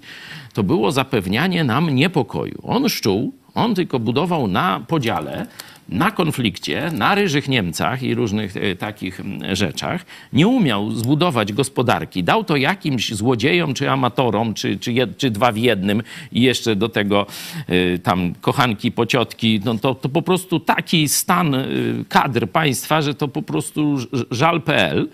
[0.52, 2.58] to było zapewnianie nam niepokoju.
[2.62, 5.46] On szczuł, on tylko budował na podziale,
[5.90, 9.20] na konflikcie, na ryżych Niemcach i różnych e, takich
[9.52, 10.04] rzeczach.
[10.32, 12.24] Nie umiał zbudować gospodarki.
[12.24, 16.02] Dał to jakimś złodziejom, czy amatorom, czy, czy, czy dwa w jednym
[16.32, 17.26] i jeszcze do tego
[17.66, 19.60] e, tam kochanki, pociotki.
[19.64, 21.66] No to, to po prostu taki stan e,
[22.08, 23.96] kadr państwa, że to po prostu
[24.30, 25.08] żal.pl.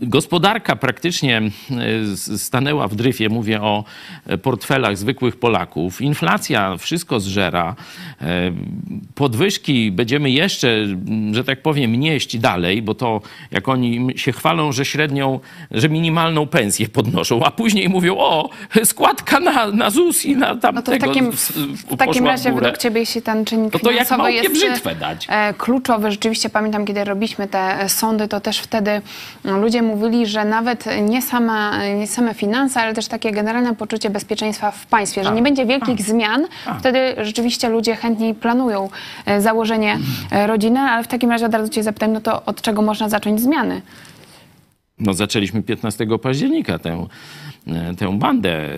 [0.00, 3.28] Gospodarka praktycznie e, stanęła w dryfie.
[3.28, 3.84] Mówię o
[4.26, 6.00] e, portfelach zwykłych Polaków.
[6.00, 7.76] Inflacja wszystko zżera.
[8.20, 8.52] E,
[9.14, 10.86] Podwyżki będziemy jeszcze,
[11.32, 13.20] że tak powiem, nieść dalej, bo to
[13.50, 15.40] jak oni się chwalą, że średnią,
[15.70, 18.50] że minimalną pensję podnoszą, a później mówią, o,
[18.84, 22.62] składka na, na ZUS i na No to w takim, w takim razie górę.
[22.62, 25.26] według Ciebie, jeśli ten czynnik No to jak finansowy małpie jest dać.
[25.58, 29.02] kluczowy, rzeczywiście pamiętam, kiedy robiliśmy te sądy, to też wtedy
[29.44, 34.70] ludzie mówili, że nawet nie same, nie same finanse, ale też takie generalne poczucie bezpieczeństwa
[34.70, 35.36] w państwie, że Tak.
[35.36, 36.46] nie będzie wielkich zmian,
[36.80, 38.88] wtedy rzeczywiście ludzie chętniej planują
[39.26, 39.98] e, założenie
[40.30, 43.08] e, rodziny, ale w takim razie od razu Cię zapytam, no to od czego można
[43.08, 43.82] zacząć zmiany?
[44.98, 47.06] No zaczęliśmy 15 października tę, e,
[47.98, 48.68] tę bandę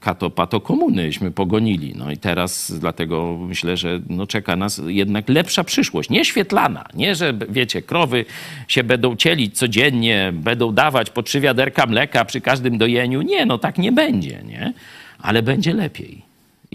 [0.00, 1.94] kato-pato komunyśmy pogonili.
[1.96, 6.10] No i teraz dlatego myślę, że no czeka nas jednak lepsza przyszłość.
[6.10, 6.84] Nie świetlana.
[6.94, 8.24] Nie, że wiecie, krowy
[8.68, 13.22] się będą cielić codziennie, będą dawać po trzy wiaderka mleka przy każdym dojeniu.
[13.22, 14.72] Nie, no tak nie będzie, nie?
[15.18, 16.25] Ale będzie lepiej.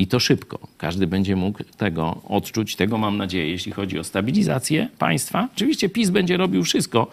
[0.01, 0.59] I to szybko.
[0.77, 2.75] Każdy będzie mógł tego odczuć.
[2.75, 5.47] Tego mam nadzieję, jeśli chodzi o stabilizację państwa.
[5.55, 7.07] Oczywiście PiS będzie robił wszystko,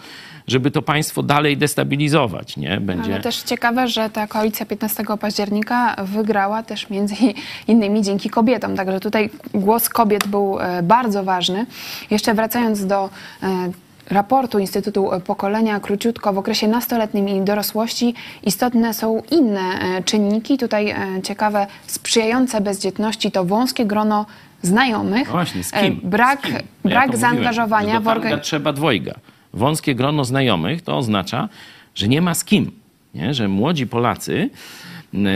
[0.47, 2.56] żeby to państwo dalej destabilizować.
[2.56, 2.81] Nie?
[2.81, 3.12] Będzie...
[3.12, 7.15] Ale też ciekawe, że ta koalicja 15 października wygrała też między
[7.69, 8.77] innymi dzięki kobietom.
[8.77, 11.66] Także tutaj głos kobiet był e, bardzo ważny.
[12.10, 13.10] Jeszcze wracając do
[13.43, 13.70] e,
[14.10, 20.59] raportu Instytutu Pokolenia, króciutko, w okresie nastoletnim i dorosłości istotne są inne e, czynniki.
[20.59, 24.26] Tutaj e, ciekawe, sprzyjające bezdzietności to wąskie grono
[24.62, 26.01] znajomych, No właśnie, z e, kim?
[26.02, 26.52] brak, Z kim?
[26.52, 28.40] No ja brak mówiłem, zaangażowania w do tanga organ...
[28.40, 29.14] trzeba dwojga.
[29.52, 31.48] Wąskie grono znajomych to oznacza,
[31.94, 32.70] że nie ma z kim.
[33.14, 33.35] Nie?
[33.35, 34.51] Że młodzi Polacy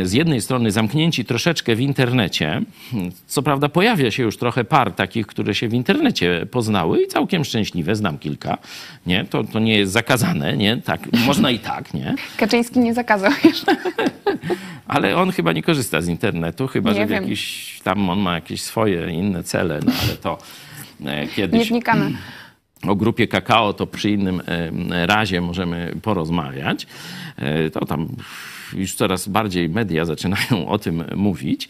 [0.05, 2.63] z jednej strony zamknięci troszeczkę w internecie.
[3.27, 7.45] Co prawda pojawia się już trochę par takich, które się w internecie poznały i całkiem
[7.45, 8.59] szczęśliwe, znam kilka.
[9.07, 9.25] Nie?
[9.25, 10.77] To, to nie jest zakazane, nie?
[10.77, 12.15] Tak, można i tak, nie?
[12.37, 13.77] Kaczyński nie zakazał jeszcze.
[14.89, 17.23] Ale on chyba nie korzysta z internetu, chyba Nie że wiem.
[17.23, 20.39] jakiś, tam on ma jakieś swoje inne cele, no ale to
[21.05, 22.13] e, kiedyś Nie wnikamy.
[22.89, 26.87] O grupie kakao to przy innym e, razie możemy porozmawiać.
[27.37, 28.09] E, To tam
[28.77, 31.69] już coraz bardziej media zaczynają o tym mówić,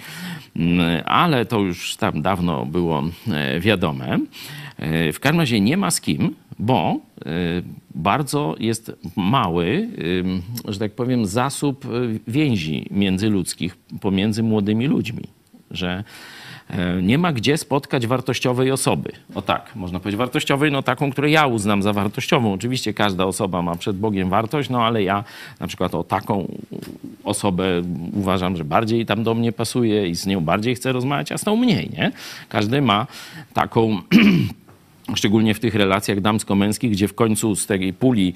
[0.56, 4.18] Mm, ale to już tam dawno było e, wiadome.
[5.12, 7.00] W każdym razie nie ma z kim, bo
[7.94, 9.88] bardzo jest mały,
[10.68, 11.86] że tak powiem, zasób
[12.28, 15.22] więzi międzyludzkich pomiędzy młodymi ludźmi,
[15.70, 16.04] że
[17.02, 19.12] nie ma gdzie spotkać wartościowej osoby.
[19.34, 22.52] O tak, można powiedzieć wartościowej, no taką, którą ja uznam za wartościową.
[22.52, 25.24] Oczywiście każda osoba ma przed Bogiem wartość, no ale ja
[25.60, 26.48] na przykład o taką
[27.24, 27.82] osobę
[28.12, 31.44] uważam, że bardziej tam do mnie pasuje i z nią bardziej chcę rozmawiać, a z
[31.44, 32.12] tą mniej, nie?
[32.48, 33.06] Każdy ma
[33.54, 34.00] taką
[35.14, 38.34] Szczególnie w tych relacjach damsko-męskich, gdzie w końcu z tej puli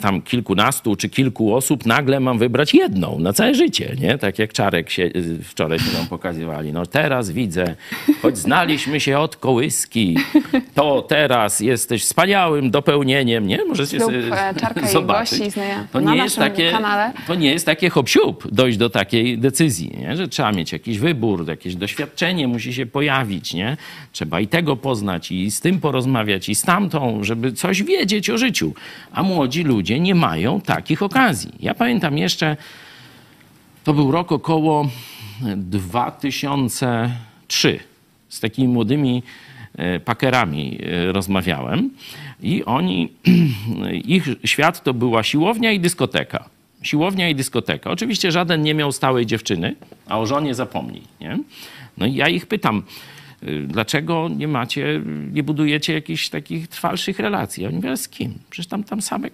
[0.00, 4.18] tam kilkunastu czy kilku osób nagle mam wybrać jedną na całe życie, nie?
[4.18, 6.72] Tak jak Czarek się, y, wczoraj się nam pokazywali.
[6.72, 7.74] No teraz widzę,
[8.22, 10.16] choć znaliśmy się od kołyski,
[10.74, 13.64] to teraz jesteś wspaniałym dopełnieniem, nie?
[13.64, 15.30] Możecie Ślub sobie e, Czarka i zobaczyć.
[15.38, 17.12] gości istnieje To nie, jest takie, kanale.
[17.26, 18.06] to nie jest takie hop
[18.52, 20.16] dojść do takiej decyzji, nie?
[20.16, 23.76] że trzeba mieć jakiś wybór, jakieś doświadczenie musi się pojawić, nie?
[24.12, 26.05] Trzeba i tego poznać, i z tym porozmawiać,
[26.48, 28.74] i z tamtą, żeby coś wiedzieć o życiu.
[29.12, 31.52] A młodzi ludzie nie mają takich okazji.
[31.60, 32.56] Ja pamiętam jeszcze,
[33.84, 34.88] to był rok około
[35.56, 37.78] 2003.
[38.28, 39.22] Z takimi młodymi
[39.76, 41.90] e, pakerami e, rozmawiałem
[42.42, 43.12] i oni,
[44.04, 46.48] ich świat to była siłownia i dyskoteka.
[46.82, 47.90] Siłownia i dyskoteka.
[47.90, 49.74] Oczywiście żaden nie miał stałej dziewczyny,
[50.08, 51.02] a o żonie zapomnij.
[51.20, 51.38] Nie?
[51.98, 52.82] No i ja ich pytam,
[53.66, 55.00] dlaczego nie macie,
[55.32, 57.66] nie budujecie jakichś takich trwalszych relacji?
[57.66, 58.34] Oni mówią, z kim?
[58.50, 59.28] Przecież tam, tam same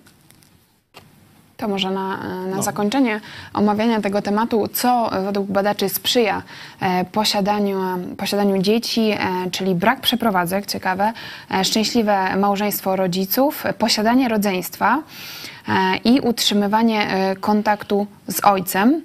[1.57, 2.17] To może na,
[2.47, 2.63] na No.
[2.63, 3.21] zakończenie
[3.55, 6.43] omawiania tego tematu, co według badaczy sprzyja
[6.81, 7.79] e, posiadaniu,
[8.17, 9.19] posiadaniu dzieci, e,
[9.51, 11.13] czyli brak przeprowadzek, ciekawe,
[11.51, 15.03] e, szczęśliwe małżeństwo rodziców, e, posiadanie rodzeństwa
[15.69, 19.03] e, i utrzymywanie e, kontaktu z ojcem.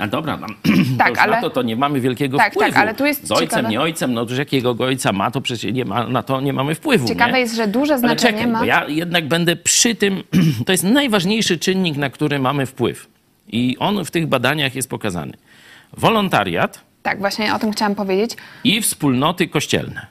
[0.00, 0.46] A dobra, no,
[0.98, 2.72] Tak, to ale- na to, to nie mamy wielkiego Tak, wpływu.
[2.72, 5.30] tak, ale tu jest Z ojcem, ciekawe- nie ojcem, no to jakiego go ojca ma,
[5.30, 7.08] to przecież nie ma, na to nie mamy wpływu.
[7.08, 7.40] Ciekawe nie?
[7.40, 8.66] jest, że duże znaczenie czekaj, ma...
[8.66, 10.22] ja jednak będę przy tym,
[10.66, 13.06] to jest najważniejszy czynnik, na który mamy wpływ.
[13.52, 15.32] I on w tych badaniach jest pokazany.
[15.96, 18.36] Wolontariat Tak, właśnie o tym chciałam powiedzieć.
[18.64, 20.06] i wspólnoty kościelne.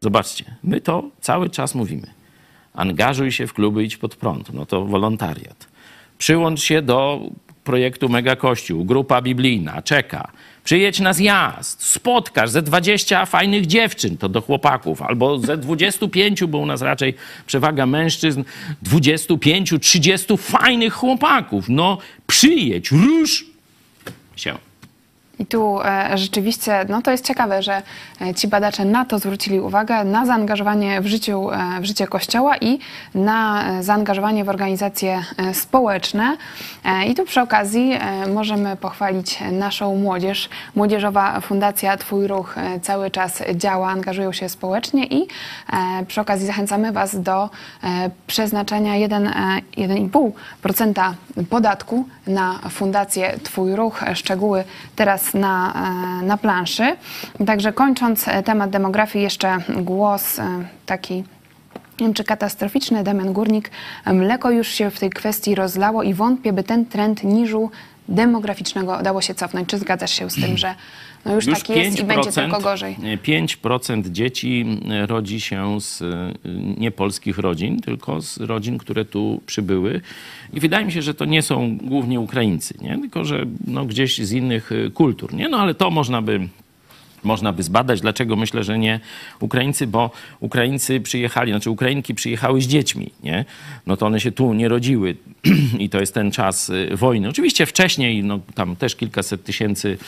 [0.00, 2.06] Zobaczcie, my to cały czas mówimy.
[2.74, 4.52] Angażuj się w kluby, idź pod prąd.
[4.54, 5.68] No to wolontariat.
[6.18, 7.20] Przyłącz się do
[7.70, 10.32] projektu Mega Kościół, grupa biblijna, czeka.
[10.64, 16.58] Przyjedź na zjazd, spotkasz ze 20 fajnych dziewczyn, to do chłopaków, albo ze 25, bo
[16.58, 17.14] u nas raczej
[17.46, 18.44] przewaga mężczyzn,
[18.82, 21.68] 25, 30 fajnych chłopaków.
[21.68, 23.44] No przyjedź, rusz
[24.36, 24.69] się.
[25.40, 27.82] I tu e, rzeczywiście, no to jest ciekawe, że
[28.20, 32.56] e, ci badacze na to zwrócili uwagę, na zaangażowanie w, życiu, e, w życie Kościoła
[32.56, 32.78] i
[33.14, 36.36] na zaangażowanie w organizacje społeczne.
[37.06, 37.98] I tu przy okazji
[38.34, 40.48] możemy pochwalić naszą młodzież.
[40.74, 45.28] Młodzieżowa Fundacja Twój Ruch cały czas działa, angażują się społecznie i
[46.06, 47.50] przy okazji zachęcamy Was do
[48.26, 49.32] przeznaczenia 1, e,
[49.76, 51.14] 1,5%
[51.50, 54.00] podatku na Fundację Twój Ruch.
[54.14, 54.64] Szczegóły
[54.96, 55.72] teraz na,
[56.20, 56.96] e, na planszy.
[57.46, 60.44] Także kończąc e, temat demografii, jeszcze głos e,
[60.86, 61.24] taki
[62.14, 63.70] czy katastroficzny, Damian Górnik.
[64.06, 67.70] Mleko już się w tej kwestii rozlało i wątpię, by ten trend niżu
[68.08, 69.68] demograficznego dało się cofnąć.
[69.68, 70.74] Czy zgadzasz się z tym, że
[71.24, 72.96] no już, tak jest i będzie tylko gorzej?
[72.96, 76.06] 5% dzieci rodzi się z y,
[76.78, 80.00] niepolskich rodzin, tylko z rodzin, które tu przybyły.
[80.52, 82.98] I wydaje mi się, że to nie są głównie Ukraińcy, nie?
[82.98, 85.34] tylko że no, gdzieś z innych kultur.
[85.34, 85.48] Nie?
[85.48, 86.48] No ale to można by
[87.24, 89.00] można by zbadać, dlaczego myślę, że nie
[89.40, 90.10] Ukraińcy, bo
[90.40, 93.44] Ukraińcy przyjechali, znaczy Ukrainki przyjechały z dziećmi, nie?
[93.86, 95.16] No to one się tu nie rodziły
[95.78, 97.28] i to jest ten czas y, wojny.
[97.28, 99.98] Oczywiście wcześniej, no tam też kilkaset tysięcy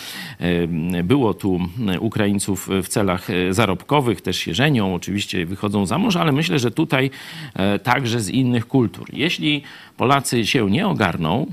[1.05, 1.61] było tu
[1.95, 6.59] y, Ukraińców w celach y, zarobkowych, też się żenią, oczywiście wychodzą za mąż, ale myślę,
[6.59, 7.11] że tutaj
[7.55, 9.09] e, także z innych kultur.
[9.13, 9.63] Jeśli
[9.97, 11.47] Polacy się nie ogarną,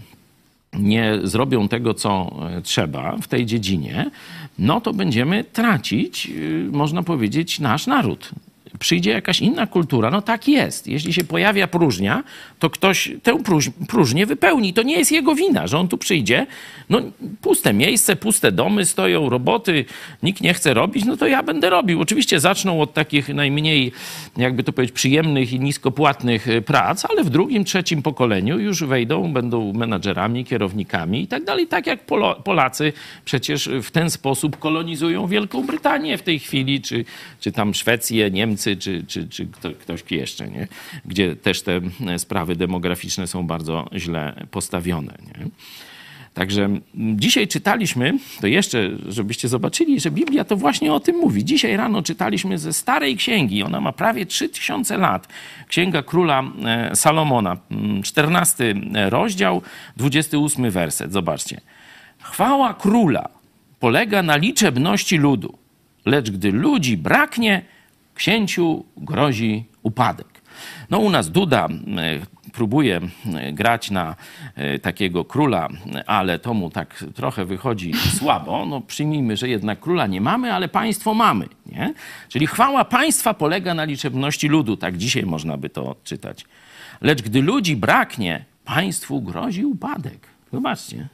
[0.73, 4.11] nie zrobią tego, co e, trzeba w tej dziedzinie,
[4.60, 8.31] no to będziemy tracić, y, można powiedzieć, nasz naród.
[8.80, 10.12] Przyjdzie jakaś inna kultura.
[10.12, 10.88] No tak jest.
[10.88, 12.24] Jeśli się pojawia próżnia,
[12.60, 14.74] to ktoś tę próż, próżnię wypełni.
[14.74, 16.48] To nie jest jego wina, że on tu przyjdzie.
[16.90, 17.02] No
[17.41, 19.86] puste miejsce, puste domy stoją, roboty,
[20.24, 22.02] nikt nie chce robić, no to ja będę robił.
[22.02, 23.91] Oczywiście zaczną od takich najmniej,
[24.38, 29.34] jakby to powiedzieć, przyjemnych i niskopłatnych y, prac, ale w drugim, trzecim pokoleniu już wejdą,
[29.34, 31.68] będą menadżerami, kierownikami i tak dalej.
[31.68, 32.94] Tak jak Polo Polacy
[33.26, 37.06] przecież w ten sposób kolonizują Wielką Brytanię w tej chwili, czy,
[37.40, 40.68] czy tam Szwecję, Niemcy, czy, czy, czy kto, ktoś jeszcze, nie?
[41.06, 41.81] gdzie też te
[42.18, 45.14] sprawy demograficzne są bardzo źle postawione.
[45.27, 45.49] Nie?
[46.34, 51.45] Także dzisiaj czytaliśmy, to jeszcze, żebyście zobaczyli, że Biblia to właśnie o tym mówi.
[51.45, 55.27] Dzisiaj rano czytaliśmy ze starej księgi, ona ma prawie 3000 lat.
[55.68, 57.57] Księga króla e, Salomona,
[58.03, 58.76] 14
[59.10, 59.61] rozdział,
[59.98, 61.14] 28 werset.
[61.14, 61.61] Zobaczcie.
[62.22, 63.30] Chwała króla
[63.80, 65.57] polega na liczebności ludu,
[66.06, 67.61] lecz gdy ludzi braknie,
[68.20, 70.41] księciu grozi upadek.
[70.90, 71.68] No u nas Duda
[72.54, 73.02] próbuje
[73.54, 74.16] grać na
[74.82, 75.70] takiego króla,
[76.08, 78.66] ale to mu tak trochę wychodzi słabo.
[78.66, 81.46] No przyjmijmy, że jednak króla nie mamy, ale państwo mamy.
[81.66, 81.94] Nie?
[82.30, 84.78] Czyli chwała państwa polega na liczebności ludu.
[84.78, 86.46] Tak dzisiaj można by to odczytać.
[87.02, 90.28] Lecz gdy ludzi braknie, państwu grozi upadek.
[90.54, 91.08] Zobaczcie.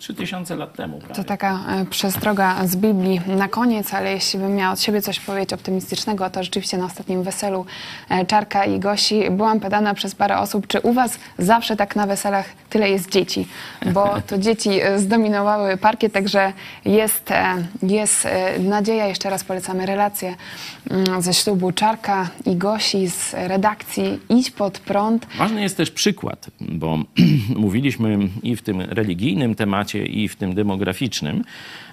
[0.00, 0.98] 3000 lat temu.
[0.98, 1.14] Prawie.
[1.14, 5.20] To taka e, przestroga z Biblii na koniec, ale jeśli bym miała od siebie coś
[5.20, 7.66] powiedzieć optymistycznego, to rzeczywiście na ostatnim weselu
[8.08, 12.06] e, Czarka i Gosi byłam pytana przez parę osób, czy u was zawsze tak na
[12.06, 13.48] weselach tyle jest dzieci,
[13.92, 16.52] bo to dzieci e, zdominowały parkiet, także
[16.84, 17.32] jest,
[17.82, 18.28] jest
[18.58, 19.06] nadzieja.
[19.06, 20.34] Jeszcze raz polecamy relacje
[20.90, 25.26] mm, ze ślubu Czarka i Gosi z redakcji Idź pod prąd.
[25.38, 26.98] Ważny jest też przykład, bo
[27.56, 31.44] mówiliśmy i w tym religijnym temacie, i w tym demograficznym,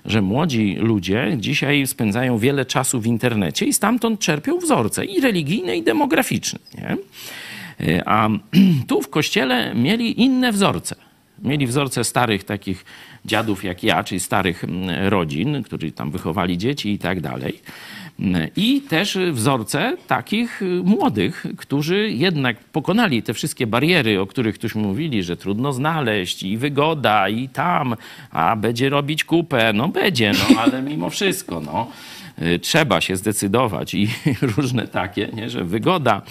[0.05, 5.77] że młodzi ludzie dzisiaj spędzają wiele czasu w internecie i stamtąd czerpią wzorce i religijne,
[5.77, 6.59] i demograficzne.
[6.77, 6.97] Nie?
[8.05, 8.29] A
[8.87, 10.95] tu w kościele mieli inne wzorce.
[11.43, 12.85] Mieli wzorce starych takich
[13.25, 14.63] dziadów jak ja, czyli starych
[15.03, 17.61] rodzin, którzy tam wychowali dzieci i tak dalej.
[18.55, 25.23] I też wzorce takich młodych, którzy jednak pokonali te wszystkie bariery, o których tuśmy mówili,
[25.23, 27.95] że trudno znaleźć i wygoda i tam,
[28.31, 29.73] a będzie robić kupę.
[29.73, 31.87] No będzie, no ale mimo wszystko, no.
[32.61, 34.09] Trzeba się zdecydować i
[34.57, 36.21] różne takie, nie, że wygoda,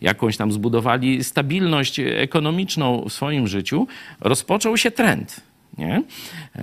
[0.00, 3.86] jakąś tam zbudowali stabilność ekonomiczną w swoim życiu,
[4.20, 5.45] rozpoczął się trend
[5.78, 6.02] nie?
[6.56, 6.62] E,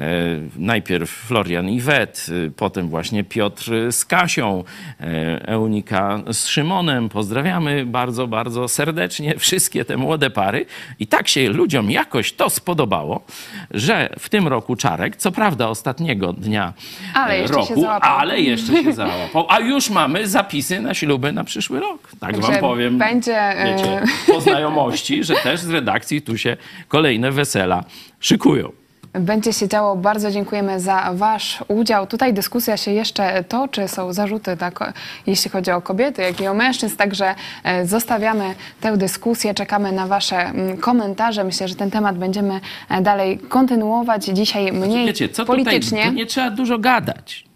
[0.55, 4.63] najpierw Florian i Wet, e, potem właśnie Piotr z Kasią,
[4.99, 7.09] e, Eunika z Szymonem.
[7.09, 10.65] Pozdrawiamy bardzo, bardzo serdecznie wszystkie te młode pary.
[10.99, 13.25] I tak się ludziom jakoś to spodobało,
[13.71, 16.73] że w tym roku Czarek, co prawda ostatniego dnia
[17.13, 19.45] ale roku, ale jeszcze się załapał.
[19.49, 22.11] A już mamy zapisy na śluby na przyszły rok.
[22.19, 22.97] Tak wam powiem.
[22.97, 23.55] Będzie...
[23.65, 26.57] Wiecie, po znajomości, że też z redakcji tu się
[26.87, 27.83] kolejne wesela
[28.19, 28.82] szykują.
[29.13, 29.95] Będzie się działo.
[29.95, 32.07] Bardzo dziękujemy za Wasz udział.
[32.07, 33.87] Tutaj dyskusja się jeszcze toczy.
[33.87, 34.93] Są zarzuty, tak,
[35.27, 36.97] jeśli chodzi o kobiety, jak i o mężczyzn.
[36.97, 39.53] Także e, zostawiamy tę dyskusję.
[39.53, 41.43] Czekamy na Wasze mm, komentarze.
[41.43, 42.59] Myślę, że ten temat będziemy
[42.89, 44.25] e, dalej kontynuować.
[44.25, 46.01] Dzisiaj mniej Wiecie, co politycznie.
[46.01, 47.52] Tutaj, nie trzeba dużo gadać.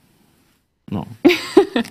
[0.91, 1.05] No.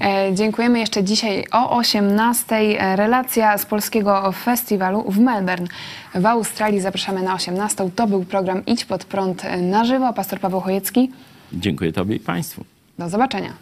[0.00, 2.56] E, dziękujemy jeszcze dzisiaj o 18.
[2.96, 5.66] Relacja z polskiego festiwalu w Melbourne.
[6.14, 7.90] W Australii zapraszamy na 18.
[7.96, 10.12] To był program Idź pod prąd na żywo.
[10.12, 11.10] Pastor Paweł Chojecki.
[11.52, 12.64] Dziękuję Tobie i Państwu.
[12.98, 13.52] Do zobaczenia.